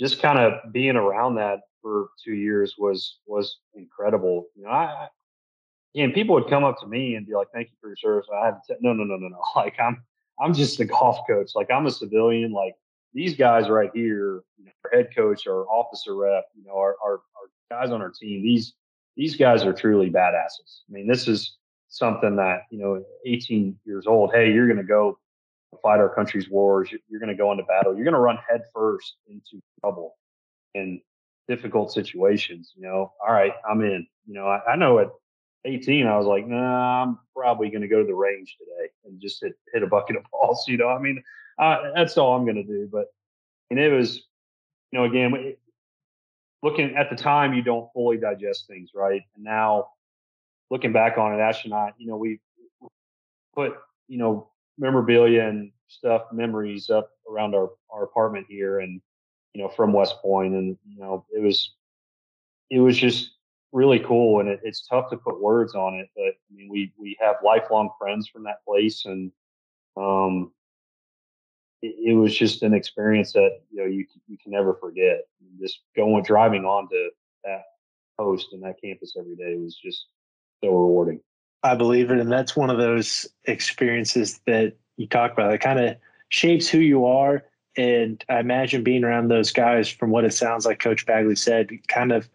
just 0.00 0.20
kind 0.20 0.38
of 0.38 0.72
being 0.72 0.96
around 0.96 1.36
that 1.36 1.60
for 1.82 2.08
two 2.24 2.34
years 2.34 2.74
was, 2.78 3.18
was 3.26 3.58
incredible. 3.74 4.46
You 4.54 4.64
know, 4.64 4.70
I, 4.70 5.08
and 5.94 6.14
people 6.14 6.34
would 6.34 6.48
come 6.48 6.64
up 6.64 6.78
to 6.80 6.86
me 6.86 7.14
and 7.14 7.26
be 7.26 7.34
like, 7.34 7.48
thank 7.52 7.68
you 7.68 7.76
for 7.80 7.88
your 7.88 7.96
service. 7.96 8.26
I 8.34 8.46
had 8.46 8.54
to, 8.68 8.76
no, 8.80 8.92
no, 8.92 9.04
no, 9.04 9.16
no, 9.16 9.28
no. 9.28 9.40
Like 9.56 9.76
I'm, 9.80 10.02
I'm 10.40 10.54
just 10.54 10.78
a 10.80 10.84
golf 10.84 11.18
coach. 11.28 11.52
Like 11.54 11.70
I'm 11.70 11.86
a 11.86 11.90
civilian. 11.90 12.52
Like 12.52 12.74
these 13.14 13.34
guys 13.34 13.68
right 13.68 13.90
here, 13.94 14.42
you 14.58 14.66
know, 14.66 14.70
head 14.92 15.08
coach 15.16 15.46
or 15.46 15.66
officer 15.68 16.14
rep, 16.14 16.44
you 16.54 16.64
know, 16.64 16.76
our, 16.76 16.96
our, 17.04 17.12
our 17.12 17.48
guys 17.70 17.90
on 17.90 18.00
our 18.00 18.10
team, 18.10 18.42
these, 18.42 18.74
these 19.16 19.36
guys 19.36 19.64
are 19.64 19.72
truly 19.72 20.10
badasses. 20.10 20.82
I 20.88 20.92
mean, 20.92 21.08
this 21.08 21.26
is 21.26 21.56
something 21.88 22.36
that, 22.36 22.62
you 22.70 22.78
know, 22.78 23.02
18 23.26 23.76
years 23.84 24.06
old, 24.06 24.30
hey, 24.32 24.52
you're 24.52 24.66
going 24.66 24.76
to 24.76 24.84
go 24.84 25.18
fight 25.82 26.00
our 26.00 26.14
country's 26.14 26.48
wars. 26.48 26.90
You're 27.08 27.20
going 27.20 27.28
to 27.28 27.34
go 27.34 27.52
into 27.52 27.64
battle. 27.64 27.94
You're 27.94 28.04
going 28.04 28.14
to 28.14 28.20
run 28.20 28.38
headfirst 28.48 29.16
into 29.28 29.62
trouble 29.80 30.16
in 30.74 31.00
difficult 31.46 31.92
situations. 31.92 32.72
You 32.76 32.82
know, 32.82 33.12
all 33.26 33.32
right, 33.32 33.52
I'm 33.68 33.80
in. 33.82 34.06
You 34.26 34.34
know, 34.34 34.46
I, 34.46 34.72
I 34.72 34.76
know 34.76 34.98
at 34.98 35.08
18, 35.64 36.06
I 36.06 36.16
was 36.16 36.26
like, 36.26 36.46
nah, 36.46 37.02
I'm 37.02 37.18
probably 37.34 37.70
going 37.70 37.82
to 37.82 37.88
go 37.88 38.00
to 38.00 38.06
the 38.06 38.14
range 38.14 38.56
today 38.58 38.90
and 39.04 39.20
just 39.20 39.42
hit, 39.42 39.54
hit 39.72 39.82
a 39.82 39.86
bucket 39.86 40.16
of 40.16 40.24
balls. 40.30 40.64
You 40.68 40.76
know, 40.76 40.88
I 40.88 40.98
mean, 40.98 41.22
that's 41.58 42.16
all 42.16 42.36
I'm 42.36 42.44
going 42.44 42.56
to 42.56 42.62
do. 42.62 42.88
But, 42.90 43.06
and 43.70 43.78
it 43.78 43.92
was, 43.92 44.16
you 44.90 44.98
know, 44.98 45.04
again, 45.04 45.34
it, 45.34 45.58
looking 46.62 46.96
at 46.96 47.10
the 47.10 47.16
time, 47.16 47.54
you 47.54 47.62
don't 47.62 47.92
fully 47.92 48.16
digest 48.16 48.66
things, 48.66 48.90
right? 48.94 49.22
And 49.34 49.44
now, 49.44 49.88
looking 50.70 50.92
back 50.92 51.18
on 51.18 51.34
it, 51.34 51.40
Ash 51.42 51.64
and 51.64 51.74
I, 51.74 51.92
you 51.98 52.06
know, 52.06 52.16
we 52.16 52.40
put, 53.54 53.74
you 54.06 54.18
know, 54.18 54.50
memorabilia 54.78 55.44
and 55.44 55.72
stuff, 55.88 56.22
memories 56.32 56.90
up 56.90 57.10
around 57.30 57.54
our, 57.54 57.70
our 57.90 58.04
apartment 58.04 58.46
here 58.48 58.80
and, 58.80 59.00
you 59.54 59.62
know, 59.62 59.68
from 59.68 59.92
West 59.92 60.16
Point. 60.22 60.54
And, 60.54 60.76
you 60.86 61.00
know, 61.00 61.24
it 61.34 61.42
was, 61.42 61.74
it 62.70 62.80
was 62.80 62.96
just 62.96 63.30
really 63.72 63.98
cool, 64.00 64.40
and 64.40 64.48
it, 64.48 64.60
it's 64.62 64.86
tough 64.86 65.10
to 65.10 65.16
put 65.16 65.40
words 65.40 65.74
on 65.74 65.94
it. 65.94 66.08
But 66.14 66.24
I 66.24 66.54
mean, 66.54 66.68
we 66.70 66.92
we 66.98 67.16
have 67.20 67.36
lifelong 67.44 67.90
friends 67.98 68.28
from 68.28 68.44
that 68.44 68.64
place, 68.66 69.04
and 69.04 69.30
um, 69.96 70.52
it, 71.82 71.94
it 72.10 72.14
was 72.14 72.36
just 72.36 72.62
an 72.62 72.74
experience 72.74 73.32
that 73.32 73.60
you 73.70 73.82
know 73.82 73.86
you 73.86 74.04
you 74.26 74.38
can 74.42 74.52
never 74.52 74.74
forget. 74.74 75.22
Just 75.60 75.80
going 75.96 76.22
driving 76.22 76.64
onto 76.64 77.10
that 77.44 77.62
post 78.18 78.48
and 78.52 78.62
that 78.62 78.80
campus 78.82 79.14
every 79.18 79.36
day 79.36 79.56
was 79.56 79.76
just 79.76 80.06
so 80.62 80.70
rewarding. 80.70 81.20
I 81.62 81.74
believe 81.74 82.10
it, 82.10 82.18
and 82.18 82.30
that's 82.30 82.56
one 82.56 82.70
of 82.70 82.78
those 82.78 83.26
experiences 83.44 84.40
that 84.46 84.74
you 84.96 85.06
talk 85.06 85.32
about. 85.32 85.52
It 85.52 85.60
kind 85.60 85.80
of 85.80 85.96
shapes 86.28 86.68
who 86.68 86.78
you 86.78 87.06
are, 87.06 87.44
and 87.76 88.24
I 88.28 88.38
imagine 88.38 88.84
being 88.84 89.04
around 89.04 89.28
those 89.28 89.52
guys, 89.52 89.88
from 89.88 90.10
what 90.10 90.24
it 90.24 90.34
sounds 90.34 90.66
like, 90.66 90.78
Coach 90.78 91.06
Bagley 91.06 91.36
said, 91.36 91.70
kind 91.88 92.12
of 92.12 92.28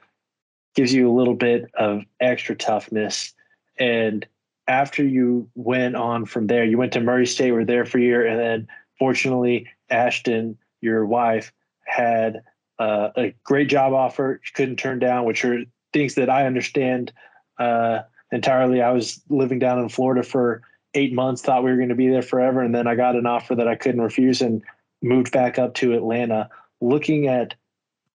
gives 0.75 0.93
you 0.93 1.09
a 1.09 1.13
little 1.13 1.35
bit 1.35 1.69
of 1.75 2.03
extra 2.19 2.55
toughness. 2.55 3.33
And 3.79 4.25
after 4.67 5.05
you 5.05 5.49
went 5.55 5.95
on 5.95 6.25
from 6.25 6.47
there, 6.47 6.65
you 6.65 6.77
went 6.77 6.93
to 6.93 7.01
Murray 7.01 7.27
State, 7.27 7.51
were 7.51 7.65
there 7.65 7.85
for 7.85 7.97
a 7.97 8.01
year, 8.01 8.25
and 8.25 8.39
then 8.39 8.67
fortunately, 8.97 9.67
Ashton, 9.89 10.57
your 10.81 11.05
wife, 11.05 11.53
had 11.85 12.43
uh, 12.79 13.09
a 13.15 13.33
great 13.43 13.69
job 13.69 13.93
offer 13.93 14.39
she 14.43 14.53
couldn't 14.53 14.77
turn 14.77 14.99
down, 14.99 15.25
which 15.25 15.45
are 15.45 15.63
things 15.91 16.15
that 16.15 16.29
I 16.29 16.45
understand 16.45 17.11
uh, 17.59 17.99
entirely. 18.33 18.81
I 18.81 18.91
was 18.91 19.21
living 19.29 19.59
down 19.59 19.79
in 19.79 19.87
Florida 19.87 20.23
for 20.23 20.63
eight 20.95 21.13
months, 21.13 21.41
thought 21.41 21.63
we 21.63 21.71
were 21.71 21.77
going 21.77 21.89
to 21.89 21.95
be 21.95 22.09
there 22.09 22.21
forever, 22.21 22.61
and 22.61 22.73
then 22.73 22.87
I 22.87 22.95
got 22.95 23.15
an 23.15 23.25
offer 23.25 23.55
that 23.55 23.67
I 23.67 23.75
couldn't 23.75 24.01
refuse 24.01 24.41
and 24.41 24.61
moved 25.01 25.31
back 25.31 25.57
up 25.57 25.75
to 25.75 25.93
Atlanta. 25.93 26.49
Looking 26.81 27.27
at 27.27 27.53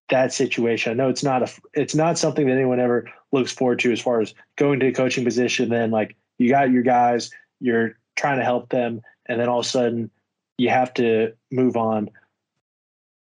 that 0.09 0.33
situation, 0.33 0.91
I 0.91 0.95
know 0.95 1.09
it's 1.09 1.23
not 1.23 1.43
a 1.43 1.51
it's 1.73 1.95
not 1.95 2.17
something 2.17 2.45
that 2.47 2.53
anyone 2.53 2.79
ever 2.79 3.09
looks 3.31 3.51
forward 3.51 3.79
to 3.79 3.91
as 3.91 4.01
far 4.01 4.21
as 4.21 4.33
going 4.57 4.79
to 4.81 4.87
a 4.87 4.91
coaching 4.91 5.23
position. 5.23 5.69
Then 5.69 5.91
like 5.91 6.15
you 6.37 6.49
got 6.49 6.71
your 6.71 6.83
guys, 6.83 7.31
you're 7.59 7.97
trying 8.15 8.39
to 8.39 8.45
help 8.45 8.69
them, 8.69 9.01
and 9.27 9.39
then 9.39 9.47
all 9.47 9.59
of 9.59 9.65
a 9.65 9.69
sudden 9.69 10.11
you 10.57 10.69
have 10.69 10.93
to 10.95 11.33
move 11.51 11.77
on. 11.77 12.09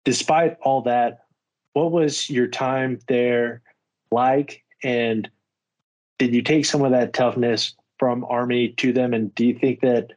Despite 0.05 0.57
all 0.63 0.83
that, 0.83 1.25
what 1.75 1.93
was 1.93 2.29
your 2.29 2.49
time 2.49 2.99
there 3.07 3.63
like? 4.11 4.65
And 4.83 5.29
did 6.19 6.35
you 6.35 6.43
take 6.43 6.65
some 6.65 6.83
of 6.83 6.91
that 6.93 7.13
toughness 7.13 7.75
from 7.99 8.25
Army 8.25 8.71
to 8.79 8.93
them? 8.93 9.15
And 9.15 9.35
do 9.35 9.47
you 9.47 9.59
think 9.59 9.81
that 9.81 10.13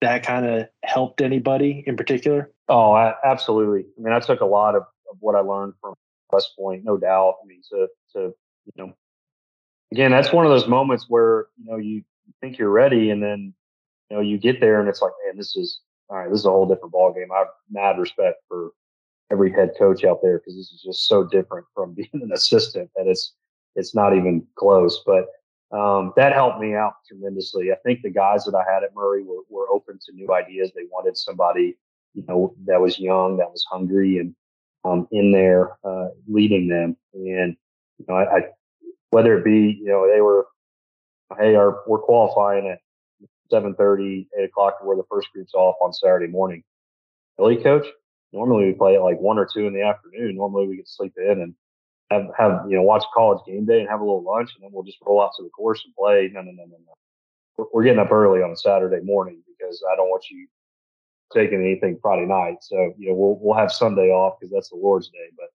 that 0.00 0.24
kind 0.24 0.46
of 0.46 0.68
helped 0.84 1.20
anybody 1.20 1.84
in 1.86 1.96
particular? 1.96 2.50
Oh, 2.68 3.12
absolutely. 3.24 3.86
I 3.98 4.02
mean, 4.02 4.12
I 4.12 4.20
took 4.20 4.40
a 4.40 4.46
lot 4.46 4.74
of, 4.74 4.82
of 5.10 5.16
what 5.20 5.34
I 5.34 5.40
learned 5.40 5.74
from 5.80 5.94
West 6.32 6.52
Point, 6.58 6.84
no 6.84 6.96
doubt. 6.96 7.36
I 7.42 7.46
mean, 7.46 7.62
to, 7.70 7.86
to, 8.14 8.34
you 8.64 8.72
know, 8.76 8.92
again, 9.92 10.10
that's 10.10 10.32
one 10.32 10.46
of 10.46 10.50
those 10.50 10.66
moments 10.66 11.06
where, 11.08 11.46
you 11.56 11.70
know, 11.70 11.76
you 11.76 12.02
think 12.40 12.58
you're 12.58 12.70
ready 12.70 13.10
and 13.10 13.22
then, 13.22 13.54
you 14.10 14.16
know, 14.16 14.22
you 14.22 14.38
get 14.38 14.60
there 14.60 14.80
and 14.80 14.88
it's 14.88 15.02
like, 15.02 15.12
man, 15.26 15.36
this 15.36 15.54
is, 15.56 15.80
all 16.08 16.18
right, 16.18 16.30
this 16.30 16.40
is 16.40 16.46
a 16.46 16.50
whole 16.50 16.66
different 16.66 16.92
ball 16.92 17.12
game. 17.12 17.28
I 17.32 17.38
have 17.38 17.48
mad 17.70 17.98
respect 17.98 18.38
for 18.48 18.70
every 19.30 19.52
head 19.52 19.72
coach 19.78 20.04
out 20.04 20.20
there 20.22 20.38
because 20.38 20.56
this 20.56 20.72
is 20.72 20.82
just 20.82 21.06
so 21.08 21.24
different 21.24 21.66
from 21.74 21.94
being 21.94 22.08
an 22.14 22.30
assistant 22.32 22.90
that 22.96 23.06
it's 23.06 23.34
it's 23.74 23.94
not 23.94 24.14
even 24.14 24.46
close. 24.56 25.02
But 25.06 25.26
um, 25.72 26.12
that 26.16 26.32
helped 26.34 26.60
me 26.60 26.74
out 26.74 26.94
tremendously. 27.08 27.72
I 27.72 27.76
think 27.84 28.02
the 28.02 28.10
guys 28.10 28.44
that 28.44 28.54
I 28.54 28.70
had 28.70 28.84
at 28.84 28.94
Murray 28.94 29.22
were, 29.22 29.42
were 29.48 29.68
open 29.70 29.98
to 30.04 30.12
new 30.12 30.32
ideas. 30.32 30.70
They 30.74 30.82
wanted 30.90 31.16
somebody, 31.16 31.78
you 32.14 32.24
know, 32.28 32.54
that 32.66 32.80
was 32.80 32.98
young, 32.98 33.38
that 33.38 33.50
was 33.50 33.64
hungry, 33.70 34.18
and 34.18 34.34
um, 34.84 35.08
in 35.12 35.32
there 35.32 35.78
uh, 35.84 36.08
leading 36.28 36.68
them. 36.68 36.96
And 37.14 37.56
you 37.98 38.04
know, 38.06 38.16
I, 38.16 38.36
I, 38.36 38.40
whether 39.10 39.38
it 39.38 39.44
be, 39.44 39.78
you 39.80 39.86
know, 39.86 40.10
they 40.12 40.20
were, 40.20 40.46
hey, 41.38 41.54
our, 41.54 41.82
we're 41.86 42.00
qualifying 42.00 42.68
at 42.68 42.80
7:30, 43.50 44.26
8 44.38 44.44
o'clock, 44.44 44.78
where 44.82 44.96
the 44.96 45.04
first 45.10 45.28
group's 45.32 45.54
off 45.54 45.76
on 45.80 45.92
Saturday 45.92 46.26
morning. 46.26 46.62
Really, 47.38 47.56
coach? 47.56 47.86
Normally 48.34 48.66
we 48.66 48.72
play 48.72 48.96
at 48.96 49.02
like 49.02 49.20
one 49.20 49.38
or 49.38 49.46
two 49.46 49.66
in 49.66 49.72
the 49.72 49.82
afternoon. 49.82 50.36
Normally 50.36 50.66
we 50.66 50.76
to 50.76 50.82
sleep 50.86 51.14
in 51.16 51.40
and 51.40 51.54
have 52.12 52.30
have 52.36 52.70
you 52.70 52.76
know 52.76 52.82
watch 52.82 53.04
college 53.14 53.40
game 53.46 53.64
day 53.64 53.80
and 53.80 53.88
have 53.88 54.00
a 54.00 54.04
little 54.04 54.22
lunch, 54.22 54.50
and 54.54 54.64
then 54.64 54.70
we'll 54.72 54.84
just 54.84 54.98
roll 55.04 55.22
out 55.22 55.32
to 55.36 55.42
the 55.42 55.50
course 55.50 55.82
and 55.84 55.94
play. 55.94 56.30
No, 56.32 56.42
no, 56.42 56.50
no, 56.52 56.64
no, 56.64 56.76
no. 56.86 56.94
We're, 57.56 57.66
we're 57.72 57.84
getting 57.84 58.00
up 58.00 58.12
early 58.12 58.42
on 58.42 58.50
a 58.50 58.56
Saturday 58.56 59.04
morning 59.04 59.42
because 59.46 59.82
I 59.92 59.96
don't 59.96 60.08
want 60.08 60.24
you 60.30 60.46
taking 61.32 61.60
anything 61.60 61.98
Friday 62.02 62.26
night. 62.26 62.58
So 62.60 62.94
you 62.98 63.08
know 63.08 63.14
we'll 63.14 63.38
we'll 63.40 63.58
have 63.58 63.72
Sunday 63.72 64.10
off 64.10 64.38
because 64.38 64.52
that's 64.52 64.70
the 64.70 64.76
Lord's 64.76 65.08
Day. 65.08 65.28
But 65.36 65.48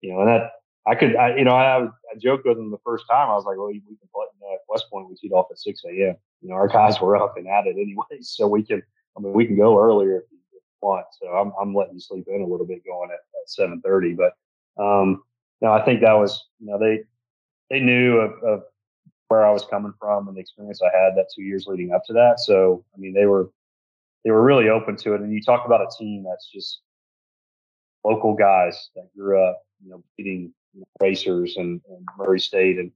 you 0.00 0.12
know, 0.12 0.20
and 0.20 0.28
that 0.28 0.52
I 0.86 0.94
could, 0.94 1.14
I, 1.14 1.36
you 1.36 1.44
know, 1.44 1.54
I, 1.54 1.84
I 1.84 2.18
joked 2.18 2.44
with 2.44 2.56
them 2.56 2.70
the 2.70 2.78
first 2.84 3.04
time. 3.08 3.30
I 3.30 3.34
was 3.34 3.44
like, 3.44 3.56
well, 3.56 3.68
we 3.68 3.80
can 3.80 4.08
play, 4.12 4.26
you 4.34 4.40
know, 4.40 4.54
at 4.54 4.60
West 4.68 4.86
Point, 4.90 5.08
we 5.08 5.14
teed 5.14 5.32
off 5.32 5.46
at 5.50 5.58
6 5.58 5.80
a.m. 5.84 6.16
You 6.40 6.48
know, 6.48 6.54
our 6.54 6.66
guys 6.66 7.00
were 7.00 7.16
up 7.16 7.36
and 7.36 7.46
at 7.46 7.66
it 7.66 7.76
anyway. 7.78 8.20
So 8.20 8.48
we 8.48 8.64
can, 8.64 8.82
I 9.16 9.20
mean, 9.20 9.32
we 9.32 9.46
can 9.46 9.56
go 9.56 9.80
earlier 9.80 10.16
if 10.16 10.24
you, 10.30 10.38
want. 10.80 11.06
So 11.20 11.28
I'm, 11.28 11.52
I'm 11.60 11.72
letting 11.76 11.94
you 11.94 12.00
sleep 12.00 12.26
in 12.26 12.40
a 12.40 12.46
little 12.46 12.66
bit 12.66 12.84
going 12.84 13.10
at, 13.10 13.14
at 13.14 13.48
730. 13.48 14.14
But, 14.14 14.32
um, 14.82 15.22
no, 15.62 15.72
I 15.72 15.84
think 15.84 16.00
that 16.00 16.14
was, 16.14 16.48
you 16.58 16.66
know, 16.66 16.78
they, 16.78 17.04
they 17.70 17.78
knew 17.78 18.16
of, 18.16 18.32
of 18.42 18.62
where 19.28 19.46
I 19.46 19.52
was 19.52 19.64
coming 19.64 19.94
from 19.98 20.26
and 20.26 20.36
the 20.36 20.40
experience 20.40 20.82
I 20.82 20.94
had 20.94 21.14
that 21.16 21.28
two 21.34 21.42
years 21.42 21.66
leading 21.68 21.92
up 21.92 22.02
to 22.06 22.12
that. 22.14 22.40
So, 22.40 22.84
I 22.94 22.98
mean, 22.98 23.14
they 23.14 23.26
were, 23.26 23.48
they 24.24 24.32
were 24.32 24.42
really 24.42 24.68
open 24.68 24.96
to 24.96 25.14
it. 25.14 25.20
And 25.20 25.32
you 25.32 25.40
talk 25.40 25.64
about 25.64 25.80
a 25.80 25.96
team 25.96 26.24
that's 26.28 26.50
just 26.52 26.80
local 28.04 28.34
guys 28.34 28.90
that 28.96 29.08
grew 29.16 29.40
up, 29.40 29.62
you 29.82 29.90
know, 29.90 30.02
beating 30.16 30.52
you 30.74 30.80
know, 30.80 30.86
racers 31.00 31.56
and, 31.56 31.80
and 31.88 32.06
Murray 32.18 32.40
State. 32.40 32.78
And, 32.78 32.90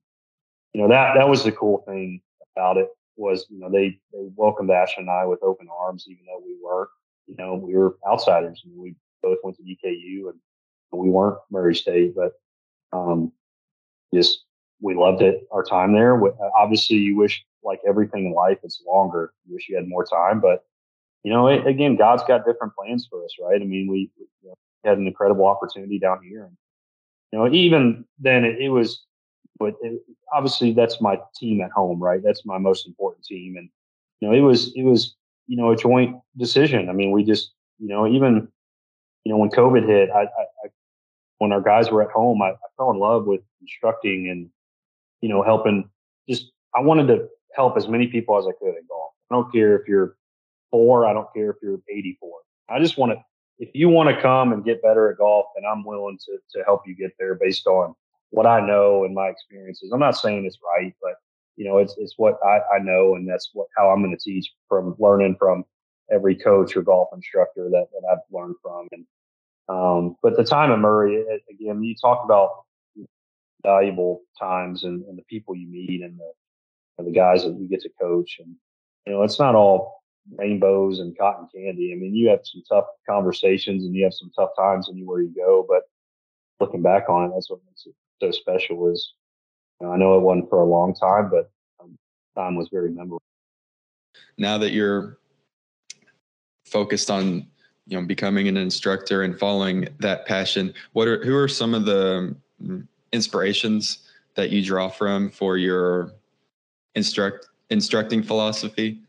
you 0.75 0.83
know, 0.83 0.89
that, 0.89 1.15
that 1.15 1.29
was 1.29 1.45
the 1.45 1.53
cool 1.53 1.85
thing 1.87 2.21
about 2.57 2.79
it 2.79 2.89
was, 3.15 3.47
you 3.49 3.61
know, 3.61 3.71
they, 3.71 4.01
they 4.13 4.29
welcomed 4.35 4.71
Ash 4.73 4.95
and 4.99 5.09
I 5.09 5.25
with 5.25 5.43
open 5.43 5.69
arms, 5.81 6.07
even 6.09 6.25
though 6.27 6.43
we 6.45 6.57
were, 6.63 6.91
you 7.29 7.37
know, 7.39 7.55
we 7.55 7.77
were 7.77 7.97
outsiders. 8.07 8.61
I 8.65 8.69
mean, 8.69 8.83
we 8.83 8.95
both 9.23 9.39
went 9.45 9.57
to 9.57 9.63
EKU 9.63 10.31
and 10.31 10.41
we 10.93 11.09
weren't 11.09 11.39
Murray 11.49 11.77
State, 11.77 12.15
but, 12.17 12.33
um, 12.93 13.33
just, 14.15 14.45
we 14.81 14.95
loved 14.95 15.23
it, 15.23 15.47
our 15.53 15.65
time 15.65 15.93
there. 15.93 16.21
Obviously 16.57 16.97
you 16.97 17.17
wish 17.17 17.45
like 17.65 17.81
everything 17.89 18.27
in 18.27 18.33
life, 18.33 18.59
it's 18.63 18.83
longer. 18.87 19.33
You 19.47 19.55
wish 19.55 19.69
you 19.69 19.77
had 19.77 19.89
more 19.89 20.05
time, 20.05 20.41
but 20.41 20.65
you 21.25 21.33
know, 21.33 21.49
it, 21.49 21.67
again, 21.67 21.97
God's 21.97 22.23
got 22.29 22.47
different 22.47 22.75
plans 22.79 23.09
for 23.11 23.25
us, 23.25 23.35
right? 23.43 23.61
I 23.61 23.65
mean, 23.65 23.89
we, 23.91 24.11
we 24.19 24.27
you 24.43 24.49
know, 24.49 24.55
had 24.85 24.99
an 24.99 25.07
incredible 25.07 25.47
opportunity 25.47 25.99
down 25.99 26.23
here 26.23 26.45
and, 26.45 26.57
you 27.33 27.39
know, 27.39 27.53
even 27.53 28.05
then 28.21 28.45
it, 28.45 28.61
it 28.61 28.69
was, 28.69 29.05
but 29.59 29.75
it, 29.83 30.01
obviously 30.33 30.73
that's 30.73 31.01
my 31.01 31.19
team 31.35 31.61
at 31.61 31.73
home, 31.73 32.01
right? 32.01 32.23
That's 32.23 32.47
my 32.47 32.59
most 32.59 32.87
important 32.87 33.25
team. 33.25 33.57
And, 33.57 33.69
you 34.21 34.29
know, 34.29 34.35
it 34.35 34.41
was, 34.41 34.73
it 34.77 34.85
was, 34.85 35.17
you 35.49 35.57
know, 35.57 35.73
a 35.73 35.77
joint 35.77 36.17
decision. 36.37 36.89
I 36.89 36.93
mean, 36.93 37.11
we 37.11 37.25
just, 37.25 37.53
you 37.79 37.89
know, 37.89 38.07
even, 38.07 38.49
you 39.25 39.33
know, 39.33 39.39
when 39.39 39.51
COVID 39.51 39.87
hit, 39.87 40.11
I, 40.11 40.23
I, 40.23 40.45
I 40.65 40.69
when 41.39 41.53
our 41.53 41.61
guys 41.61 41.91
were 41.91 42.03
at 42.03 42.11
home, 42.11 42.43
I, 42.43 42.51
I 42.51 42.69
fell 42.77 42.91
in 42.91 42.99
love 42.99 43.27
with 43.27 43.41
instructing 43.61 44.29
and, 44.31 44.49
you 45.21 45.29
know, 45.29 45.43
helping 45.43 45.89
just, 46.29 46.51
I 46.75 46.81
wanted 46.81 47.09
to 47.09 47.29
help 47.55 47.77
as 47.77 47.89
many 47.89 48.07
people 48.07 48.39
as 48.39 48.47
I 48.47 48.53
could 48.59 48.77
in 48.77 48.87
golf. 48.89 49.13
I 49.31 49.35
don't 49.35 49.53
care 49.53 49.77
if 49.77 49.89
you're 49.89 50.17
four. 50.71 51.07
I 51.07 51.13
don't 51.13 51.29
care 51.35 51.51
if 51.51 51.57
you're 51.63 51.81
84. 51.89 52.31
I 52.69 52.79
just 52.81 52.99
want 52.99 53.13
to 53.13 53.19
if 53.59 53.71
you 53.73 53.89
want 53.89 54.15
to 54.15 54.21
come 54.21 54.53
and 54.53 54.65
get 54.65 54.83
better 54.83 55.11
at 55.11 55.19
golf, 55.19 55.47
then 55.55 55.65
I'm 55.71 55.85
willing 55.85 56.19
to 56.27 56.39
to 56.59 56.65
help 56.65 56.83
you 56.87 56.95
get 56.95 57.13
there 57.19 57.35
based 57.35 57.67
on 57.67 57.95
what 58.31 58.47
I 58.47 58.61
know 58.61 59.05
and 59.05 59.15
my 59.15 59.29
experiences. 59.29 59.93
I'm 59.93 60.01
not 60.01 60.17
saying 60.17 60.45
it's 60.45 60.59
right, 60.77 60.95
but 61.01 61.15
you 61.57 61.65
know, 61.67 61.79
it's 61.79 61.95
it's 61.99 62.15
what 62.17 62.39
I, 62.45 62.59
I 62.75 62.79
know, 62.81 63.15
and 63.15 63.29
that's 63.29 63.51
what 63.55 63.69
how 63.77 63.91
I'm 63.91 64.03
going 64.03 64.17
to 64.17 64.23
teach 64.23 64.53
from 64.69 64.95
learning 64.99 65.37
from 65.39 65.65
every 66.13 66.37
coach 66.37 66.77
or 66.77 66.83
golf 66.83 67.09
instructor 67.15 67.69
that, 67.71 67.87
that 67.93 68.09
I've 68.13 68.19
learned 68.31 68.57
from. 68.63 68.89
And 68.93 69.05
um, 69.69 70.17
but 70.23 70.37
the 70.37 70.45
time 70.45 70.71
at 70.73 70.79
Murray, 70.79 71.25
again, 71.51 71.83
you 71.83 71.95
talk 72.01 72.25
about 72.25 72.65
valuable 73.63 74.23
times 74.39 74.85
and, 74.85 75.05
and 75.07 75.19
the 75.19 75.25
people 75.29 75.57
you 75.57 75.67
meet 75.69 76.03
and 76.03 76.19
the 76.19 76.33
and 76.99 77.07
the 77.07 77.13
guys 77.13 77.43
that 77.43 77.59
you 77.59 77.69
get 77.69 77.81
to 77.83 77.91
coach, 78.01 78.37
and 78.39 78.55
you 79.07 79.13
know, 79.13 79.23
it's 79.23 79.39
not 79.39 79.55
all 79.55 80.03
rainbows 80.37 80.99
and 80.99 81.17
cotton 81.19 81.49
candy. 81.55 81.93
I 81.93 81.97
mean, 81.97 82.15
you 82.15 82.29
have 82.29 82.41
some 82.45 82.63
tough 82.69 82.87
conversations 83.09 83.85
and 83.85 83.95
you 83.95 84.05
have 84.05 84.15
some 84.15 84.31
tough 84.37 84.51
times 84.59 84.89
anywhere 84.91 85.21
you 85.21 85.33
go, 85.35 85.65
but 85.69 85.83
looking 86.59 86.83
back 86.83 87.09
on 87.09 87.25
it, 87.25 87.33
that's 87.35 87.51
what 87.51 87.61
makes 87.67 87.87
it 87.87 87.95
so 88.21 88.31
special 88.31 88.91
is, 88.91 89.13
you 89.81 89.87
know, 89.87 89.93
I 89.93 89.97
know 89.97 90.17
it 90.17 90.23
wasn't 90.23 90.49
for 90.49 90.61
a 90.61 90.65
long 90.65 90.95
time, 90.95 91.31
but 91.31 91.51
um, 91.81 91.97
time 92.35 92.57
was 92.57 92.69
very 92.73 92.91
memorable. 92.91 93.23
Now 94.39 94.59
that 94.59 94.73
you're 94.73 95.19
focused 96.65 97.11
on, 97.11 97.47
you 97.87 97.99
know, 97.99 98.07
becoming 98.07 98.49
an 98.49 98.57
instructor 98.57 99.23
and 99.23 99.39
following 99.39 99.89
that 100.01 100.27
passion, 100.27 100.75
what 100.93 101.09
are, 101.09 101.25
who 101.25 101.37
are 101.37 101.49
some 101.49 101.75
of 101.75 101.85
the 101.85 102.35
inspirations 103.13 103.99
that 104.35 104.51
you 104.51 104.65
draw 104.65 104.89
from 104.89 105.31
for 105.31 105.57
your 105.57 106.13
instruct 106.95 107.49
instructing 107.71 108.23
philosophy? 108.23 109.01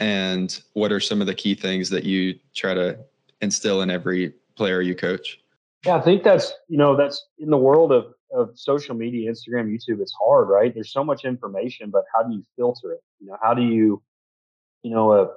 and 0.00 0.62
what 0.72 0.92
are 0.92 1.00
some 1.00 1.20
of 1.20 1.26
the 1.26 1.34
key 1.34 1.54
things 1.54 1.90
that 1.90 2.04
you 2.04 2.38
try 2.54 2.74
to 2.74 2.98
instill 3.40 3.82
in 3.82 3.90
every 3.90 4.32
player 4.56 4.80
you 4.80 4.94
coach? 4.94 5.40
Yeah, 5.84 5.96
I 5.96 6.00
think 6.00 6.22
that's 6.22 6.52
you 6.68 6.78
know 6.78 6.96
that's 6.96 7.26
in 7.38 7.50
the 7.50 7.58
world 7.58 7.92
of 7.92 8.14
of 8.32 8.50
social 8.54 8.94
media, 8.94 9.30
Instagram, 9.30 9.70
YouTube, 9.70 10.00
it's 10.00 10.14
hard, 10.18 10.48
right? 10.48 10.72
There's 10.72 10.92
so 10.92 11.04
much 11.04 11.24
information, 11.26 11.90
but 11.90 12.04
how 12.14 12.22
do 12.22 12.34
you 12.34 12.42
filter 12.56 12.92
it? 12.92 13.02
You 13.20 13.26
know, 13.26 13.36
how 13.42 13.52
do 13.52 13.60
you, 13.60 14.02
you 14.82 14.90
know, 14.90 15.12
uh, 15.12 15.28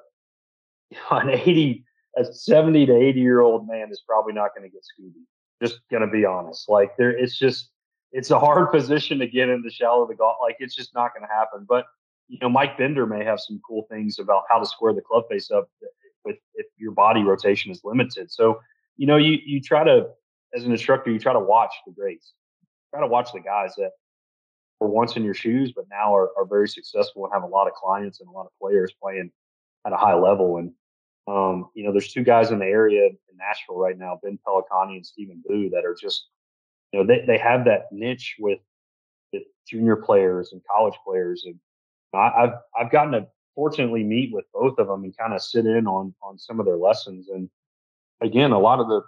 a 1.12 1.16
an 1.16 1.30
80, 1.30 1.84
a 2.18 2.26
70 2.26 2.86
to 2.88 2.96
80 2.96 3.20
year 3.20 3.42
old 3.42 3.68
man 3.68 3.90
is 3.92 4.04
probably 4.08 4.34
not 4.34 4.52
going 4.56 4.70
to 4.70 4.74
get 4.74 4.84
Scooby. 4.84 5.24
Just 5.62 5.82
going 5.90 6.02
to 6.02 6.08
be 6.08 6.26
honest. 6.26 6.70
Like 6.70 6.96
there, 6.98 7.12
it's 7.12 7.38
just, 7.38 7.72
it's 8.12 8.32
a 8.32 8.40
hard 8.40 8.72
position 8.74 9.20
to 9.20 9.28
get 9.28 9.50
in 9.50 9.62
the 9.62 9.72
shallow 9.72 10.04
of 10.04 10.10
the 10.10 10.16
golf. 10.16 10.38
Like 10.42 10.58
it's 10.60 10.76
just 10.76 10.94
not 10.94 11.14
going 11.14 11.28
to 11.28 11.34
happen. 11.34 11.66
But 11.68 11.86
you 12.28 12.38
know, 12.42 12.50
Mike 12.50 12.78
Bender 12.78 13.06
may 13.06 13.24
have 13.24 13.40
some 13.40 13.62
cool 13.68 13.86
things 13.90 14.20
about 14.20 14.44
how 14.50 14.60
to 14.60 14.66
square 14.66 14.94
the 14.94 15.02
club 15.02 15.26
face 15.30 15.52
up 15.52 15.70
with 16.24 16.38
if 16.56 16.66
your 16.78 16.92
body 16.92 17.22
rotation 17.22 17.72
is 17.72 17.82
limited. 17.84 18.32
So, 18.32 18.60
you 18.98 19.06
know, 19.06 19.18
you 19.18 19.38
you 19.46 19.62
try 19.62 19.84
to 19.84 20.08
as 20.56 20.64
an 20.64 20.72
instructor, 20.72 21.12
you 21.12 21.20
try 21.20 21.34
to 21.34 21.40
watch 21.40 21.74
the 21.86 21.94
greats. 21.94 22.34
Try 22.92 23.02
to 23.02 23.08
watch 23.08 23.32
the 23.34 23.42
guys 23.42 23.76
that 23.78 23.92
were 24.80 24.88
once 24.88 25.16
in 25.16 25.24
your 25.24 25.34
shoes, 25.34 25.74
but 25.76 25.86
now 25.90 26.16
are, 26.16 26.30
are 26.38 26.46
very 26.46 26.68
successful 26.68 27.26
and 27.26 27.34
have 27.34 27.44
a 27.44 27.48
lot 27.48 27.68
of 27.68 27.74
clients 27.74 28.20
and 28.20 28.30
a 28.30 28.32
lot 28.32 28.46
of 28.46 28.52
players 28.60 28.94
playing 29.02 29.32
at 29.86 29.94
a 29.94 29.98
high 29.98 30.16
level. 30.16 30.58
And 30.58 30.72
um, 31.28 31.70
you 31.74 31.84
know, 31.84 31.92
there's 31.92 32.12
two 32.12 32.24
guys 32.24 32.52
in 32.52 32.60
the 32.60 32.66
area 32.66 33.08
in 33.08 33.38
Nashville 33.38 33.78
right 33.78 33.98
now, 33.98 34.20
Ben 34.24 34.40
Pellicani 34.48 34.96
and 34.96 35.06
Stephen 35.06 35.44
Boo, 35.48 35.70
that 35.72 35.86
are 35.86 35.96
just, 36.00 36.28
you 36.92 37.00
know, 37.00 37.06
they, 37.06 37.26
they 37.26 37.38
have 37.38 37.66
that 37.66 37.86
niche 37.92 38.36
with, 38.40 38.60
with 39.34 39.44
junior 39.68 39.96
players 39.96 40.54
and 40.54 40.62
college 40.70 40.96
players. 41.06 41.44
And 41.46 41.56
I, 42.14 42.44
I've 42.44 42.54
I've 42.80 42.92
gotten 42.92 43.14
to 43.14 43.28
fortunately 43.56 44.04
meet 44.04 44.34
with 44.34 44.46
both 44.54 44.78
of 44.78 44.88
them 44.88 45.04
and 45.04 45.18
kind 45.18 45.34
of 45.34 45.42
sit 45.42 45.66
in 45.66 45.88
on 45.88 46.14
on 46.22 46.38
some 46.38 46.60
of 46.60 46.66
their 46.66 46.78
lessons. 46.78 47.28
And 47.30 47.50
again, 48.22 48.52
a 48.52 48.60
lot 48.60 48.80
of 48.80 48.88
the 48.88 49.02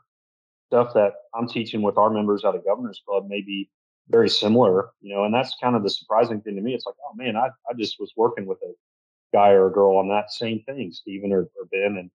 stuff 0.68 0.94
that 0.94 1.14
I'm 1.34 1.48
teaching 1.48 1.82
with 1.82 1.98
our 1.98 2.10
members 2.10 2.44
at 2.44 2.56
a 2.56 2.60
Governors 2.60 3.02
Club 3.08 3.28
may 3.28 3.42
be 3.42 3.70
very 4.10 4.30
similar, 4.30 4.90
you 5.02 5.14
know, 5.14 5.26
and 5.26 5.34
that's 5.34 5.56
kind 5.62 5.76
of 5.76 5.84
the 5.84 5.90
surprising 5.90 6.42
thing 6.42 6.56
to 6.56 6.62
me. 6.62 6.74
It's 6.74 6.86
like, 6.86 6.96
oh 7.06 7.14
man, 7.16 7.36
I, 7.36 7.48
I 7.70 7.74
just 7.78 8.00
was 8.00 8.12
working 8.16 8.46
with 8.46 8.58
a 8.64 8.74
guy 9.34 9.50
or 9.50 9.68
a 9.68 9.72
girl 9.72 9.98
on 9.98 10.10
that 10.10 10.32
same 10.32 10.62
thing, 10.64 10.92
Stephen 10.92 11.32
or, 11.32 11.42
or 11.42 11.66
Ben. 11.72 11.98
And 11.98 12.12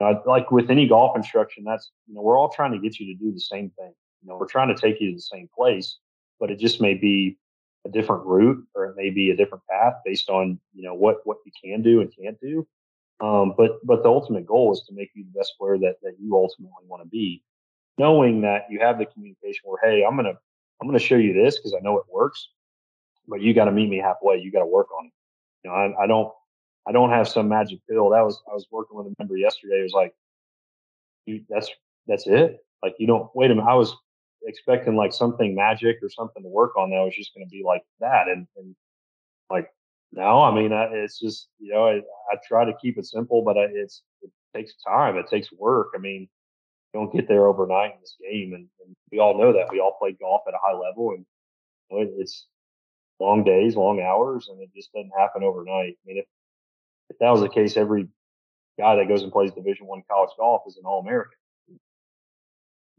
uh, 0.00 0.20
like 0.26 0.50
with 0.50 0.70
any 0.70 0.86
golf 0.86 1.16
instruction, 1.16 1.64
that's, 1.64 1.90
you 2.06 2.14
know, 2.14 2.22
we're 2.22 2.38
all 2.38 2.48
trying 2.48 2.72
to 2.72 2.78
get 2.78 2.98
you 2.98 3.06
to 3.06 3.18
do 3.18 3.32
the 3.32 3.40
same 3.40 3.70
thing. 3.78 3.92
You 4.22 4.28
know, 4.28 4.36
we're 4.36 4.46
trying 4.46 4.74
to 4.74 4.80
take 4.80 5.00
you 5.00 5.10
to 5.10 5.16
the 5.16 5.22
same 5.22 5.48
place, 5.54 5.98
but 6.40 6.50
it 6.50 6.58
just 6.58 6.80
may 6.80 6.94
be 6.94 7.38
a 7.84 7.88
different 7.88 8.24
route 8.24 8.64
or 8.74 8.86
it 8.86 8.96
may 8.96 9.10
be 9.10 9.30
a 9.30 9.36
different 9.36 9.64
path 9.70 9.94
based 10.04 10.28
on, 10.28 10.58
you 10.74 10.82
know, 10.82 10.94
what, 10.94 11.18
what 11.24 11.38
you 11.44 11.52
can 11.62 11.82
do 11.82 12.00
and 12.00 12.12
can't 12.14 12.38
do. 12.40 12.66
Um, 13.20 13.54
but, 13.56 13.84
but 13.86 14.02
the 14.02 14.10
ultimate 14.10 14.44
goal 14.46 14.72
is 14.72 14.82
to 14.88 14.94
make 14.94 15.10
you 15.14 15.24
the 15.24 15.38
best 15.38 15.54
player 15.58 15.78
that, 15.78 15.96
that 16.02 16.16
you 16.20 16.34
ultimately 16.34 16.84
want 16.86 17.02
to 17.02 17.08
be, 17.08 17.42
knowing 17.96 18.42
that 18.42 18.66
you 18.68 18.80
have 18.80 18.98
the 18.98 19.06
communication 19.06 19.62
where, 19.64 19.80
Hey, 19.82 20.04
I'm 20.04 20.16
going 20.16 20.26
to, 20.26 20.38
I'm 20.80 20.88
going 20.88 20.98
to 20.98 21.04
show 21.04 21.16
you 21.16 21.32
this 21.32 21.56
because 21.56 21.74
I 21.74 21.82
know 21.82 21.96
it 21.96 22.04
works, 22.10 22.50
but 23.26 23.40
you 23.40 23.54
got 23.54 23.64
to 23.66 23.72
meet 23.72 23.88
me 23.88 23.98
halfway. 23.98 24.38
You 24.38 24.52
got 24.52 24.60
to 24.60 24.66
work 24.66 24.88
on 24.98 25.06
it. 25.06 25.12
You 25.64 25.70
know, 25.70 25.76
I, 25.76 26.04
I 26.04 26.06
don't, 26.06 26.30
I 26.86 26.92
don't 26.92 27.10
have 27.10 27.28
some 27.28 27.48
magic 27.48 27.80
pill. 27.88 28.10
That 28.10 28.24
was 28.24 28.40
I 28.50 28.54
was 28.54 28.66
working 28.70 28.96
with 28.96 29.06
a 29.06 29.14
member 29.18 29.36
yesterday. 29.36 29.80
It 29.80 29.82
was 29.82 29.92
like, 29.92 30.14
that's 31.48 31.70
that's 32.06 32.26
it. 32.26 32.58
Like 32.82 32.94
you 32.98 33.06
don't 33.06 33.28
wait 33.34 33.50
a 33.50 33.54
minute. 33.54 33.68
I 33.68 33.74
was 33.74 33.94
expecting 34.46 34.96
like 34.96 35.12
something 35.12 35.54
magic 35.54 35.98
or 36.02 36.08
something 36.08 36.42
to 36.42 36.48
work 36.48 36.76
on 36.76 36.90
that 36.90 37.02
was 37.02 37.14
just 37.16 37.34
going 37.34 37.46
to 37.46 37.50
be 37.50 37.62
like 37.64 37.82
that, 38.00 38.28
and 38.28 38.46
and 38.56 38.76
like 39.50 39.68
no, 40.12 40.42
I 40.42 40.54
mean 40.54 40.72
I, 40.72 40.84
it's 40.92 41.18
just 41.18 41.48
you 41.58 41.72
know 41.72 41.88
I, 41.88 41.96
I 42.30 42.36
try 42.46 42.64
to 42.64 42.76
keep 42.80 42.98
it 42.98 43.06
simple, 43.06 43.42
but 43.42 43.58
I, 43.58 43.66
it's 43.72 44.02
it 44.22 44.30
takes 44.54 44.74
time. 44.86 45.16
It 45.16 45.26
takes 45.28 45.50
work. 45.52 45.88
I 45.94 45.98
mean, 45.98 46.28
you 46.94 47.00
don't 47.00 47.12
get 47.12 47.26
there 47.26 47.46
overnight 47.46 47.94
in 47.94 48.00
this 48.00 48.16
game, 48.20 48.52
and, 48.54 48.68
and 48.84 48.96
we 49.10 49.18
all 49.18 49.36
know 49.36 49.52
that. 49.52 49.70
We 49.72 49.80
all 49.80 49.96
play 49.98 50.12
golf 50.12 50.42
at 50.46 50.54
a 50.54 50.58
high 50.62 50.76
level, 50.78 51.10
and 51.10 51.26
you 51.90 51.98
know, 51.98 52.12
it's 52.18 52.46
long 53.18 53.42
days, 53.44 53.74
long 53.74 54.00
hours, 54.00 54.48
and 54.48 54.60
it 54.60 54.70
just 54.74 54.92
doesn't 54.92 55.12
happen 55.18 55.42
overnight. 55.42 55.94
I 55.94 56.06
mean, 56.06 56.18
if 56.18 56.26
if 57.10 57.18
that 57.18 57.30
was 57.30 57.40
the 57.40 57.48
case, 57.48 57.76
every 57.76 58.08
guy 58.78 58.96
that 58.96 59.08
goes 59.08 59.22
and 59.22 59.32
plays 59.32 59.52
Division 59.52 59.86
One 59.86 60.02
college 60.10 60.30
golf 60.38 60.62
is 60.66 60.76
an 60.76 60.84
All 60.84 61.00
American. 61.00 61.38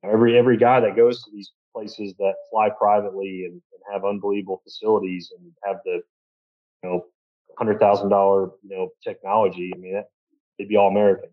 Every 0.04 0.38
every 0.38 0.58
guy 0.58 0.80
that 0.80 0.96
goes 0.96 1.24
to 1.24 1.32
these 1.32 1.52
places 1.76 2.14
that 2.18 2.34
fly 2.50 2.70
privately 2.70 3.46
and, 3.46 3.54
and 3.54 3.94
have 3.94 4.06
unbelievable 4.06 4.62
facilities 4.64 5.32
and 5.38 5.52
have 5.64 5.78
the 5.86 6.02
you 6.84 6.90
know 6.90 7.06
hundred 7.58 7.80
thousand 7.80 8.10
dollar 8.10 8.52
you 8.64 8.76
know 8.76 8.90
technology. 9.04 9.72
I 9.76 9.78
mean, 9.78 9.94
that, 9.94 10.10
they'd 10.58 10.70
be 10.70 10.78
all 10.78 10.90
American. 10.90 11.30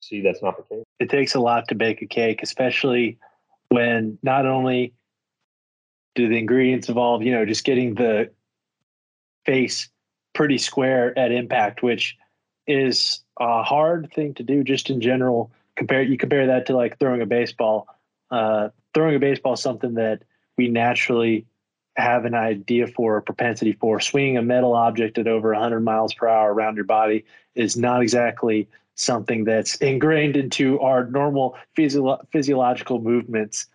See, 0.00 0.20
that's 0.20 0.42
not 0.42 0.56
the 0.56 0.62
case. 0.74 0.84
It 0.98 1.10
takes 1.10 1.34
a 1.34 1.40
lot 1.40 1.68
to 1.68 1.74
bake 1.74 2.02
a 2.02 2.06
cake, 2.06 2.42
especially 2.42 3.18
when 3.68 4.18
not 4.22 4.46
only 4.46 4.94
do 6.14 6.28
the 6.28 6.36
ingredients 6.36 6.88
involve, 6.88 7.22
you 7.22 7.32
know, 7.32 7.46
just 7.46 7.64
getting 7.64 7.94
the 7.94 8.30
face 9.46 9.88
pretty 10.34 10.58
square 10.58 11.16
at 11.18 11.32
impact, 11.32 11.82
which 11.82 12.16
is 12.66 13.20
a 13.40 13.62
hard 13.62 14.10
thing 14.14 14.34
to 14.34 14.42
do 14.42 14.64
just 14.64 14.90
in 14.90 15.00
general. 15.00 15.52
Compare 15.76 16.02
you 16.02 16.16
compare 16.16 16.46
that 16.46 16.66
to 16.66 16.76
like 16.76 16.98
throwing 16.98 17.22
a 17.22 17.26
baseball. 17.26 17.86
Uh, 18.30 18.68
throwing 18.94 19.14
a 19.14 19.18
baseball 19.18 19.54
is 19.54 19.60
something 19.60 19.94
that 19.94 20.22
we 20.56 20.68
naturally 20.68 21.46
have 21.96 22.24
an 22.24 22.34
idea 22.34 22.86
for, 22.86 23.16
a 23.16 23.22
propensity 23.22 23.72
for. 23.72 24.00
Swinging 24.00 24.38
a 24.38 24.42
metal 24.42 24.74
object 24.74 25.18
at 25.18 25.28
over 25.28 25.52
100 25.52 25.80
miles 25.80 26.14
per 26.14 26.28
hour 26.28 26.52
around 26.52 26.76
your 26.76 26.84
body 26.84 27.24
is 27.54 27.76
not 27.76 28.02
exactly 28.02 28.68
something 28.94 29.44
that's 29.44 29.76
ingrained 29.76 30.36
into 30.36 30.78
our 30.80 31.06
normal 31.06 31.56
physio- 31.74 32.20
physiological 32.30 33.00
movements. 33.00 33.66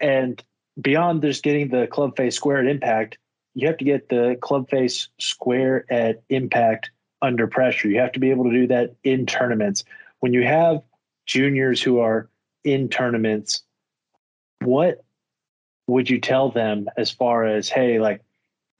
And 0.00 0.42
beyond 0.80 1.22
just 1.22 1.42
getting 1.42 1.68
the 1.68 1.86
club 1.86 2.16
face 2.16 2.36
square 2.36 2.58
at 2.58 2.66
impact, 2.66 3.18
you 3.54 3.66
have 3.68 3.78
to 3.78 3.84
get 3.84 4.08
the 4.08 4.36
club 4.40 4.68
face 4.68 5.08
square 5.18 5.84
at 5.90 6.22
impact 6.28 6.90
under 7.22 7.46
pressure. 7.46 7.88
You 7.88 8.00
have 8.00 8.12
to 8.12 8.20
be 8.20 8.30
able 8.30 8.44
to 8.44 8.50
do 8.50 8.66
that 8.68 8.94
in 9.04 9.26
tournaments. 9.26 9.84
When 10.20 10.32
you 10.32 10.44
have 10.44 10.82
juniors 11.26 11.82
who 11.82 12.00
are 12.00 12.28
in 12.64 12.88
tournaments, 12.88 13.62
what 14.60 15.04
would 15.86 16.10
you 16.10 16.20
tell 16.20 16.50
them 16.50 16.88
as 16.96 17.10
far 17.10 17.44
as, 17.44 17.68
hey, 17.68 18.00
like, 18.00 18.22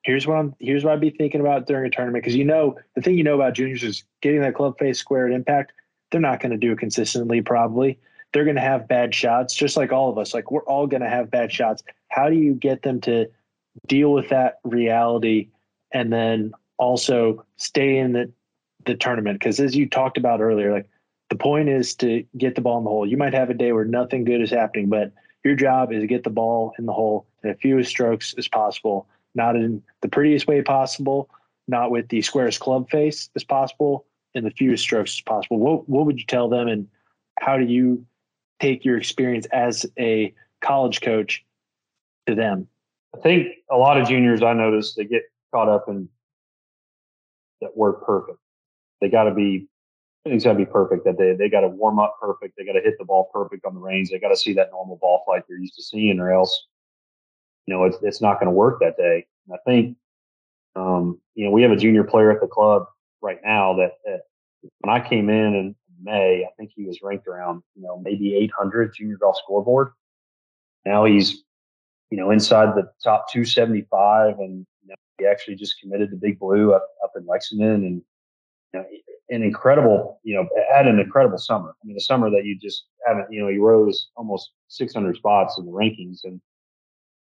here's 0.03 0.27
what 0.27 0.37
I'm 0.37 0.55
here's 0.59 0.85
what 0.85 0.93
I'd 0.93 1.01
be 1.01 1.11
thinking 1.11 1.41
about 1.41 1.67
during 1.67 1.87
a 1.87 1.91
tournament? 1.91 2.25
Because 2.25 2.37
you 2.37 2.45
know 2.45 2.77
the 2.95 3.03
thing 3.03 3.17
you 3.17 3.25
know 3.25 3.35
about 3.35 3.55
juniors 3.55 3.83
is 3.83 4.05
getting 4.21 4.41
that 4.41 4.55
club 4.55 4.79
face 4.79 4.99
square 4.99 5.27
at 5.27 5.33
impact, 5.33 5.73
they're 6.11 6.21
not 6.21 6.41
going 6.41 6.53
to 6.53 6.59
do 6.59 6.73
it 6.73 6.79
consistently, 6.79 7.43
probably. 7.43 7.99
They're 8.33 8.45
going 8.45 8.57
to 8.57 8.63
have 8.63 8.89
bad 8.89 9.15
shots, 9.15 9.55
just 9.55 9.77
like 9.77 9.93
all 9.93 10.11
of 10.11 10.19
us. 10.19 10.35
Like 10.35 10.51
we're 10.51 10.65
all 10.65 10.87
going 10.87 11.03
to 11.03 11.09
have 11.09 11.31
bad 11.31 11.53
shots. 11.53 11.83
How 12.09 12.29
do 12.29 12.37
you 12.37 12.55
get 12.55 12.83
them 12.83 13.01
to 13.03 13.29
deal 13.87 14.13
with 14.13 14.29
that 14.31 14.61
reality 14.65 15.49
and 15.93 16.13
then 16.13 16.53
also 16.79 17.45
stay 17.57 17.99
in 17.99 18.13
the 18.13 18.31
the 18.87 18.95
tournament. 18.95 19.39
Because 19.39 19.61
as 19.61 19.75
you 19.75 19.89
talked 19.89 20.19
about 20.19 20.41
earlier 20.41 20.73
like 20.73 20.89
the 21.31 21.37
point 21.37 21.69
is 21.69 21.95
to 21.97 22.25
get 22.37 22.55
the 22.55 22.61
ball 22.61 22.79
in 22.79 22.85
the 22.85 22.91
hole. 22.91 23.07
You 23.07 23.17
might 23.17 23.33
have 23.33 23.49
a 23.51 23.55
day 23.55 23.73
where 23.73 23.85
nothing 23.85 24.25
good 24.25 24.43
is 24.43 24.51
happening 24.51 24.89
but 24.89 25.13
your 25.43 25.55
job 25.55 25.93
is 25.93 26.01
to 26.01 26.07
get 26.07 26.25
the 26.25 26.31
ball 26.31 26.75
in 26.79 26.87
the 26.87 26.93
hole 26.93 27.27
in 27.43 27.51
as 27.51 27.57
few 27.61 27.83
strokes 27.83 28.35
as 28.37 28.49
possible. 28.49 29.09
Not 29.35 29.57
in 29.57 29.83
the 30.01 30.09
prettiest 30.09 30.47
way 30.47 30.63
possible 30.63 31.29
not 31.69 31.91
with 31.91 32.09
the 32.09 32.23
squarest 32.23 32.61
club 32.61 32.91
face 32.91 33.31
as 33.35 33.45
possible 33.45 34.07
in 34.35 34.45
the 34.45 34.51
fewest 34.51 34.83
strokes 34.83 35.17
as 35.17 35.21
possible. 35.23 35.59
What, 35.59 35.89
what 35.89 36.07
would 36.07 36.19
you 36.19 36.27
tell 36.27 36.49
them 36.49 36.69
and 36.69 36.89
how 37.41 37.57
do 37.57 37.65
you 37.65 38.05
take 38.61 38.85
your 38.85 38.99
experience 38.99 39.47
as 39.47 39.87
a 39.99 40.35
college 40.61 41.01
coach 41.01 41.45
to 42.27 42.35
them 42.35 42.69
I 43.15 43.21
think 43.21 43.49
a 43.71 43.77
lot 43.77 44.01
of 44.01 44.09
juniors 44.09 44.43
I 44.43 44.53
notice 44.53 44.95
they 44.95 45.05
get 45.05 45.23
caught 45.53 45.69
up 45.69 45.85
in 45.89 46.09
that 47.61 47.77
word 47.77 47.95
perfect. 48.05 48.39
They 49.01 49.09
got 49.09 49.25
to 49.25 49.35
be 49.35 49.69
things 50.25 50.45
got 50.45 50.53
to 50.53 50.59
be 50.59 50.65
perfect 50.65 51.05
that 51.05 51.19
day. 51.19 51.35
They 51.37 51.49
got 51.49 51.61
to 51.61 51.69
warm 51.69 51.99
up 51.99 52.17
perfect. 52.21 52.55
They 52.57 52.65
got 52.65 52.73
to 52.73 52.81
hit 52.81 52.95
the 52.99 53.05
ball 53.05 53.29
perfect 53.33 53.65
on 53.67 53.75
the 53.75 53.81
range. 53.81 54.11
They 54.11 54.19
got 54.19 54.31
to 54.31 54.37
see 54.37 54.55
that 54.55 54.71
normal 54.73 54.97
ball 54.97 55.23
flight 55.25 55.43
they're 55.49 55.59
used 55.59 55.75
to 55.77 55.83
seeing, 55.83 56.19
or 56.19 56.33
else, 56.33 56.67
you 57.67 57.75
know, 57.75 57.85
it's 57.85 57.99
it's 58.03 58.21
not 58.21 58.41
going 58.41 58.47
to 58.47 58.53
work 58.53 58.81
that 58.81 58.97
day. 58.97 59.27
And 59.47 59.55
I 59.55 59.71
think, 59.71 59.97
um, 60.77 61.21
you 61.35 61.45
know, 61.45 61.51
we 61.51 61.63
have 61.63 61.71
a 61.71 61.77
junior 61.77 62.05
player 62.05 62.31
at 62.31 62.41
the 62.41 62.47
club 62.47 62.87
right 63.21 63.39
now 63.45 63.75
that, 63.75 63.93
that 64.05 64.21
when 64.81 64.95
I 64.95 65.07
came 65.07 65.29
in 65.29 65.55
in 65.55 65.77
May, 66.03 66.45
I 66.45 66.53
think 66.57 66.73
he 66.75 66.85
was 66.85 67.01
ranked 67.03 67.27
around, 67.29 67.63
you 67.77 67.83
know, 67.83 67.99
maybe 67.99 68.35
800 68.35 68.95
junior 68.95 69.17
golf 69.19 69.37
scoreboard. 69.37 69.93
Now 70.85 71.05
he's 71.05 71.45
you 72.11 72.19
know, 72.19 72.31
inside 72.31 72.75
the 72.75 72.91
top 73.03 73.27
275. 73.33 74.39
And 74.39 74.67
you 74.83 74.89
know, 74.89 74.95
he 75.19 75.27
actually 75.27 75.57
just 75.57 75.81
committed 75.81 76.11
to 76.11 76.17
Big 76.17 76.39
Blue 76.39 76.73
up, 76.73 76.87
up 77.03 77.13
in 77.17 77.27
Lexington 77.27 77.85
and 77.85 78.03
you 78.73 78.81
know, 78.81 78.85
an 79.31 79.43
incredible, 79.43 80.21
you 80.23 80.35
know, 80.35 80.49
had 80.73 80.87
an 80.87 80.99
incredible 80.99 81.39
summer. 81.39 81.71
I 81.71 81.87
mean, 81.87 81.95
the 81.95 82.01
summer 82.01 82.31
that 82.31 82.45
you 82.45 82.59
just 82.59 82.85
haven't, 83.07 83.33
you 83.33 83.41
know, 83.41 83.49
he 83.49 83.59
rose 83.59 84.09
almost 84.17 84.51
600 84.69 85.17
spots 85.17 85.59
in 85.59 85.67
the 85.67 85.73
rankings. 85.73 86.21
And 86.25 86.41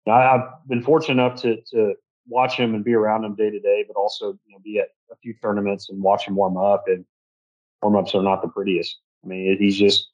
you 0.06 0.14
know, 0.14 0.14
I've 0.14 0.68
been 0.68 0.82
fortunate 0.82 1.22
enough 1.22 1.42
to, 1.42 1.58
to 1.72 1.94
watch 2.28 2.56
him 2.56 2.74
and 2.74 2.84
be 2.84 2.94
around 2.94 3.26
him 3.26 3.36
day 3.36 3.50
to 3.50 3.60
day, 3.60 3.84
but 3.88 4.00
also, 4.00 4.28
you 4.46 4.54
know, 4.54 4.60
be 4.64 4.80
at 4.80 4.90
a 5.12 5.16
few 5.18 5.34
tournaments 5.42 5.90
and 5.90 6.02
watch 6.02 6.28
him 6.28 6.36
warm 6.36 6.58
up. 6.58 6.86
And 6.88 7.04
warm 7.82 7.96
ups 7.96 8.16
are 8.16 8.24
not 8.24 8.42
the 8.42 8.48
prettiest. 8.48 8.98
I 9.24 9.28
mean, 9.28 9.58
he's 9.60 9.78
just, 9.78 10.10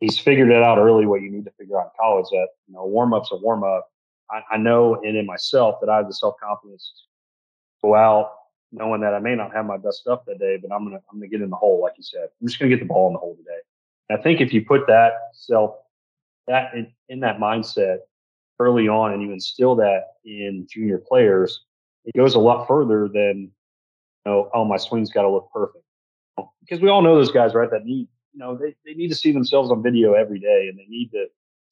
he's 0.00 0.18
figured 0.18 0.50
it 0.50 0.62
out 0.62 0.78
early 0.78 1.06
what 1.06 1.22
you 1.22 1.30
need 1.30 1.44
to 1.46 1.52
figure 1.58 1.80
out 1.80 1.86
in 1.86 1.90
college 1.98 2.26
that, 2.30 2.48
you 2.68 2.74
know, 2.74 2.84
warm 2.86 3.12
up's 3.14 3.32
a 3.32 3.36
warm 3.36 3.64
up 3.64 3.88
I, 4.30 4.42
I 4.52 4.56
know 4.56 4.96
and 5.02 5.16
in 5.16 5.26
myself 5.26 5.76
that 5.80 5.88
I 5.88 5.98
have 5.98 6.08
the 6.08 6.14
self 6.14 6.34
confidence 6.42 6.92
to 7.82 7.88
go 7.88 7.94
out 7.94 8.32
knowing 8.72 9.00
that 9.00 9.14
I 9.14 9.18
may 9.18 9.34
not 9.34 9.54
have 9.54 9.66
my 9.66 9.76
best 9.76 10.00
stuff 10.00 10.20
that 10.26 10.38
day, 10.38 10.56
but 10.56 10.72
I'm 10.72 10.84
gonna 10.84 11.00
I'm 11.10 11.18
gonna 11.18 11.28
get 11.28 11.42
in 11.42 11.50
the 11.50 11.56
hole, 11.56 11.80
like 11.80 11.94
you 11.96 12.02
said. 12.02 12.28
I'm 12.40 12.46
just 12.46 12.58
gonna 12.58 12.68
get 12.68 12.80
the 12.80 12.86
ball 12.86 13.08
in 13.08 13.14
the 13.14 13.18
hole 13.18 13.36
today. 13.36 13.58
And 14.08 14.18
I 14.18 14.22
think 14.22 14.40
if 14.40 14.52
you 14.52 14.64
put 14.64 14.86
that 14.86 15.12
self 15.32 15.76
that 16.46 16.74
in, 16.74 16.92
in 17.08 17.20
that 17.20 17.38
mindset 17.38 17.98
early 18.58 18.88
on 18.88 19.12
and 19.12 19.22
you 19.22 19.32
instill 19.32 19.76
that 19.76 20.14
in 20.24 20.66
junior 20.70 20.98
players, 20.98 21.64
it 22.04 22.16
goes 22.16 22.34
a 22.34 22.38
lot 22.38 22.66
further 22.66 23.08
than 23.08 23.50
you 24.24 24.32
know, 24.32 24.50
oh 24.54 24.64
my 24.64 24.76
swing's 24.76 25.10
gotta 25.10 25.28
look 25.30 25.48
perfect. 25.52 25.84
Because 26.60 26.80
we 26.80 26.88
all 26.88 27.02
know 27.02 27.14
those 27.14 27.32
guys, 27.32 27.54
right, 27.54 27.70
that 27.70 27.84
need 27.84 28.08
you 28.32 28.40
know, 28.40 28.56
they, 28.56 28.74
they 28.84 28.92
need 28.92 29.08
to 29.08 29.14
see 29.14 29.32
themselves 29.32 29.70
on 29.70 29.82
video 29.82 30.12
every 30.12 30.38
day 30.38 30.68
and 30.68 30.78
they 30.78 30.86
need 30.88 31.10
to 31.12 31.26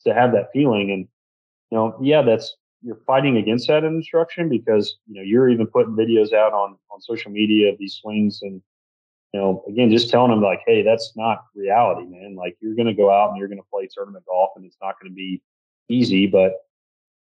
to 0.06 0.14
have 0.14 0.32
that 0.32 0.50
feeling. 0.52 0.90
And 0.90 1.08
you 1.70 1.78
know, 1.78 1.98
yeah, 2.00 2.22
that's 2.22 2.56
you're 2.84 3.00
fighting 3.06 3.38
against 3.38 3.66
that 3.68 3.82
in 3.82 3.94
instruction 3.94 4.48
because 4.48 4.98
you 5.06 5.14
know 5.14 5.22
you're 5.22 5.48
even 5.48 5.66
putting 5.66 5.94
videos 5.94 6.32
out 6.32 6.52
on 6.52 6.76
on 6.90 7.00
social 7.00 7.32
media 7.32 7.72
of 7.72 7.78
these 7.78 7.94
swings 7.94 8.40
and 8.42 8.60
you 9.32 9.40
know 9.40 9.64
again 9.68 9.90
just 9.90 10.10
telling 10.10 10.30
them 10.30 10.42
like 10.42 10.60
hey 10.66 10.82
that's 10.82 11.14
not 11.16 11.44
reality 11.54 12.06
man. 12.06 12.36
Like 12.36 12.56
you're 12.60 12.74
going 12.74 12.86
to 12.86 12.94
go 12.94 13.10
out 13.10 13.30
and 13.30 13.38
you're 13.38 13.48
going 13.48 13.58
to 13.58 13.66
play 13.72 13.88
tournament 13.92 14.26
golf 14.26 14.50
and 14.56 14.66
it's 14.66 14.76
not 14.82 15.00
going 15.00 15.10
to 15.10 15.16
be 15.16 15.42
easy 15.88 16.26
but 16.26 16.52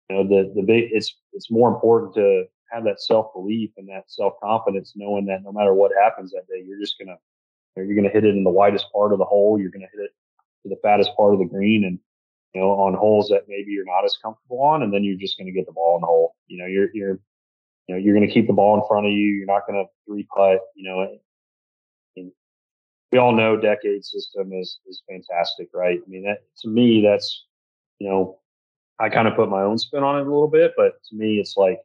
you 0.10 0.16
know 0.16 0.24
the 0.28 0.54
the 0.56 0.62
big 0.62 0.90
it's 0.92 1.16
it's 1.32 1.50
more 1.50 1.74
important 1.74 2.14
to 2.16 2.44
have 2.70 2.84
that 2.84 3.02
self 3.02 3.34
belief 3.34 3.72
and 3.78 3.88
that 3.88 4.04
self 4.08 4.34
confidence 4.44 4.94
knowing 4.96 5.26
that 5.26 5.42
no 5.44 5.52
matter 5.54 5.74
what 5.74 5.92
happens 6.00 6.32
that 6.32 6.48
day 6.50 6.62
you're 6.66 6.80
just 6.80 6.98
going 7.00 7.08
to 7.08 7.18
you're 7.78 7.96
going 7.96 8.04
to 8.04 8.10
hit 8.10 8.26
it 8.26 8.36
in 8.36 8.44
the 8.44 8.50
widest 8.50 8.92
part 8.92 9.14
of 9.14 9.20
the 9.20 9.26
hole 9.26 9.60
you're 9.60 9.72
going 9.72 9.82
to 9.82 9.98
hit 9.98 10.04
it 10.04 10.12
to 10.64 10.70
the 10.70 10.80
fattest 10.82 11.12
part 11.16 11.34
of 11.34 11.40
the 11.40 11.46
green 11.46 11.86
and 11.86 12.00
you 12.56 12.62
know, 12.62 12.72
on 12.72 12.94
holes 12.94 13.28
that 13.28 13.44
maybe 13.50 13.72
you're 13.72 13.86
not 13.86 14.06
as 14.06 14.18
comfortable 14.24 14.62
on, 14.62 14.82
and 14.82 14.94
then 14.94 15.04
you're 15.04 15.18
just 15.18 15.38
going 15.38 15.46
to 15.46 15.52
get 15.52 15.66
the 15.66 15.74
ball 15.74 15.98
in 15.98 16.02
the 16.02 16.08
hole. 16.08 16.36
You 16.48 16.58
know, 16.58 16.66
you're 16.66 16.88
you're 16.94 17.20
you 17.88 17.96
know 17.96 17.98
you're 17.98 18.16
going 18.16 18.26
to 18.26 18.34
keep 18.34 18.48
the 18.48 18.54
ball 18.54 18.76
in 18.76 18.88
front 18.88 19.06
of 19.06 19.12
you. 19.12 19.28
You're 19.34 19.46
not 19.46 19.68
going 19.68 19.84
to 19.84 19.92
three 20.08 20.26
putt. 20.34 20.60
You 20.74 20.90
know, 20.90 21.02
and 22.16 22.32
we 23.12 23.18
all 23.18 23.34
know 23.34 23.58
DECADE 23.58 24.06
system 24.06 24.54
is 24.54 24.80
is 24.88 25.04
fantastic, 25.10 25.68
right? 25.74 26.00
I 26.02 26.10
mean, 26.10 26.24
that 26.24 26.44
to 26.62 26.70
me, 26.70 27.02
that's 27.02 27.46
you 28.00 28.08
know, 28.08 28.40
I 29.00 29.10
kind 29.10 29.28
of 29.28 29.36
put 29.36 29.50
my 29.50 29.62
own 29.62 29.78
spin 29.78 30.04
on 30.04 30.18
it 30.18 30.22
a 30.22 30.32
little 30.32 30.48
bit, 30.48 30.72
but 30.78 30.94
to 31.10 31.16
me, 31.16 31.40
it's 31.40 31.58
like 31.58 31.80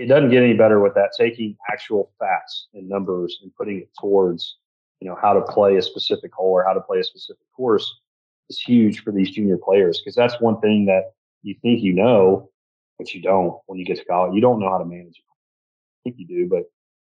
it 0.00 0.06
doesn't 0.06 0.30
get 0.30 0.42
any 0.42 0.54
better 0.54 0.80
with 0.80 0.94
that. 0.94 1.12
Taking 1.16 1.56
actual 1.70 2.10
facts 2.18 2.66
and 2.74 2.88
numbers 2.88 3.38
and 3.44 3.54
putting 3.54 3.78
it 3.78 3.90
towards 4.00 4.56
you 4.98 5.08
know 5.08 5.16
how 5.22 5.34
to 5.34 5.42
play 5.42 5.76
a 5.76 5.82
specific 5.82 6.32
hole 6.32 6.50
or 6.50 6.64
how 6.64 6.72
to 6.72 6.80
play 6.80 6.98
a 6.98 7.04
specific 7.04 7.46
course 7.54 8.00
is 8.48 8.60
huge 8.60 9.02
for 9.02 9.12
these 9.12 9.30
junior 9.30 9.58
players 9.58 10.00
because 10.00 10.14
that's 10.14 10.40
one 10.40 10.60
thing 10.60 10.86
that 10.86 11.12
you 11.42 11.54
think 11.62 11.82
you 11.82 11.92
know, 11.92 12.50
but 12.98 13.14
you 13.14 13.22
don't 13.22 13.58
when 13.66 13.78
you 13.78 13.84
get 13.84 13.98
to 13.98 14.04
college. 14.04 14.34
You 14.34 14.40
don't 14.40 14.60
know 14.60 14.70
how 14.70 14.78
to 14.78 14.84
manage. 14.84 15.20
I 15.20 15.96
think 16.04 16.16
you 16.18 16.26
do, 16.26 16.48
but 16.48 16.64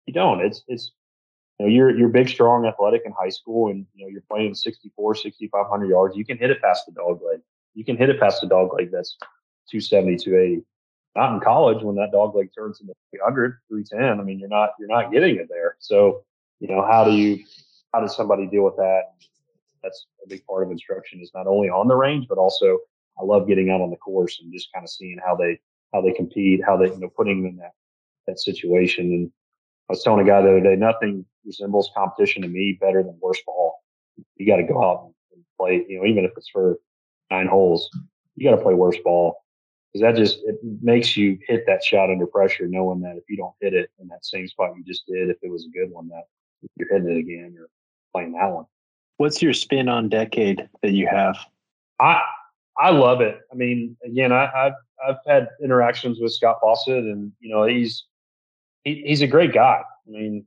you 0.06 0.14
don't. 0.14 0.40
It's 0.40 0.62
it's 0.68 0.92
you 1.58 1.66
know 1.66 1.72
you're 1.72 1.96
you're 1.96 2.08
big, 2.08 2.28
strong, 2.28 2.66
athletic 2.66 3.02
in 3.04 3.12
high 3.12 3.28
school, 3.28 3.70
and 3.70 3.86
you 3.94 4.04
know 4.04 4.10
you're 4.10 4.22
playing 4.30 4.54
64, 4.54 5.14
6500 5.14 5.86
yards. 5.88 6.16
You 6.16 6.24
can 6.24 6.38
hit 6.38 6.50
it 6.50 6.62
past 6.62 6.86
the 6.86 6.92
dog 6.92 7.20
leg. 7.22 7.40
You 7.74 7.84
can 7.84 7.96
hit 7.96 8.08
it 8.08 8.20
past 8.20 8.40
the 8.40 8.46
dog 8.46 8.72
leg 8.74 8.90
that's 8.92 9.16
270, 9.70 10.18
280. 10.18 10.64
Not 11.16 11.34
in 11.34 11.40
college 11.40 11.82
when 11.82 11.96
that 11.96 12.10
dog 12.12 12.34
leg 12.34 12.50
turns 12.56 12.80
into 12.80 12.92
300, 13.10 13.58
310. 13.68 14.20
I 14.20 14.24
mean, 14.24 14.38
you're 14.38 14.48
not 14.48 14.70
you're 14.78 14.88
not 14.88 15.12
getting 15.12 15.36
it 15.36 15.48
there. 15.48 15.76
So 15.78 16.24
you 16.60 16.68
know 16.68 16.84
how 16.84 17.04
do 17.04 17.12
you 17.12 17.44
how 17.92 18.00
does 18.00 18.16
somebody 18.16 18.46
deal 18.46 18.64
with 18.64 18.76
that? 18.76 19.12
That's 19.84 20.06
a 20.24 20.28
big 20.28 20.44
part 20.46 20.64
of 20.64 20.72
instruction 20.72 21.20
is 21.20 21.30
not 21.34 21.46
only 21.46 21.68
on 21.68 21.86
the 21.86 21.94
range, 21.94 22.26
but 22.28 22.38
also 22.38 22.78
I 23.20 23.24
love 23.24 23.46
getting 23.46 23.70
out 23.70 23.80
on 23.80 23.90
the 23.90 23.96
course 23.96 24.40
and 24.42 24.52
just 24.52 24.72
kind 24.72 24.84
of 24.84 24.90
seeing 24.90 25.18
how 25.24 25.36
they 25.36 25.60
how 25.92 26.00
they 26.00 26.12
compete, 26.12 26.60
how 26.66 26.76
they 26.76 26.86
you 26.86 26.98
know 26.98 27.10
putting 27.16 27.42
them 27.42 27.50
in 27.50 27.56
that 27.58 27.72
that 28.26 28.40
situation. 28.40 29.12
And 29.12 29.30
I 29.88 29.92
was 29.92 30.02
telling 30.02 30.26
a 30.26 30.28
guy 30.28 30.42
the 30.42 30.48
other 30.48 30.60
day, 30.60 30.76
nothing 30.76 31.24
resembles 31.44 31.90
competition 31.94 32.42
to 32.42 32.48
me 32.48 32.78
better 32.80 33.02
than 33.02 33.18
worst 33.20 33.44
ball. 33.46 33.74
You 34.36 34.46
got 34.46 34.56
to 34.56 34.64
go 34.64 34.82
out 34.82 35.12
and 35.32 35.44
play, 35.60 35.84
you 35.88 35.98
know, 35.98 36.06
even 36.06 36.24
if 36.24 36.32
it's 36.36 36.48
for 36.48 36.78
nine 37.30 37.46
holes, 37.46 37.90
you 38.36 38.48
got 38.48 38.56
to 38.56 38.62
play 38.62 38.74
worst 38.74 39.04
ball 39.04 39.44
because 39.92 40.02
that 40.02 40.18
just 40.18 40.38
it 40.44 40.56
makes 40.82 41.16
you 41.16 41.38
hit 41.46 41.64
that 41.66 41.84
shot 41.84 42.10
under 42.10 42.26
pressure, 42.26 42.66
knowing 42.66 43.00
that 43.00 43.16
if 43.16 43.24
you 43.28 43.36
don't 43.36 43.54
hit 43.60 43.74
it 43.74 43.90
in 44.00 44.08
that 44.08 44.24
same 44.24 44.48
spot 44.48 44.74
you 44.76 44.82
just 44.84 45.06
did, 45.06 45.30
if 45.30 45.36
it 45.42 45.50
was 45.50 45.66
a 45.66 45.78
good 45.78 45.90
one, 45.90 46.08
that 46.08 46.24
you're 46.76 46.88
hitting 46.90 47.10
it 47.10 47.18
again, 47.18 47.52
you're 47.54 47.68
playing 48.12 48.32
that 48.32 48.52
one. 48.52 48.64
What's 49.16 49.40
your 49.40 49.52
spin 49.52 49.88
on 49.88 50.10
DECADE 50.10 50.68
that 50.82 50.92
you 50.92 51.06
have? 51.06 51.36
I 52.00 52.20
I 52.78 52.90
love 52.90 53.20
it. 53.20 53.40
I 53.52 53.54
mean, 53.54 53.96
again, 54.04 54.32
I, 54.32 54.50
have 54.54 54.72
I've 55.06 55.16
had 55.26 55.48
interactions 55.62 56.18
with 56.20 56.32
Scott 56.32 56.56
Fawcett, 56.60 57.04
and 57.04 57.32
you 57.40 57.54
know 57.54 57.64
he's 57.64 58.04
he, 58.82 59.02
he's 59.06 59.22
a 59.22 59.26
great 59.26 59.52
guy. 59.52 59.82
I 60.06 60.10
mean, 60.10 60.44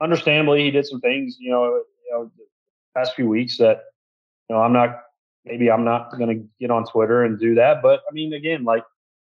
understandably, 0.00 0.64
he 0.64 0.70
did 0.70 0.86
some 0.86 1.00
things, 1.00 1.36
you 1.38 1.50
know, 1.50 1.64
you 1.64 2.12
know, 2.12 2.30
the 2.36 2.44
past 2.94 3.14
few 3.14 3.28
weeks 3.28 3.58
that 3.58 3.82
you 4.48 4.54
know 4.54 4.62
I'm 4.62 4.72
not 4.72 5.00
maybe 5.44 5.70
I'm 5.70 5.84
not 5.84 6.16
going 6.16 6.38
to 6.38 6.46
get 6.60 6.70
on 6.70 6.86
Twitter 6.86 7.24
and 7.24 7.38
do 7.38 7.54
that, 7.56 7.82
but 7.82 8.00
I 8.08 8.12
mean, 8.12 8.32
again, 8.32 8.64
like 8.64 8.84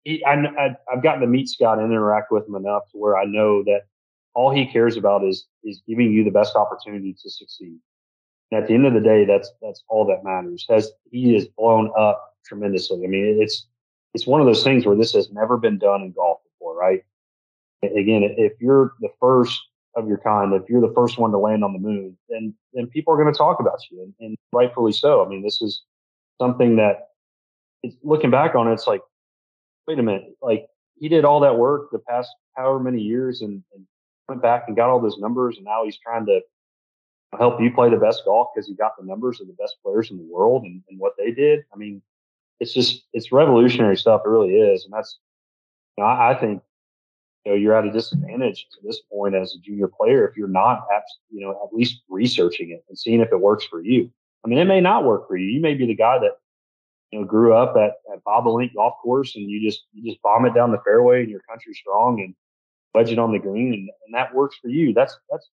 he, 0.05 0.25
I, 0.25 0.35
I 0.35 0.77
I've 0.91 1.03
gotten 1.03 1.21
to 1.21 1.27
meet 1.27 1.49
Scott 1.49 1.79
and 1.79 1.91
interact 1.91 2.31
with 2.31 2.47
him 2.49 2.55
enough 2.55 2.85
to 2.93 2.99
where 2.99 3.19
I 3.19 3.25
know 3.25 3.63
that 3.65 3.83
all 4.35 4.55
he 4.55 4.67
cares 4.67 4.97
about 4.97 5.25
is 5.25 5.47
is 5.65 5.83
giving 5.87 6.13
you 6.13 6.25
the 6.25 6.31
best 6.31 6.55
opportunity 6.55 7.15
to 7.23 7.31
succeed. 7.31 7.79
At 8.53 8.67
the 8.67 8.75
end 8.75 8.87
of 8.87 8.95
the 8.95 9.01
day, 9.01 9.25
that's 9.25 9.51
that's 9.61 9.83
all 9.89 10.07
that 10.07 10.25
matters. 10.25 10.65
Has 10.71 10.91
he 11.11 11.37
is 11.37 11.47
blown 11.57 11.93
up 11.99 12.35
tremendously. 12.47 13.05
I 13.05 13.07
mean, 13.07 13.39
it's 13.41 13.67
it's 14.15 14.27
one 14.27 14.41
of 14.41 14.47
those 14.47 14.65
things 14.65 14.87
where 14.87 14.97
this 14.97 15.13
has 15.13 15.31
never 15.31 15.57
been 15.57 15.79
done 15.79 16.03
in 16.03 16.13
golf 16.13 16.41
before, 16.45 16.75
right? 16.75 17.03
Again, 17.83 18.23
if 18.37 18.55
you're 18.59 18.95
the 19.01 19.11
first 19.21 19.61
of 19.95 20.09
your 20.09 20.19
kind, 20.19 20.53
if 20.55 20.69
you're 20.69 20.81
the 20.81 20.95
first 20.95 21.19
one 21.19 21.31
to 21.31 21.39
land 21.39 21.63
on 21.63 21.73
the 21.73 21.79
moon, 21.79 22.17
then 22.29 22.55
then 22.73 22.87
people 22.87 23.13
are 23.13 23.23
going 23.23 23.33
to 23.33 23.37
talk 23.37 23.61
about 23.61 23.79
you, 23.91 24.03
and, 24.03 24.15
and 24.21 24.37
rightfully 24.53 24.93
so. 24.93 25.25
I 25.25 25.29
mean, 25.29 25.43
this 25.43 25.61
is 25.61 25.83
something 26.41 26.77
that 26.77 27.09
it's, 27.83 27.97
looking 28.03 28.31
back 28.31 28.55
on 28.55 28.69
it, 28.69 28.73
it's 28.73 28.87
like, 28.87 29.03
wait 29.87 29.99
a 29.99 30.03
minute, 30.03 30.25
like 30.41 30.67
he 30.97 31.09
did 31.09 31.25
all 31.25 31.41
that 31.41 31.59
work 31.59 31.91
the 31.93 31.99
past 31.99 32.31
however 32.57 32.81
many 32.81 33.01
years, 33.01 33.43
and, 33.43 33.63
and 33.75 33.87
went 34.29 34.43
back 34.43 34.65
and 34.67 34.77
got 34.77 34.89
all 34.89 35.01
those 35.01 35.19
numbers, 35.19 35.57
and 35.57 35.65
now 35.65 35.85
he's 35.85 35.99
trying 35.99 36.27
to 36.27 36.41
help 37.37 37.61
you 37.61 37.71
play 37.71 37.91
the 37.91 37.97
best 37.97 38.23
golf 38.25 38.49
because 38.55 38.69
you 38.69 38.77
got 38.77 38.93
the 38.99 39.05
numbers 39.05 39.41
of 39.41 39.47
the 39.47 39.53
best 39.55 39.77
players 39.83 40.11
in 40.11 40.17
the 40.17 40.25
world 40.25 40.65
and, 40.65 40.83
and 40.89 40.99
what 40.99 41.13
they 41.19 41.31
did. 41.31 41.61
I 41.73 41.77
mean, 41.77 42.01
it's 42.61 42.73
just 42.73 43.05
it's 43.13 43.33
revolutionary 43.33 43.97
stuff. 43.97 44.23
It 44.25 44.29
really 44.29 44.55
is, 44.55 44.85
and 44.85 44.93
that's 44.93 45.19
you 45.97 46.05
know, 46.05 46.09
I, 46.09 46.33
I 46.33 46.41
think 46.41 46.63
you 47.45 47.53
know 47.53 47.59
you're 47.59 47.75
at 47.75 47.85
a 47.85 47.93
disadvantage 47.93 48.67
to 48.73 48.79
this 48.83 49.01
point 49.13 49.35
as 49.35 49.55
a 49.55 49.61
junior 49.61 49.89
player 49.89 50.27
if 50.27 50.37
you're 50.37 50.49
not 50.49 50.87
at 50.95 51.05
you 51.31 51.41
know 51.41 51.51
at 51.51 51.75
least 51.75 52.03
researching 52.09 52.71
it 52.71 52.85
and 52.89 52.99
seeing 52.99 53.21
if 53.21 53.31
it 53.31 53.41
works 53.41 53.65
for 53.65 53.83
you. 53.83 54.11
I 54.45 54.49
mean, 54.49 54.59
it 54.59 54.67
may 54.67 54.81
not 54.81 55.05
work 55.05 55.29
for 55.29 55.37
you. 55.37 55.49
You 55.49 55.61
may 55.61 55.75
be 55.75 55.87
the 55.87 55.95
guy 55.95 56.19
that 56.19 56.39
you 57.13 57.21
know 57.21 57.27
grew 57.27 57.55
up 57.55 57.77
at 57.77 57.93
at 58.13 58.25
Bobolink 58.25 58.75
Golf 58.75 58.95
Course 59.03 59.37
and 59.37 59.49
you 59.49 59.63
just 59.63 59.85
you 59.93 60.11
just 60.11 60.23
bomb 60.23 60.47
it 60.47 60.55
down 60.55 60.73
the 60.73 60.83
fairway 60.85 61.21
and 61.21 61.31
your 61.31 61.43
country 61.49 61.75
strong 61.75 62.21
and 62.21 62.35
wedge 62.95 63.13
it 63.13 63.19
on 63.19 63.33
the 63.33 63.39
green 63.39 63.75
and, 63.75 63.91
and 64.07 64.15
that 64.15 64.35
works 64.35 64.57
for 64.61 64.69
you. 64.69 64.93
That's 64.95 65.17
that's 65.31 65.49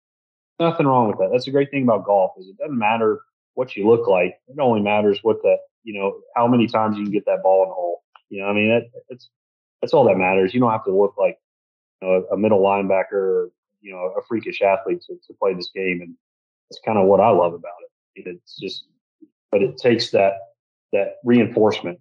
nothing 0.58 0.86
wrong 0.86 1.08
with 1.08 1.18
that. 1.18 1.30
That's 1.32 1.46
a 1.46 1.50
great 1.50 1.70
thing 1.70 1.84
about 1.84 2.04
golf 2.04 2.32
is 2.38 2.48
it 2.48 2.58
doesn't 2.58 2.78
matter 2.78 3.20
what 3.54 3.76
you 3.76 3.88
look 3.88 4.06
like. 4.06 4.34
It 4.48 4.58
only 4.60 4.80
matters 4.80 5.20
what 5.22 5.42
the 5.42 5.56
you 5.82 5.98
know 5.98 6.20
how 6.36 6.46
many 6.46 6.66
times 6.66 6.96
you 6.96 7.04
can 7.04 7.12
get 7.12 7.26
that 7.26 7.42
ball 7.42 7.62
in 7.64 7.68
the 7.68 7.74
hole. 7.74 8.02
You 8.30 8.42
know, 8.42 8.48
I 8.48 8.52
mean 8.52 8.68
that, 8.68 8.90
that's 9.08 9.28
that's 9.80 9.92
all 9.92 10.04
that 10.04 10.16
matters. 10.16 10.54
You 10.54 10.60
don't 10.60 10.70
have 10.70 10.84
to 10.84 10.96
look 10.96 11.14
like 11.18 11.38
you 12.00 12.08
know, 12.08 12.26
a 12.32 12.36
middle 12.36 12.60
linebacker 12.60 13.12
or 13.12 13.50
you 13.80 13.92
know 13.92 14.14
a 14.18 14.22
freakish 14.26 14.62
athlete 14.62 15.02
to, 15.02 15.14
to 15.26 15.34
play 15.38 15.54
this 15.54 15.70
game, 15.74 16.00
and 16.00 16.14
that's 16.70 16.80
kind 16.84 16.98
of 16.98 17.06
what 17.06 17.20
I 17.20 17.28
love 17.28 17.52
about 17.54 17.72
it. 18.16 18.26
It's 18.26 18.56
just, 18.56 18.86
but 19.50 19.62
it 19.62 19.76
takes 19.76 20.10
that 20.10 20.34
that 20.92 21.16
reinforcement 21.24 22.00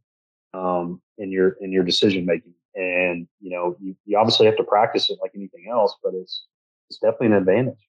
um, 0.54 1.02
in 1.18 1.32
your 1.32 1.58
in 1.62 1.72
your 1.72 1.84
decision 1.84 2.26
making, 2.26 2.54
and 2.76 3.28
you 3.42 3.52
know 3.52 3.76
you, 3.82 3.96
you 4.06 4.18
obviously 4.18 4.46
have 4.46 4.58
to 4.58 4.64
practice 4.64 5.10
it 5.10 5.20
like 5.22 5.32
anything 5.36 5.66
else, 5.70 5.96
but 6.04 6.14
it's 6.14 6.46
it's 6.90 7.00
definitely 7.00 7.28
an 7.28 7.34
advantage. 7.34 7.80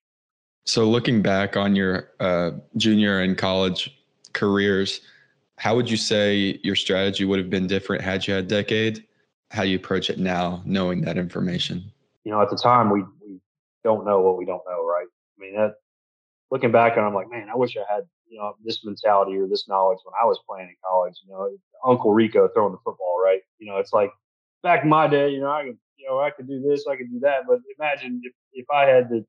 So, 0.64 0.88
looking 0.88 1.20
back 1.20 1.56
on 1.56 1.76
your 1.76 2.10
uh, 2.20 2.52
junior 2.76 3.20
and 3.20 3.36
college 3.36 4.02
careers, 4.32 5.02
how 5.56 5.76
would 5.76 5.90
you 5.90 5.96
say 5.96 6.58
your 6.62 6.74
strategy 6.74 7.24
would 7.24 7.38
have 7.38 7.50
been 7.50 7.66
different 7.66 8.02
had 8.02 8.26
you 8.26 8.34
had 8.34 8.50
a 8.50 8.64
DECADE? 8.64 9.04
How 9.50 9.62
you 9.62 9.76
approach 9.76 10.10
it 10.10 10.18
now, 10.18 10.62
knowing 10.64 11.02
that 11.02 11.18
information? 11.18 11.84
You 12.24 12.32
know, 12.32 12.40
at 12.40 12.50
the 12.50 12.56
time, 12.56 12.90
we, 12.90 13.02
we 13.20 13.38
don't 13.84 14.04
know 14.06 14.20
what 14.20 14.38
we 14.38 14.46
don't 14.46 14.62
know, 14.66 14.84
right? 14.84 15.06
I 15.06 15.40
mean, 15.40 15.54
that, 15.54 15.74
looking 16.50 16.72
back, 16.72 16.96
and 16.96 17.04
I'm 17.04 17.14
like, 17.14 17.30
man, 17.30 17.48
I 17.52 17.56
wish 17.56 17.76
I 17.76 17.92
had 17.92 18.04
you 18.26 18.38
know 18.38 18.54
this 18.64 18.84
mentality 18.84 19.36
or 19.36 19.46
this 19.46 19.68
knowledge 19.68 19.98
when 20.04 20.14
I 20.20 20.24
was 20.24 20.40
playing 20.48 20.68
in 20.68 20.76
college. 20.84 21.14
You 21.26 21.32
know, 21.32 21.50
Uncle 21.84 22.12
Rico 22.12 22.48
throwing 22.48 22.72
the 22.72 22.78
football, 22.78 23.16
right? 23.22 23.40
You 23.58 23.70
know, 23.70 23.76
it's 23.76 23.92
like 23.92 24.10
back 24.62 24.82
in 24.82 24.88
my 24.88 25.06
day, 25.08 25.28
you 25.28 25.40
know, 25.40 25.50
I 25.50 25.64
could 25.64 25.78
you 25.98 26.08
know 26.08 26.20
I 26.20 26.30
could 26.30 26.48
do 26.48 26.62
this, 26.62 26.86
I 26.90 26.96
could 26.96 27.10
do 27.10 27.20
that, 27.20 27.46
but 27.46 27.60
imagine 27.78 28.22
if 28.24 28.32
if 28.54 28.66
I 28.70 28.86
had 28.86 29.10
the 29.10 29.26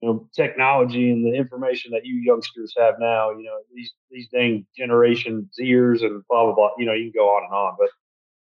you 0.00 0.08
know, 0.08 0.28
technology 0.34 1.10
and 1.10 1.24
the 1.24 1.36
information 1.36 1.92
that 1.92 2.06
you 2.06 2.16
youngsters 2.16 2.72
have 2.78 2.94
now, 2.98 3.30
you 3.30 3.44
know, 3.44 3.58
these 3.74 3.92
these 4.10 4.28
dang 4.28 4.66
generation 4.76 5.48
Zers 5.58 6.02
and 6.02 6.22
blah 6.28 6.44
blah 6.44 6.54
blah. 6.54 6.70
You 6.78 6.86
know, 6.86 6.94
you 6.94 7.10
can 7.10 7.20
go 7.20 7.28
on 7.28 7.44
and 7.44 7.52
on, 7.52 7.76
but 7.78 7.90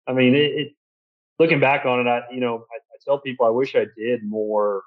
I 0.07 0.13
mean, 0.13 0.33
it, 0.35 0.51
it 0.51 0.73
looking 1.39 1.59
back 1.59 1.85
on 1.85 1.99
it, 1.99 2.09
I 2.09 2.23
you 2.31 2.39
know 2.39 2.65
I, 2.71 2.77
I 2.77 2.97
tell 3.05 3.19
people 3.19 3.45
I 3.45 3.49
wish 3.49 3.75
I 3.75 3.85
did 3.97 4.23
more, 4.23 4.83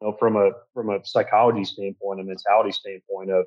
you 0.00 0.08
know, 0.08 0.16
from 0.18 0.36
a 0.36 0.52
from 0.72 0.90
a 0.90 1.04
psychology 1.04 1.64
standpoint, 1.64 2.20
a 2.20 2.24
mentality 2.24 2.72
standpoint 2.72 3.30
of 3.30 3.44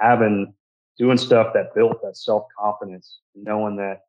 having 0.00 0.52
doing 0.98 1.18
stuff 1.18 1.52
that 1.54 1.74
built 1.74 2.02
that 2.02 2.16
self 2.16 2.46
confidence, 2.58 3.18
knowing 3.34 3.76
that 3.76 4.00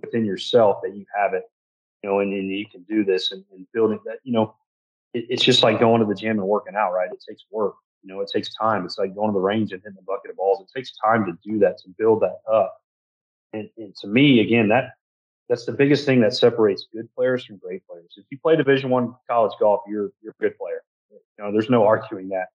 within 0.00 0.24
yourself 0.24 0.78
that 0.82 0.94
you 0.94 1.04
have 1.14 1.34
it, 1.34 1.44
you 2.02 2.10
know, 2.10 2.20
and, 2.20 2.32
and 2.32 2.50
you 2.50 2.66
can 2.66 2.82
do 2.82 3.04
this 3.04 3.32
and, 3.32 3.44
and 3.52 3.66
building 3.72 3.98
that, 4.04 4.18
you 4.24 4.32
know, 4.32 4.54
it, 5.14 5.26
it's 5.28 5.44
just 5.44 5.62
like 5.62 5.80
going 5.80 6.00
to 6.00 6.06
the 6.06 6.14
gym 6.14 6.38
and 6.38 6.48
working 6.48 6.74
out, 6.76 6.92
right? 6.92 7.10
It 7.12 7.22
takes 7.26 7.44
work. 7.50 7.74
You 8.02 8.12
know, 8.12 8.20
it 8.20 8.30
takes 8.32 8.52
time. 8.54 8.84
It's 8.84 8.98
like 8.98 9.14
going 9.14 9.28
to 9.28 9.32
the 9.32 9.40
range 9.40 9.72
and 9.72 9.80
hitting 9.82 9.98
a 9.98 10.02
bucket 10.02 10.30
of 10.30 10.36
balls. 10.36 10.60
It 10.60 10.76
takes 10.76 10.92
time 10.96 11.24
to 11.26 11.38
do 11.48 11.58
that, 11.60 11.78
to 11.78 11.88
build 11.98 12.22
that 12.22 12.40
up. 12.52 12.76
And, 13.52 13.68
and 13.76 13.94
to 13.96 14.06
me, 14.08 14.40
again, 14.40 14.68
that 14.68 14.92
that's 15.48 15.66
the 15.66 15.72
biggest 15.72 16.06
thing 16.06 16.20
that 16.22 16.34
separates 16.34 16.86
good 16.92 17.12
players 17.14 17.44
from 17.44 17.58
great 17.58 17.86
players. 17.86 18.14
If 18.16 18.24
you 18.30 18.38
play 18.38 18.56
Division 18.56 18.90
One 18.90 19.14
college 19.28 19.52
golf, 19.60 19.82
you're 19.86 20.10
you're 20.22 20.34
a 20.38 20.42
good 20.42 20.56
player. 20.56 20.82
You 21.10 21.18
know, 21.38 21.52
there's 21.52 21.68
no 21.68 21.84
arguing 21.84 22.28
that. 22.30 22.46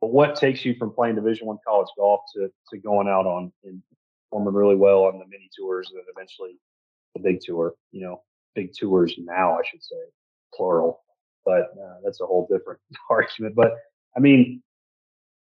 But 0.00 0.08
what 0.08 0.36
takes 0.36 0.64
you 0.64 0.74
from 0.74 0.92
playing 0.92 1.14
Division 1.14 1.46
One 1.46 1.58
college 1.66 1.88
golf 1.96 2.20
to 2.34 2.50
to 2.70 2.78
going 2.78 3.08
out 3.08 3.26
on 3.26 3.52
and 3.64 3.82
performing 4.30 4.54
really 4.54 4.76
well 4.76 5.04
on 5.04 5.18
the 5.18 5.24
mini 5.26 5.48
tours 5.56 5.88
and 5.90 5.98
then 5.98 6.04
eventually 6.14 6.58
the 7.14 7.22
big 7.22 7.40
tour? 7.40 7.74
You 7.90 8.02
know, 8.02 8.22
big 8.54 8.74
tours 8.74 9.14
now, 9.18 9.58
I 9.58 9.62
should 9.70 9.82
say, 9.82 9.96
plural. 10.54 11.00
But 11.44 11.72
uh, 11.82 11.96
that's 12.04 12.20
a 12.20 12.26
whole 12.26 12.46
different 12.50 12.80
argument. 13.10 13.54
But 13.54 13.74
I 14.16 14.20
mean, 14.20 14.62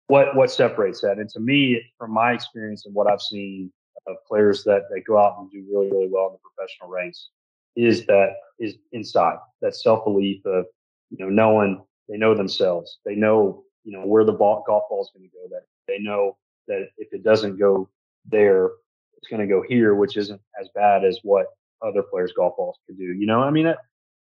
what 0.08 0.36
what 0.36 0.52
separates 0.52 1.02
that? 1.02 1.20
And 1.20 1.30
to 1.30 1.40
me, 1.40 1.82
from 1.98 2.12
my 2.12 2.34
experience 2.34 2.86
and 2.86 2.94
what 2.94 3.08
I've 3.08 3.22
seen 3.22 3.72
of 4.08 4.16
players 4.28 4.64
that, 4.64 4.84
that 4.90 5.02
go 5.06 5.18
out 5.18 5.38
and 5.40 5.52
do 5.52 5.64
really, 5.72 5.92
really 5.92 6.10
well 6.10 6.28
in 6.28 6.34
the 6.34 6.40
professional 6.40 6.90
ranks 6.90 7.30
is 7.76 8.06
that 8.08 8.34
is 8.60 8.76
inside 8.92 9.38
that 9.62 9.76
self 9.76 10.04
belief 10.04 10.46
of 10.46 10.66
you 11.10 11.18
know 11.18 11.30
knowing 11.30 11.82
they 12.10 12.18
know 12.18 12.36
themselves. 12.36 13.00
They 13.06 13.16
know 13.16 13.64
you 13.84 13.94
know 13.94 14.06
where 14.06 14.26
the 14.26 14.34
ball, 14.34 14.64
golf 14.68 14.84
ball 14.90 15.02
is 15.02 15.12
going 15.16 15.30
to 15.30 15.36
go. 15.36 15.48
That 15.50 15.64
they 15.88 16.00
know 16.00 16.38
that 16.68 16.90
if 16.98 17.14
it 17.14 17.24
doesn't 17.24 17.58
go 17.58 17.90
there, 18.26 18.72
it's 19.18 19.30
going 19.30 19.42
to 19.42 19.48
go 19.48 19.64
here, 19.68 19.96
which 19.96 20.18
isn't 20.18 20.42
as 20.60 20.68
bad 20.76 21.06
as 21.06 21.20
what 21.24 21.48
other 21.82 22.04
players' 22.04 22.34
golf 22.36 22.58
balls 22.58 22.78
could 22.86 22.98
do. 22.98 23.06
You 23.06 23.26
know, 23.26 23.42
I 23.42 23.50
mean, 23.50 23.68
it, 23.68 23.78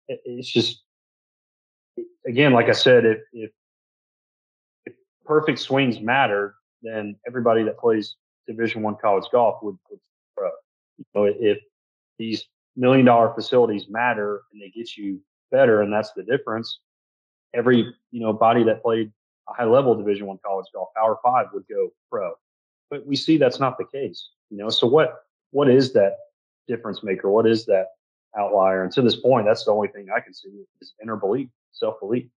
it's 0.08 0.48
just 0.48 0.84
again, 2.26 2.54
like 2.54 2.70
I 2.70 2.74
said, 2.74 3.06
if, 3.06 3.20
if 3.34 3.52
if 4.86 4.94
perfect 5.26 5.60
swings 5.60 6.00
matter, 6.00 6.56
then 6.82 7.16
everybody 7.28 7.64
that 7.64 7.78
plays 7.78 8.16
Division 8.48 8.82
One 8.82 8.96
college 9.02 9.26
golf 9.32 9.60
would, 9.62 9.78
would 9.90 10.00
pro. 10.36 10.52
If 11.40 11.60
these 12.18 12.46
million 12.76 13.06
dollar 13.06 13.34
facilities 13.34 13.86
matter 13.90 14.44
and 14.52 14.62
they 14.62 14.70
get 14.70 14.96
you 14.98 15.20
better, 15.52 15.82
and 15.82 15.92
that's 15.92 16.14
the 16.14 16.24
difference. 16.24 16.80
Every 17.54 17.94
you 18.12 18.20
know 18.22 18.34
body 18.34 18.64
that 18.64 18.82
played 18.82 19.12
a 19.50 19.54
high 19.54 19.66
level 19.66 19.96
Division 19.96 20.28
One 20.28 20.40
college 20.46 20.68
golf, 20.74 20.90
Power 20.96 21.18
Five, 21.24 21.48
would 21.54 21.66
go 21.70 21.90
pro. 22.10 22.34
But 22.90 23.06
we 23.06 23.16
see 23.16 23.38
that's 23.38 23.60
not 23.60 23.78
the 23.78 23.86
case. 23.86 24.30
You 24.50 24.58
know, 24.58 24.70
so 24.70 24.88
what 24.88 25.24
what 25.52 25.70
is 25.70 25.94
that 25.94 26.18
difference 26.68 27.04
maker? 27.04 27.30
What 27.30 27.48
is 27.48 27.66
that 27.66 27.88
outlier? 28.38 28.84
And 28.84 28.92
to 28.94 29.02
this 29.02 29.18
point, 29.18 29.46
that's 29.46 29.66
the 29.66 29.72
only 29.72 29.90
thing 29.90 30.08
I 30.16 30.20
can 30.22 30.34
see 30.34 30.50
is 30.82 30.94
inner 31.02 31.18
belief, 31.18 31.50
self 31.82 32.00
belief. 32.00 32.28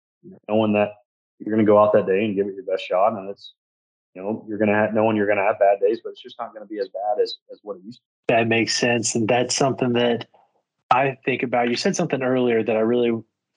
Knowing 0.49 0.73
that 0.73 0.89
you're 1.39 1.55
going 1.55 1.65
to 1.65 1.71
go 1.71 1.79
out 1.79 1.93
that 1.93 2.07
day 2.07 2.25
and 2.25 2.35
give 2.35 2.47
it 2.47 2.55
your 2.55 2.65
best 2.65 2.85
shot, 2.85 3.13
and 3.13 3.31
it's 3.31 3.53
you 4.15 4.23
know 4.23 4.45
you're 4.49 4.59
going 4.59 4.71
to 4.71 4.75
have 4.75 4.95
knowing 4.95 5.17
you're 5.17 5.27
going 5.27 5.39
to 5.39 5.45
have 5.45 5.59
bad 5.59 5.79
days, 5.81 6.01
but 6.03 6.11
it's 6.11 6.23
just 6.23 6.37
not 6.41 6.53
going 6.53 6.67
to 6.67 6.69
be 6.69 6.81
as 6.81 6.89
bad 6.89 7.23
as 7.23 7.37
as 7.53 7.61
what 7.63 7.77
it 7.77 7.83
used 7.85 7.99
to. 7.99 8.03
Be. 8.29 8.35
That 8.35 8.49
makes 8.49 8.75
sense, 8.77 9.15
and 9.15 9.29
that's 9.29 9.55
something 9.55 9.93
that 9.93 10.27
I 10.91 11.17
think 11.25 11.43
about. 11.43 11.69
You 11.69 11.77
said 11.77 11.95
something 11.95 12.23
earlier 12.23 12.63
that 12.63 12.77
I 12.77 12.81
really 12.81 13.13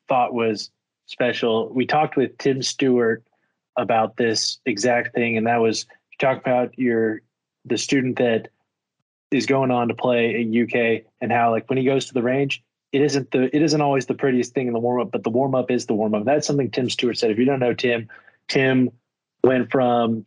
thought 0.08 0.34
was 0.34 0.70
special. 1.06 1.72
We 1.74 1.86
talked 1.86 2.18
with 2.18 2.38
Tim 2.38 2.62
Stewart 2.62 3.24
about 3.78 4.18
this 4.18 4.60
exact 4.66 5.14
thing, 5.16 5.38
and 5.38 5.48
that 5.48 5.62
was 5.62 5.86
you 6.12 6.18
talk 6.20 6.38
about 6.40 6.78
your 6.78 7.22
the 7.66 7.78
student 7.78 8.18
that 8.18 8.50
is 9.32 9.46
going 9.46 9.72
on 9.72 9.90
to 9.90 9.94
play 9.94 10.42
in 10.42 10.64
UK 10.64 11.04
and 11.22 11.32
how 11.32 11.52
like 11.52 11.70
when 11.70 11.78
he 11.78 11.84
goes 11.84 12.06
to 12.06 12.14
the 12.14 12.24
range, 12.24 12.64
it 12.92 13.02
isn't 13.02 13.32
the 13.32 13.56
it 13.56 13.62
isn't 13.62 13.82
always 13.82 14.06
the 14.06 14.14
prettiest 14.14 14.54
thing 14.54 14.68
in 14.68 14.74
the 14.74 14.80
warm 14.80 15.02
up, 15.02 15.12
but 15.12 15.24
the 15.24 15.30
warm 15.30 15.56
up 15.56 15.70
is 15.72 15.86
the 15.86 15.94
warm 15.94 16.14
up. 16.16 16.26
That's 16.26 16.48
something 16.48 16.72
Tim 16.72 16.90
Stewart 16.90 17.18
said. 17.18 17.32
If 17.32 17.38
you 17.38 17.46
don't 17.46 17.60
know 17.60 17.74
Tim, 17.74 18.10
Tim 18.48 18.92
went 19.44 19.72
from 19.72 20.26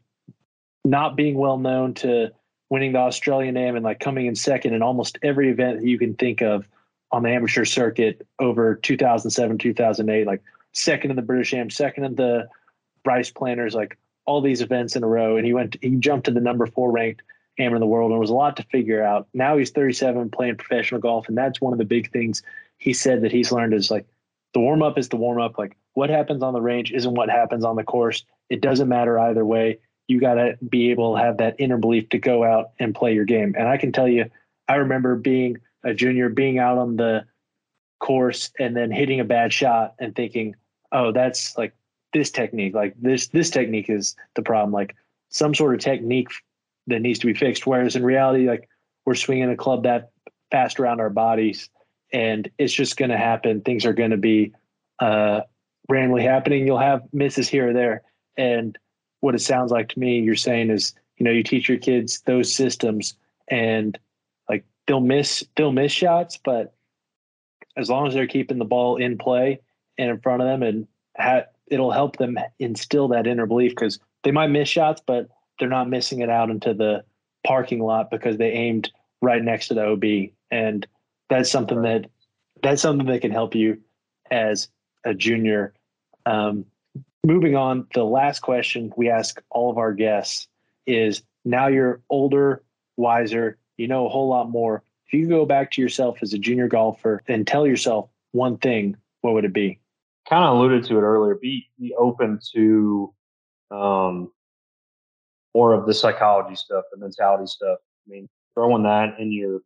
not 0.85 1.17
being 1.17 1.37
well 1.37 1.59
known 1.59 1.95
to 1.95 2.33
winning 2.69 2.93
the 2.93 2.99
Australian 2.99 3.57
Am 3.57 3.77
and 3.77 3.85
like 3.85 4.01
coming 4.01 4.27
in 4.27 4.35
second 4.35 4.75
in 4.75 4.83
almost 4.83 5.19
every 5.23 5.51
event 5.51 5.81
that 5.81 5.87
you 5.87 5.99
can 5.99 6.15
think 6.15 6.41
of 6.41 6.69
on 7.13 7.23
the 7.23 7.31
amateur 7.31 7.65
circuit 7.65 8.27
over 8.39 8.77
2007, 8.77 9.59
2008, 9.59 10.27
like 10.27 10.43
second 10.73 11.11
in 11.11 11.17
the 11.17 11.23
British 11.23 11.53
Am, 11.53 11.69
second 11.69 12.05
in 12.05 12.15
the 12.15 12.49
Bryce 13.03 13.31
Planters, 13.31 13.75
like 13.75 13.99
all 14.27 14.41
these 14.41 14.61
events 14.61 14.95
in 14.95 15.03
a 15.03 15.09
row. 15.09 15.37
And 15.37 15.45
he 15.45 15.53
went, 15.53 15.77
he 15.83 15.91
jumped 15.97 16.27
to 16.27 16.31
the 16.31 16.41
number 16.41 16.67
four 16.67 16.93
ranked 16.93 17.23
amateur 17.59 17.77
in 17.77 17.81
the 17.81 17.87
world 17.87 18.11
and 18.11 18.17
it 18.17 18.21
was 18.21 18.31
a 18.31 18.35
lot 18.35 18.57
to 18.57 18.63
figure 18.65 19.03
out. 19.03 19.29
Now 19.35 19.57
he's 19.57 19.71
37 19.71 20.31
playing 20.31 20.57
professional 20.57 21.01
golf. 21.01 21.29
And 21.29 21.37
that's 21.37 21.61
one 21.61 21.73
of 21.73 21.79
the 21.79 21.85
big 21.85 22.11
things 22.13 22.43
he 22.79 22.93
said 22.93 23.23
that 23.23 23.33
he's 23.33 23.53
learned 23.53 23.75
is 23.75 23.91
like 23.91 24.07
the 24.55 24.61
warm 24.61 24.83
up 24.83 24.99
is 24.99 25.09
the 25.09 25.17
warm 25.17 25.41
up. 25.41 25.59
Like 25.59 25.77
what 25.95 26.11
happens 26.11 26.43
on 26.43 26.55
the 26.55 26.61
range 26.61 26.93
isn't 26.93 27.15
what 27.15 27.29
happens 27.29 27.65
on 27.65 27.77
the 27.77 27.85
course. 27.85 28.25
It 28.49 28.61
doesn't 28.61 28.89
matter 28.89 29.19
either 29.19 29.45
way 29.45 29.79
you 30.11 30.21
got 30.21 30.35
to 30.35 30.59
be 30.69 30.91
able 30.91 31.15
to 31.15 31.23
have 31.23 31.37
that 31.37 31.55
inner 31.59 31.79
belief 31.79 32.09
to 32.09 32.19
go 32.19 32.43
out 32.43 32.73
and 32.81 32.97
play 32.97 33.15
your 33.15 33.25
game. 33.25 33.55
And 33.57 33.69
I 33.69 33.77
can 33.77 33.93
tell 33.93 34.09
you, 34.09 34.29
I 34.67 34.75
remember 34.75 35.15
being 35.15 35.59
a 35.85 35.95
junior, 35.95 36.29
being 36.29 36.59
out 36.59 36.79
on 36.79 36.97
the 36.97 37.25
course 38.01 38.51
and 38.59 38.77
then 38.77 38.91
hitting 38.91 39.21
a 39.21 39.25
bad 39.25 39.53
shot 39.53 39.95
and 40.01 40.15
thinking, 40.15 40.57
oh, 40.91 41.13
that's 41.13 41.57
like 41.57 41.75
this 42.13 42.33
technique. 42.33 42.75
Like 42.75 42.95
this, 43.01 43.29
this 43.29 43.51
technique 43.51 43.89
is 43.89 44.17
the 44.35 44.43
problem. 44.43 44.73
Like 44.73 44.97
some 45.29 45.55
sort 45.55 45.75
of 45.75 45.81
technique 45.81 46.29
that 46.91 47.01
needs 47.01 47.19
to 47.21 47.27
be 47.27 47.35
fixed. 47.35 47.67
Whereas 47.67 47.97
in 47.97 48.05
reality, 48.05 48.49
like 48.49 48.69
we're 49.05 49.15
swinging 49.15 49.51
a 49.51 49.57
club 49.57 49.85
that 49.85 50.11
fast 50.51 50.81
around 50.81 51.01
our 51.01 51.11
bodies 51.11 51.69
and 52.13 52.51
it's 52.59 52.73
just 52.73 52.97
going 52.97 53.11
to 53.11 53.17
happen. 53.17 53.61
Things 53.61 53.85
are 53.85 53.93
going 53.93 54.11
to 54.11 54.17
be 54.17 54.53
uh, 54.99 55.43
randomly 55.89 56.25
happening. 56.25 56.67
You'll 56.67 56.79
have 56.79 57.03
misses 57.13 57.49
here 57.49 57.71
or 57.71 57.73
there. 57.73 58.03
And 58.37 58.77
what 59.21 59.35
it 59.35 59.41
sounds 59.41 59.71
like 59.71 59.91
to 59.91 59.99
me 59.99 60.21
you're 60.21 60.35
saying 60.35 60.71
is 60.71 60.95
you 61.17 61.25
know 61.25 61.31
you 61.31 61.43
teach 61.43 61.69
your 61.69 61.79
kids 61.79 62.21
those 62.23 62.53
systems 62.53 63.15
and 63.49 63.99
like 64.49 64.65
they'll 64.87 65.01
miss 65.01 65.45
they'll 65.57 65.73
miss 65.73 65.93
shots 65.93 66.39
but 66.43 66.75
as 67.77 67.89
long 67.89 68.07
as 68.07 68.15
they're 68.15 68.27
keeping 68.27 68.59
the 68.59 68.65
ball 68.65 68.97
in 68.97 69.17
play 69.17 69.61
and 69.99 70.11
in 70.11 70.21
front 70.21 70.43
of 70.43 70.49
them 70.49 70.63
and 70.63 70.89
ha- 71.17 71.45
it'll 71.69 71.93
help 71.93 72.17
them 72.17 72.37
instill 72.59 73.09
that 73.09 73.27
inner 73.27 73.47
belief 73.47 73.71
because 73.71 73.99
they 74.25 74.31
might 74.31 74.49
miss 74.49 74.69
shots 74.69 75.03
but 75.07 75.29
they're 75.61 75.69
not 75.69 75.89
missing 75.89 76.21
it 76.21 76.31
out 76.31 76.51
into 76.51 76.75
the 76.75 77.05
parking 77.47 77.81
lot 77.81 78.11
because 78.11 78.37
they 78.39 78.51
aimed 78.51 78.91
right 79.23 79.43
next 79.43 79.69
to 79.69 79.75
the 79.75 79.87
ob 79.87 80.05
and 80.51 80.87
that's 81.29 81.51
something 81.51 81.83
that 81.83 82.07
that's 82.63 82.83
something 82.83 83.07
that 83.07 83.21
can 83.21 83.31
help 83.31 83.55
you 83.55 83.79
as 84.31 84.69
a 85.05 85.15
junior 85.15 85.73
um, 86.27 86.67
moving 87.25 87.57
on, 87.57 87.87
the 87.95 88.05
last 88.05 88.41
question 88.41 88.93
we 88.97 89.11
ask 89.11 89.41
all 89.51 89.71
of 89.71 89.79
our 89.79 89.93
guests 89.93 90.49
is 90.87 91.23
now 91.45 91.69
you're 91.69 92.01
older, 92.11 92.63
wiser, 92.97 93.59
you 93.77 93.89
know 93.89 94.07
a 94.07 94.09
whole 94.09 94.29
lot 94.29 94.51
more. 94.51 94.83
If 95.07 95.15
you 95.15 95.29
go 95.29 95.47
back 95.47 95.73
to 95.73 95.83
yourself 95.83 96.19
as 96.23 96.33
a 96.33 96.39
junior 96.39 96.69
golfer 96.69 97.23
and 97.27 97.47
tell 97.47 97.67
yourself 97.67 98.11
one 98.33 98.59
thing, 98.59 98.97
what 99.23 99.35
would 99.35 99.45
it 99.45 99.53
be? 99.53 99.81
Kind 100.29 100.45
of 100.45 100.57
alluded 100.57 100.85
to 100.85 100.99
it 100.99 101.03
earlier. 101.03 101.35
Be 101.35 101.69
be 101.79 101.95
open 101.95 102.39
to 102.55 103.13
um, 103.71 104.31
more 105.55 105.73
of 105.73 105.87
the 105.87 105.95
psychology 105.95 106.55
stuff, 106.55 106.85
the 106.93 106.99
mentality 106.99 107.47
stuff. 107.47 107.79
I 108.07 108.11
mean, 108.11 108.29
throwing 108.55 108.83
that 108.85 109.19
in 109.19 109.33
your 109.33 109.61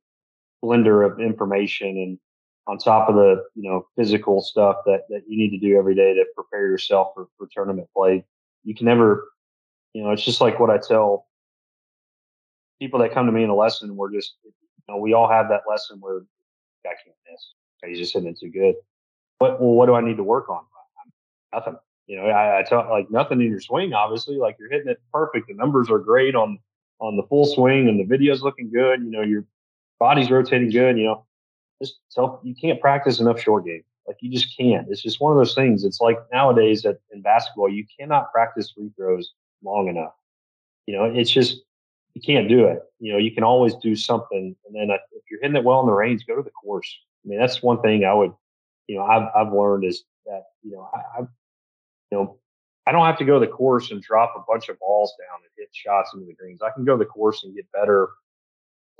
blender 0.64 1.10
of 1.10 1.20
information 1.20 1.88
and 1.88 2.18
on 2.66 2.78
top 2.78 3.08
of 3.08 3.14
the 3.14 3.44
you 3.54 3.68
know 3.68 3.86
physical 3.96 4.40
stuff 4.40 4.76
that 4.86 5.02
that 5.10 5.22
you 5.28 5.36
need 5.36 5.50
to 5.50 5.58
do 5.58 5.76
every 5.76 5.94
day 5.94 6.14
to 6.14 6.24
prepare 6.34 6.66
yourself 6.66 7.08
for, 7.14 7.28
for 7.36 7.46
tournament 7.52 7.86
play 7.94 8.24
you 8.62 8.74
can 8.74 8.86
never 8.86 9.28
you 9.92 10.02
know 10.02 10.10
it's 10.10 10.24
just 10.24 10.40
like 10.40 10.58
what 10.58 10.70
i 10.70 10.78
tell 10.78 11.26
people 12.78 12.98
that 12.98 13.12
come 13.12 13.26
to 13.26 13.32
me 13.32 13.44
in 13.44 13.50
a 13.50 13.54
lesson 13.54 13.94
we're 13.96 14.12
just 14.12 14.36
you 14.44 14.52
know 14.88 14.96
we 14.96 15.12
all 15.12 15.28
have 15.28 15.48
that 15.48 15.60
lesson 15.68 15.98
where 16.00 16.22
i 16.86 16.88
can't 16.88 17.16
miss. 17.30 17.52
He's 17.86 17.98
just 17.98 18.14
hitting 18.14 18.30
it 18.30 18.38
too 18.38 18.48
good? 18.48 18.76
What 19.38 19.60
well 19.60 19.72
what 19.72 19.86
do 19.86 19.94
i 19.94 20.00
need 20.00 20.16
to 20.16 20.24
work 20.24 20.48
on? 20.48 20.62
Nothing 21.52 21.76
you 22.06 22.16
know 22.16 22.26
I, 22.26 22.60
I 22.60 22.62
tell 22.62 22.86
like 22.90 23.10
nothing 23.10 23.40
in 23.40 23.50
your 23.50 23.60
swing 23.60 23.92
obviously 23.92 24.36
like 24.36 24.56
you're 24.58 24.70
hitting 24.70 24.88
it 24.88 25.00
perfect 25.12 25.48
the 25.48 25.54
numbers 25.54 25.90
are 25.90 25.98
great 25.98 26.34
on 26.34 26.58
on 27.00 27.16
the 27.16 27.22
full 27.24 27.46
swing 27.46 27.88
and 27.88 27.98
the 27.98 28.04
video's 28.04 28.42
looking 28.42 28.70
good 28.70 29.02
you 29.02 29.10
know 29.10 29.22
your 29.22 29.44
body's 29.98 30.30
rotating 30.30 30.70
good 30.70 30.98
you 30.98 31.04
know 31.04 31.26
just 31.82 31.98
tell 32.12 32.40
you 32.42 32.54
can't 32.54 32.80
practice 32.80 33.20
enough 33.20 33.40
short 33.40 33.64
game. 33.64 33.82
Like 34.06 34.16
you 34.20 34.30
just 34.30 34.56
can't. 34.56 34.86
It's 34.90 35.02
just 35.02 35.20
one 35.20 35.32
of 35.32 35.38
those 35.38 35.54
things. 35.54 35.84
It's 35.84 36.00
like 36.00 36.18
nowadays 36.32 36.82
that 36.82 36.98
in 37.10 37.22
basketball, 37.22 37.70
you 37.70 37.86
cannot 37.98 38.32
practice 38.32 38.70
free 38.70 38.90
throws 38.96 39.32
long 39.62 39.88
enough. 39.88 40.12
You 40.86 40.96
know, 40.96 41.04
it's 41.04 41.30
just 41.30 41.62
you 42.12 42.20
can't 42.20 42.48
do 42.48 42.66
it. 42.66 42.80
You 43.00 43.12
know, 43.12 43.18
you 43.18 43.32
can 43.32 43.44
always 43.44 43.74
do 43.76 43.96
something. 43.96 44.54
And 44.66 44.74
then 44.74 44.90
uh, 44.90 44.98
if 45.12 45.22
you're 45.30 45.40
hitting 45.40 45.56
it 45.56 45.64
well 45.64 45.80
in 45.80 45.86
the 45.86 45.92
range, 45.92 46.26
go 46.26 46.36
to 46.36 46.42
the 46.42 46.50
course. 46.50 46.94
I 47.24 47.28
mean, 47.28 47.38
that's 47.38 47.62
one 47.62 47.80
thing 47.80 48.04
I 48.04 48.12
would, 48.12 48.32
you 48.86 48.96
know, 48.96 49.04
I've, 49.04 49.28
I've 49.34 49.52
learned 49.52 49.84
is 49.84 50.04
that, 50.26 50.42
you 50.62 50.72
know, 50.72 50.88
I, 50.92 51.20
I've, 51.20 51.28
you 52.14 52.20
know, 52.20 52.38
I 52.86 52.92
don't 52.92 53.06
have 53.06 53.18
to 53.18 53.24
go 53.24 53.40
to 53.40 53.46
the 53.46 53.50
course 53.50 53.90
and 53.90 54.00
drop 54.00 54.34
a 54.36 54.44
bunch 54.46 54.68
of 54.68 54.78
balls 54.78 55.12
down 55.18 55.40
and 55.42 55.50
hit 55.56 55.68
shots 55.72 56.10
into 56.14 56.26
the 56.26 56.34
greens. 56.34 56.60
I 56.62 56.70
can 56.70 56.84
go 56.84 56.96
to 56.96 56.98
the 56.98 57.10
course 57.10 57.42
and 57.42 57.54
get 57.54 57.70
better 57.72 58.10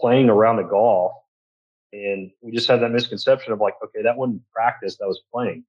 playing 0.00 0.28
around 0.28 0.56
the 0.56 0.62
golf. 0.64 1.12
And 1.92 2.30
we 2.40 2.50
just 2.50 2.66
had 2.66 2.80
that 2.80 2.90
misconception 2.90 3.52
of 3.52 3.60
like, 3.60 3.74
okay, 3.84 4.02
that 4.02 4.16
wasn't 4.16 4.42
practice, 4.52 4.96
that 4.96 5.06
was 5.06 5.20
playing. 5.32 5.64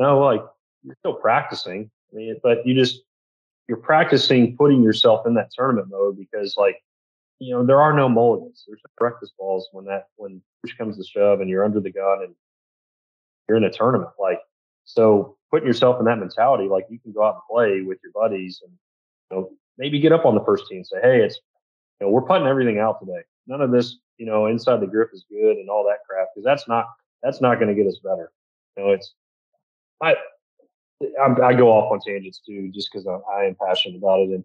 No, 0.00 0.18
like 0.18 0.42
you're 0.82 0.96
still 0.98 1.14
practicing. 1.14 1.88
I 2.12 2.16
mean, 2.16 2.36
but 2.42 2.66
you 2.66 2.74
just 2.74 3.02
you're 3.68 3.76
practicing 3.76 4.56
putting 4.56 4.82
yourself 4.82 5.26
in 5.26 5.34
that 5.34 5.52
tournament 5.52 5.88
mode 5.90 6.16
because 6.18 6.56
like, 6.56 6.82
you 7.38 7.54
know, 7.54 7.64
there 7.64 7.80
are 7.80 7.92
no 7.92 8.08
mulligans. 8.08 8.64
There's 8.66 8.80
no 8.84 8.90
breakfast 8.96 9.34
balls 9.38 9.68
when 9.70 9.84
that 9.84 10.08
when 10.16 10.42
push 10.62 10.76
comes 10.76 10.96
to 10.96 11.04
shove 11.04 11.40
and 11.40 11.48
you're 11.48 11.64
under 11.64 11.80
the 11.80 11.92
gun 11.92 12.24
and 12.24 12.34
you're 13.46 13.58
in 13.58 13.64
a 13.64 13.70
tournament. 13.70 14.10
Like 14.18 14.40
so 14.88 15.36
putting 15.50 15.66
yourself 15.66 15.98
in 15.98 16.06
that 16.06 16.18
mentality, 16.18 16.66
like 16.66 16.86
you 16.88 16.98
can 16.98 17.12
go 17.12 17.22
out 17.22 17.34
and 17.34 17.42
play 17.48 17.82
with 17.82 17.98
your 18.02 18.12
buddies 18.12 18.62
and 18.64 18.72
you 19.30 19.36
know, 19.36 19.50
maybe 19.76 20.00
get 20.00 20.12
up 20.12 20.24
on 20.24 20.34
the 20.34 20.44
first 20.44 20.64
tee 20.68 20.76
and 20.76 20.86
say, 20.86 20.96
Hey, 21.02 21.20
it's 21.20 21.38
you 22.00 22.06
know, 22.06 22.10
we're 22.10 22.22
putting 22.22 22.46
everything 22.46 22.78
out 22.78 22.98
today. 22.98 23.20
None 23.46 23.60
of 23.60 23.70
this, 23.70 23.96
you 24.16 24.24
know, 24.24 24.46
inside 24.46 24.80
the 24.80 24.86
grip 24.86 25.10
is 25.12 25.26
good 25.30 25.56
and 25.58 25.68
all 25.68 25.84
that 25.84 25.98
crap 26.08 26.28
because 26.34 26.44
that's 26.44 26.66
not 26.66 26.86
that's 27.22 27.40
not 27.40 27.56
going 27.56 27.68
to 27.68 27.74
get 27.74 27.86
us 27.86 27.98
better. 28.02 28.32
You 28.76 28.84
know, 28.84 28.90
it's 28.92 29.14
I 30.02 30.16
I'm, 31.22 31.40
i 31.42 31.52
go 31.52 31.68
off 31.68 31.92
on 31.92 32.00
tangents 32.00 32.40
too, 32.44 32.70
just 32.74 32.90
because 32.90 33.06
I, 33.06 33.18
I, 33.30 33.44
am 33.44 33.56
passionate 33.62 33.98
about 33.98 34.20
it. 34.20 34.30
And 34.30 34.44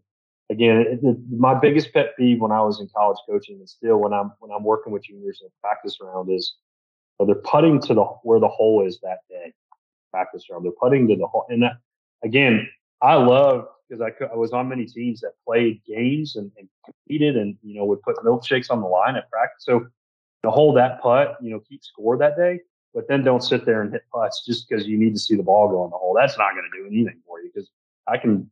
again, 0.49 0.77
it, 0.81 0.99
it, 1.01 1.17
my 1.31 1.53
biggest 1.57 1.93
pet 1.93 2.17
peeve 2.17 2.41
when 2.41 2.51
I 2.51 2.61
was 2.61 2.81
in 2.81 2.89
college 2.93 3.17
coaching, 3.27 3.59
and 3.59 3.69
still 3.69 3.97
when 3.97 4.13
I'm 4.13 4.33
when 4.39 4.51
I'm 4.51 4.63
working 4.63 4.91
with 4.91 5.03
juniors 5.03 5.39
in 5.41 5.47
a 5.47 5.61
practice 5.61 5.97
round, 6.01 6.29
is 6.29 6.55
well, 7.17 7.27
they're 7.27 7.35
putting 7.35 7.79
to 7.83 7.93
the 7.93 8.03
where 8.23 8.39
the 8.39 8.47
hole 8.47 8.85
is 8.85 8.99
that 9.01 9.19
day. 9.29 9.53
Practice 10.13 10.45
round, 10.49 10.63
they're 10.63 10.71
putting 10.71 11.07
to 11.07 11.15
the 11.15 11.27
hole, 11.27 11.45
and 11.49 11.63
that, 11.63 11.73
again, 12.23 12.67
I 13.01 13.15
love 13.15 13.65
because 13.89 14.01
I, 14.01 14.23
I 14.31 14.35
was 14.35 14.53
on 14.53 14.69
many 14.69 14.85
teams 14.85 15.21
that 15.21 15.33
played 15.45 15.81
games 15.85 16.35
and, 16.35 16.51
and 16.57 16.69
competed, 16.85 17.35
and 17.35 17.57
you 17.63 17.75
know 17.75 17.85
would 17.85 18.01
put 18.01 18.17
milkshakes 18.17 18.71
on 18.71 18.81
the 18.81 18.87
line 18.87 19.15
at 19.15 19.29
practice. 19.29 19.65
So 19.65 19.87
to 20.43 20.51
hold 20.51 20.77
that 20.77 21.01
putt, 21.01 21.37
you 21.41 21.49
know, 21.49 21.59
keep 21.59 21.83
score 21.83 22.17
that 22.17 22.37
day 22.37 22.59
but 22.93 23.07
then 23.07 23.23
don't 23.23 23.43
sit 23.43 23.65
there 23.65 23.81
and 23.81 23.91
hit 23.91 24.03
putts 24.13 24.45
just 24.45 24.69
because 24.69 24.87
you 24.87 24.97
need 24.97 25.13
to 25.13 25.19
see 25.19 25.35
the 25.35 25.43
ball 25.43 25.67
go 25.67 25.83
in 25.85 25.91
the 25.91 25.97
hole. 25.97 26.15
That's 26.17 26.37
not 26.37 26.51
going 26.51 26.69
to 26.71 26.79
do 26.79 26.87
anything 26.87 27.21
for 27.25 27.41
you 27.41 27.49
because 27.53 27.69
I 28.07 28.17
can, 28.17 28.49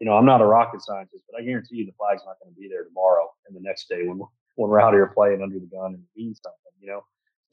you 0.00 0.06
know, 0.06 0.14
I'm 0.14 0.26
not 0.26 0.40
a 0.40 0.46
rocket 0.46 0.82
scientist, 0.82 1.24
but 1.30 1.40
I 1.40 1.44
guarantee 1.44 1.76
you 1.76 1.86
the 1.86 1.92
flag's 1.92 2.22
not 2.26 2.36
going 2.42 2.52
to 2.52 2.60
be 2.60 2.68
there 2.68 2.84
tomorrow 2.84 3.30
and 3.46 3.56
the 3.56 3.60
next 3.60 3.88
day 3.88 4.06
when 4.06 4.20
when 4.56 4.68
we're 4.68 4.80
out 4.80 4.92
here 4.92 5.06
playing 5.06 5.42
under 5.42 5.58
the 5.58 5.66
gun 5.66 5.94
and 5.94 6.02
means 6.16 6.40
something, 6.42 6.72
you 6.80 6.88
know. 6.88 7.04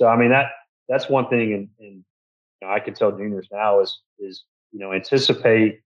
So 0.02 0.08
I 0.08 0.18
mean 0.18 0.32
that 0.32 0.48
that's 0.90 1.10
one 1.10 1.28
thing, 1.30 1.54
and, 1.54 1.70
and 1.80 2.04
you 2.62 2.68
know, 2.68 2.74
I 2.74 2.80
can 2.80 2.94
tell 2.94 3.12
juniors 3.12 3.48
now 3.52 3.80
is 3.80 4.02
is 4.20 4.44
you 4.72 4.80
know 4.80 4.94
anticipate, 4.94 5.82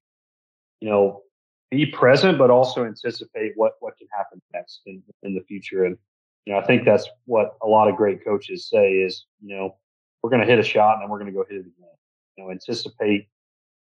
you 0.80 0.90
know, 0.90 1.24
be 1.70 1.86
present, 1.86 2.38
but 2.38 2.50
also 2.50 2.86
anticipate 2.86 3.54
what 3.56 3.74
what 3.80 3.98
can 3.98 4.08
happen 4.16 4.42
next 4.54 4.82
in 4.86 5.02
in 5.24 5.36
the 5.36 5.42
future. 5.42 5.86
And 5.86 5.98
you 6.46 6.54
know, 6.54 6.60
I 6.60 6.66
think 6.66 6.86
that's 6.86 7.08
what 7.26 7.56
a 7.62 7.68
lot 7.68 7.88
of 7.88 7.96
great 7.96 8.24
coaches 8.24 8.68
say 8.68 8.94
is, 8.94 9.26
you 9.42 9.56
know, 9.56 9.76
we're 10.22 10.30
going 10.30 10.42
to 10.42 10.48
hit 10.48 10.60
a 10.60 10.64
shot 10.64 10.94
and 10.94 11.04
then 11.04 11.10
we're 11.10 11.20
going 11.20 11.32
to 11.32 11.38
go 11.38 11.46
hit 11.48 11.58
it 11.58 11.62
again. 11.62 11.90
You 12.38 12.44
know, 12.44 12.52
anticipate, 12.52 13.28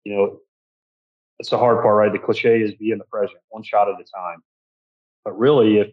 you 0.03 0.15
know, 0.15 0.39
that's 1.37 1.49
the 1.49 1.57
hard 1.57 1.81
part, 1.81 1.95
right? 1.95 2.11
The 2.11 2.19
cliche 2.19 2.61
is 2.61 2.73
be 2.73 2.91
in 2.91 2.97
the 2.97 3.05
present, 3.05 3.39
one 3.49 3.63
shot 3.63 3.87
at 3.87 3.95
a 3.95 4.03
time. 4.03 4.41
But 5.23 5.37
really, 5.37 5.77
if, 5.77 5.87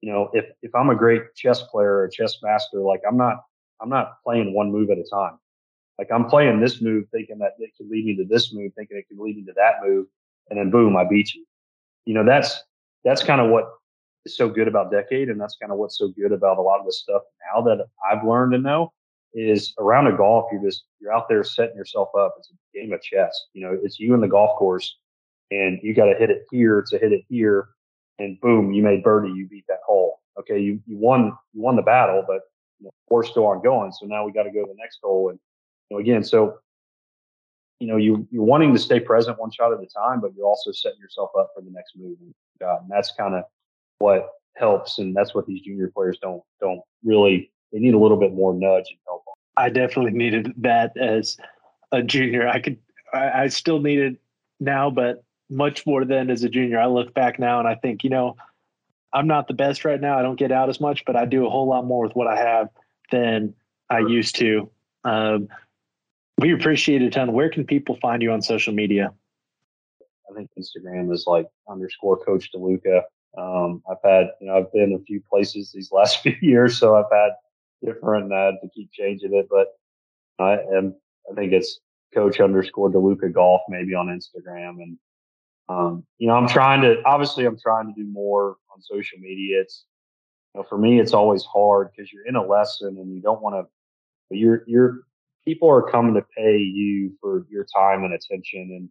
you 0.00 0.12
know, 0.12 0.30
if, 0.32 0.46
if 0.62 0.74
I'm 0.74 0.90
a 0.90 0.94
great 0.94 1.34
chess 1.34 1.62
player 1.62 1.98
or 1.98 2.08
chess 2.08 2.36
master, 2.42 2.80
like 2.80 3.00
I'm 3.08 3.16
not, 3.16 3.36
I'm 3.80 3.88
not 3.88 4.22
playing 4.24 4.54
one 4.54 4.72
move 4.72 4.90
at 4.90 4.98
a 4.98 5.04
time. 5.04 5.38
Like 5.98 6.08
I'm 6.12 6.26
playing 6.26 6.60
this 6.60 6.80
move 6.80 7.04
thinking 7.12 7.38
that 7.38 7.52
it 7.58 7.70
could 7.76 7.88
lead 7.88 8.06
me 8.06 8.16
to 8.16 8.24
this 8.24 8.52
move, 8.52 8.72
thinking 8.76 8.96
it 8.96 9.06
could 9.08 9.18
lead 9.18 9.36
me 9.36 9.44
to 9.44 9.52
that 9.56 9.74
move. 9.82 10.06
And 10.50 10.58
then 10.58 10.70
boom, 10.70 10.96
I 10.96 11.04
beat 11.04 11.34
you. 11.34 11.44
You 12.04 12.14
know, 12.14 12.24
that's, 12.24 12.62
that's 13.04 13.22
kind 13.22 13.40
of 13.40 13.50
what 13.50 13.68
is 14.24 14.36
so 14.36 14.48
good 14.48 14.68
about 14.68 14.92
DECADE. 14.92 15.30
And 15.30 15.40
that's 15.40 15.56
kind 15.60 15.72
of 15.72 15.78
what's 15.78 15.98
so 15.98 16.08
good 16.08 16.32
about 16.32 16.58
a 16.58 16.62
lot 16.62 16.80
of 16.80 16.86
the 16.86 16.92
stuff 16.92 17.22
now 17.52 17.60
that 17.62 17.84
I've 18.10 18.24
learned 18.24 18.52
to 18.52 18.58
know 18.58 18.92
is 19.34 19.74
around 19.78 20.06
a 20.06 20.16
golf, 20.16 20.46
you're 20.52 20.62
just 20.62 20.84
you're 21.00 21.12
out 21.12 21.28
there 21.28 21.44
setting 21.44 21.76
yourself 21.76 22.08
up. 22.18 22.34
It's 22.38 22.50
a 22.50 22.78
game 22.78 22.92
of 22.92 23.02
chess. 23.02 23.46
You 23.52 23.62
know, 23.62 23.78
it's 23.82 23.98
you 23.98 24.14
and 24.14 24.22
the 24.22 24.28
golf 24.28 24.58
course, 24.58 24.96
and 25.50 25.78
you 25.82 25.94
got 25.94 26.06
to 26.06 26.14
hit 26.14 26.30
it 26.30 26.44
here 26.50 26.84
to 26.88 26.98
hit 26.98 27.12
it 27.12 27.22
here, 27.28 27.68
and 28.18 28.40
boom, 28.40 28.72
you 28.72 28.82
made 28.82 29.02
birdie. 29.02 29.32
You 29.32 29.46
beat 29.46 29.64
that 29.68 29.80
hole. 29.86 30.20
Okay, 30.40 30.58
you 30.58 30.80
you 30.86 30.96
won 30.96 31.36
you 31.52 31.62
won 31.62 31.76
the 31.76 31.82
battle, 31.82 32.24
but 32.26 32.40
you 32.78 32.86
know, 32.86 32.90
we're 33.10 33.24
still 33.24 33.46
ongoing. 33.46 33.92
So 33.92 34.06
now 34.06 34.24
we 34.24 34.32
got 34.32 34.44
to 34.44 34.50
go 34.50 34.62
to 34.62 34.68
the 34.68 34.78
next 34.78 34.98
hole, 35.02 35.30
and 35.30 35.38
you 35.90 35.96
know, 35.96 36.00
again, 36.00 36.24
so 36.24 36.58
you 37.80 37.86
know 37.86 37.96
you 37.96 38.26
you're 38.30 38.44
wanting 38.44 38.72
to 38.72 38.78
stay 38.78 39.00
present 39.00 39.38
one 39.38 39.50
shot 39.50 39.72
at 39.72 39.78
a 39.78 39.86
time, 39.86 40.20
but 40.20 40.32
you're 40.36 40.46
also 40.46 40.72
setting 40.72 40.98
yourself 40.98 41.30
up 41.38 41.50
for 41.54 41.62
the 41.62 41.70
next 41.70 41.92
move, 41.96 42.16
and, 42.20 42.34
uh, 42.68 42.78
and 42.80 42.90
that's 42.90 43.12
kind 43.12 43.34
of 43.34 43.44
what 43.98 44.28
helps, 44.56 44.98
and 44.98 45.14
that's 45.14 45.34
what 45.34 45.46
these 45.46 45.60
junior 45.62 45.90
players 45.94 46.18
don't 46.20 46.42
don't 46.60 46.80
really 47.04 47.50
they 47.72 47.78
need 47.78 47.94
a 47.94 47.98
little 47.98 48.16
bit 48.16 48.32
more 48.32 48.54
nudge 48.54 48.86
and 48.90 48.98
help. 49.06 49.22
On. 49.26 49.34
I 49.56 49.68
definitely 49.70 50.12
needed 50.12 50.52
that 50.58 50.96
as 50.96 51.36
a 51.92 52.02
junior. 52.02 52.48
I 52.48 52.60
could, 52.60 52.78
I, 53.12 53.42
I 53.42 53.48
still 53.48 53.80
need 53.80 53.98
it 53.98 54.16
now, 54.60 54.90
but 54.90 55.24
much 55.50 55.86
more 55.86 56.04
than 56.04 56.30
as 56.30 56.44
a 56.44 56.48
junior. 56.48 56.78
I 56.78 56.86
look 56.86 57.14
back 57.14 57.38
now 57.38 57.58
and 57.58 57.68
I 57.68 57.74
think, 57.74 58.04
you 58.04 58.10
know, 58.10 58.36
I'm 59.12 59.26
not 59.26 59.48
the 59.48 59.54
best 59.54 59.84
right 59.84 60.00
now. 60.00 60.18
I 60.18 60.22
don't 60.22 60.38
get 60.38 60.52
out 60.52 60.68
as 60.68 60.80
much, 60.80 61.04
but 61.06 61.16
I 61.16 61.24
do 61.24 61.46
a 61.46 61.50
whole 61.50 61.66
lot 61.66 61.86
more 61.86 62.06
with 62.06 62.14
what 62.14 62.26
I 62.26 62.36
have 62.36 62.68
than 63.10 63.54
I 63.88 64.00
used 64.00 64.36
to. 64.36 64.70
Um, 65.04 65.48
we 66.38 66.52
appreciate 66.52 67.02
it 67.02 67.06
a 67.06 67.10
ton. 67.10 67.32
Where 67.32 67.50
can 67.50 67.64
people 67.64 67.98
find 68.00 68.22
you 68.22 68.32
on 68.32 68.42
social 68.42 68.72
media? 68.72 69.12
I 70.30 70.34
think 70.34 70.50
Instagram 70.58 71.12
is 71.12 71.24
like 71.26 71.48
underscore 71.68 72.16
Coach 72.24 72.50
DeLuca. 72.54 73.02
Um, 73.36 73.82
I've 73.90 73.98
had, 74.04 74.28
you 74.40 74.46
know, 74.46 74.58
I've 74.58 74.72
been 74.72 74.92
a 74.92 75.04
few 75.04 75.20
places 75.20 75.72
these 75.72 75.90
last 75.92 76.20
few 76.22 76.36
years, 76.40 76.78
so 76.78 76.96
I've 76.96 77.10
had 77.12 77.30
different 77.84 78.32
uh, 78.32 78.52
to 78.62 78.68
keep 78.74 78.92
changing 78.92 79.34
it. 79.34 79.48
But 79.50 79.68
I 80.38 80.58
am, 80.76 80.94
I 81.30 81.34
think 81.34 81.52
it's 81.52 81.80
coach 82.14 82.40
underscore 82.40 82.90
DeLuca 82.90 83.32
golf 83.32 83.62
maybe 83.68 83.94
on 83.94 84.06
Instagram. 84.06 84.82
And, 84.82 84.98
um, 85.68 86.04
you 86.18 86.28
know, 86.28 86.34
I'm 86.34 86.48
trying 86.48 86.82
to, 86.82 87.02
obviously 87.04 87.44
I'm 87.44 87.58
trying 87.58 87.92
to 87.92 88.00
do 88.00 88.08
more 88.08 88.56
on 88.72 88.80
social 88.80 89.18
media. 89.18 89.60
It's, 89.60 89.84
you 90.54 90.60
know, 90.60 90.66
for 90.68 90.78
me, 90.78 91.00
it's 91.00 91.12
always 91.12 91.44
hard 91.44 91.90
because 91.90 92.12
you're 92.12 92.26
in 92.26 92.36
a 92.36 92.46
lesson 92.46 92.96
and 92.98 93.12
you 93.12 93.20
don't 93.20 93.42
want 93.42 93.56
to, 93.56 94.36
you're, 94.36 94.62
you're, 94.66 95.00
people 95.48 95.70
are 95.70 95.90
coming 95.90 96.12
to 96.12 96.24
pay 96.36 96.58
you 96.58 97.10
for 97.22 97.46
your 97.48 97.64
time 97.74 98.04
and 98.04 98.12
attention. 98.12 98.60
And, 98.76 98.88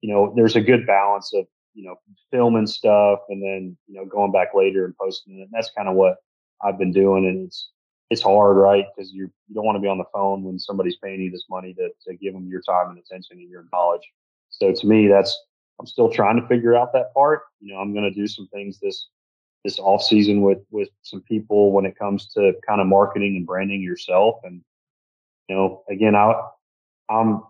you 0.00 0.14
know, 0.14 0.32
there's 0.36 0.54
a 0.54 0.60
good 0.60 0.86
balance 0.86 1.32
of, 1.34 1.44
you 1.74 1.84
know, 1.84 1.96
filming 2.30 2.68
stuff 2.68 3.18
and 3.28 3.42
then, 3.42 3.76
you 3.88 3.96
know, 3.96 4.04
going 4.04 4.30
back 4.30 4.54
later 4.54 4.84
and 4.84 4.96
posting 4.96 5.40
it. 5.40 5.42
And 5.42 5.50
that's 5.50 5.72
kind 5.76 5.88
of 5.88 5.96
what 5.96 6.18
I've 6.62 6.78
been 6.78 6.92
doing. 6.92 7.26
And 7.26 7.48
it's, 7.48 7.70
it's 8.10 8.22
hard, 8.22 8.56
right? 8.56 8.84
Because 8.94 9.12
you 9.12 9.28
you 9.48 9.54
don't 9.54 9.64
want 9.64 9.76
to 9.76 9.82
be 9.82 9.88
on 9.88 9.98
the 9.98 10.04
phone 10.14 10.44
when 10.44 10.58
somebody's 10.58 10.96
paying 10.96 11.20
you 11.20 11.30
this 11.30 11.46
money 11.50 11.74
to 11.74 11.88
to 12.06 12.16
give 12.16 12.32
them 12.32 12.48
your 12.48 12.62
time 12.62 12.90
and 12.90 12.98
attention 12.98 13.38
and 13.38 13.50
your 13.50 13.66
knowledge. 13.72 14.06
So 14.50 14.72
to 14.72 14.86
me, 14.86 15.08
that's 15.08 15.36
I'm 15.80 15.86
still 15.86 16.10
trying 16.10 16.40
to 16.40 16.46
figure 16.48 16.76
out 16.76 16.92
that 16.92 17.12
part. 17.12 17.42
You 17.60 17.74
know, 17.74 17.80
I'm 17.80 17.92
going 17.92 18.10
to 18.10 18.14
do 18.14 18.26
some 18.26 18.48
things 18.48 18.78
this 18.80 19.08
this 19.64 19.78
off 19.78 20.02
season 20.02 20.40
with 20.42 20.60
with 20.70 20.88
some 21.02 21.20
people 21.22 21.72
when 21.72 21.84
it 21.84 21.98
comes 21.98 22.28
to 22.34 22.54
kind 22.66 22.80
of 22.80 22.86
marketing 22.86 23.36
and 23.36 23.46
branding 23.46 23.82
yourself. 23.82 24.36
And 24.44 24.62
you 25.48 25.56
know, 25.56 25.82
again, 25.88 26.14
I 26.14 26.34
I'm 27.08 27.42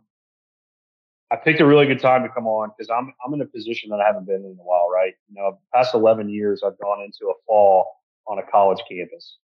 I 1.30 1.36
picked 1.36 1.60
a 1.60 1.66
really 1.66 1.86
good 1.86 2.00
time 2.00 2.22
to 2.22 2.28
come 2.28 2.46
on 2.46 2.70
because 2.76 2.90
I'm 2.90 3.12
I'm 3.24 3.34
in 3.34 3.40
a 3.40 3.46
position 3.46 3.90
that 3.90 4.00
I 4.00 4.06
haven't 4.06 4.26
been 4.26 4.44
in 4.44 4.56
a 4.58 4.64
while, 4.64 4.88
right? 4.90 5.14
You 5.28 5.36
know, 5.36 5.58
past 5.74 5.94
11 5.94 6.28
years, 6.28 6.62
I've 6.64 6.78
gone 6.78 7.02
into 7.02 7.30
a 7.30 7.34
fall 7.46 7.86
on 8.26 8.38
a 8.38 8.42
college 8.42 8.80
campus 8.90 9.38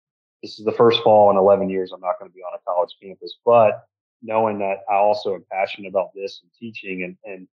this 0.43 0.59
is 0.59 0.65
the 0.65 0.73
first 0.73 1.03
fall 1.03 1.31
in 1.31 1.37
11 1.37 1.69
years 1.69 1.93
I'm 1.93 2.01
not 2.01 2.19
going 2.19 2.31
to 2.31 2.35
be 2.35 2.43
on 2.43 2.59
a 2.59 2.63
college 2.71 2.95
campus. 3.03 3.39
But 3.45 3.87
knowing 4.23 4.59
that 4.61 4.79
I 4.91 4.95
also 4.95 5.35
am 5.35 5.45
passionate 5.51 5.89
about 5.89 6.11
this 6.15 6.41
and 6.43 6.51
teaching 6.59 7.03
and, 7.05 7.17
and 7.25 7.49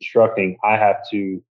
instructing, 0.00 0.58
I 0.64 0.76
have 0.76 1.08
to 1.10 1.42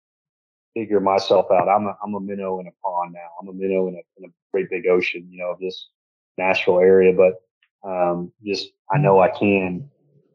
figure 0.73 0.99
myself 0.99 1.47
out. 1.51 1.69
I'm 1.69 1.87
a, 1.87 1.97
I'm 2.03 2.15
a 2.15 2.19
minnow 2.19 2.59
in 2.59 2.67
a 2.67 2.71
pond 2.83 3.13
now. 3.13 3.29
I'm 3.41 3.47
a 3.47 3.53
minnow 3.53 3.87
in 3.87 3.95
a, 3.95 4.01
in 4.17 4.25
a 4.25 4.33
great 4.51 4.69
big 4.69 4.87
ocean, 4.87 5.27
you 5.29 5.39
know, 5.39 5.51
of 5.51 5.59
this 5.59 5.89
Nashville 6.37 6.79
area. 6.79 7.13
But 7.13 7.35
um, 7.84 8.32
just 8.45 8.69
I 8.91 8.97
know 8.97 9.19
I 9.19 9.29
can, 9.29 9.89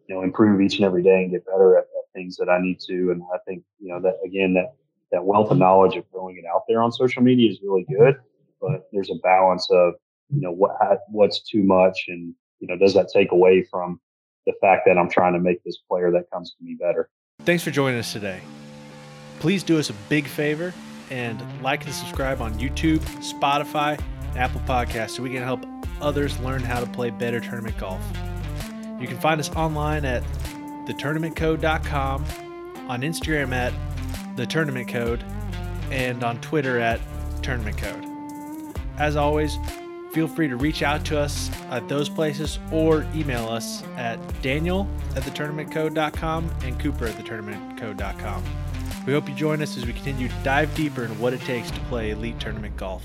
you 0.08 0.14
know, 0.14 0.22
improve 0.22 0.60
each 0.60 0.76
and 0.76 0.84
every 0.84 1.02
day 1.02 1.22
and 1.22 1.30
get 1.30 1.46
better 1.46 1.76
at, 1.76 1.84
at 1.84 2.12
things 2.14 2.36
that 2.36 2.48
I 2.48 2.60
need 2.60 2.80
to. 2.88 3.10
And 3.10 3.22
I 3.32 3.38
think, 3.46 3.62
you 3.78 3.88
know, 3.88 4.00
that 4.00 4.16
again, 4.24 4.54
that 4.54 4.74
that 5.12 5.24
wealth 5.24 5.50
of 5.50 5.58
knowledge 5.58 5.96
of 5.96 6.04
throwing 6.10 6.36
it 6.36 6.44
out 6.52 6.62
there 6.68 6.82
on 6.82 6.90
social 6.92 7.22
media 7.22 7.50
is 7.50 7.60
really 7.62 7.86
good. 7.88 8.16
But 8.60 8.88
there's 8.92 9.10
a 9.10 9.18
balance 9.22 9.68
of 9.70 9.94
you 10.30 10.40
know 10.40 10.52
what 10.52 10.76
what's 11.08 11.40
too 11.40 11.62
much 11.62 12.06
and 12.08 12.34
you 12.58 12.66
know 12.66 12.76
does 12.76 12.94
that 12.94 13.08
take 13.12 13.32
away 13.32 13.64
from 13.70 14.00
the 14.46 14.52
fact 14.60 14.82
that 14.86 14.96
I'm 14.96 15.10
trying 15.10 15.32
to 15.32 15.40
make 15.40 15.62
this 15.64 15.78
player 15.88 16.10
that 16.12 16.30
comes 16.30 16.54
to 16.56 16.64
me 16.64 16.76
better. 16.78 17.10
Thanks 17.40 17.64
for 17.64 17.70
joining 17.70 17.98
us 17.98 18.12
today. 18.12 18.40
Please 19.40 19.62
do 19.62 19.78
us 19.78 19.90
a 19.90 19.94
big 20.08 20.26
favor 20.26 20.72
and 21.10 21.42
like 21.62 21.84
and 21.84 21.92
subscribe 21.92 22.40
on 22.40 22.54
YouTube, 22.54 23.00
Spotify, 23.20 24.00
Apple 24.36 24.60
Podcasts 24.62 25.10
so 25.10 25.22
we 25.22 25.30
can 25.30 25.42
help 25.42 25.64
others 26.00 26.38
learn 26.40 26.62
how 26.62 26.80
to 26.80 26.86
play 26.86 27.10
better 27.10 27.40
tournament 27.40 27.76
golf. 27.78 28.00
You 29.00 29.06
can 29.06 29.18
find 29.18 29.40
us 29.40 29.50
online 29.50 30.04
at 30.04 30.22
thetournamentcode.com, 30.86 32.24
on 32.88 33.00
Instagram 33.02 33.52
at 33.52 33.72
the 34.36 34.46
Tournament 34.46 34.88
Code, 34.88 35.24
and 35.90 36.22
on 36.24 36.40
Twitter 36.40 36.78
at 36.78 37.00
tournamentcode. 37.42 38.76
As 38.98 39.16
always, 39.16 39.58
feel 40.12 40.28
free 40.28 40.48
to 40.48 40.56
reach 40.56 40.82
out 40.82 41.04
to 41.06 41.18
us 41.18 41.50
at 41.70 41.88
those 41.88 42.08
places 42.08 42.58
or 42.72 43.06
email 43.14 43.48
us 43.48 43.82
at 43.96 44.18
daniel 44.42 44.88
at 45.14 45.22
thetournamentcode.com 45.22 46.50
and 46.62 46.80
cooper 46.80 47.06
at 47.06 47.14
thetournamentcode.com. 47.16 48.42
We 49.06 49.12
hope 49.12 49.28
you 49.28 49.34
join 49.34 49.62
us 49.62 49.76
as 49.76 49.86
we 49.86 49.92
continue 49.92 50.28
to 50.28 50.34
dive 50.42 50.74
deeper 50.74 51.04
into 51.04 51.20
what 51.20 51.32
it 51.32 51.40
takes 51.42 51.70
to 51.70 51.80
play 51.80 52.10
elite 52.10 52.40
tournament 52.40 52.76
golf. 52.76 53.04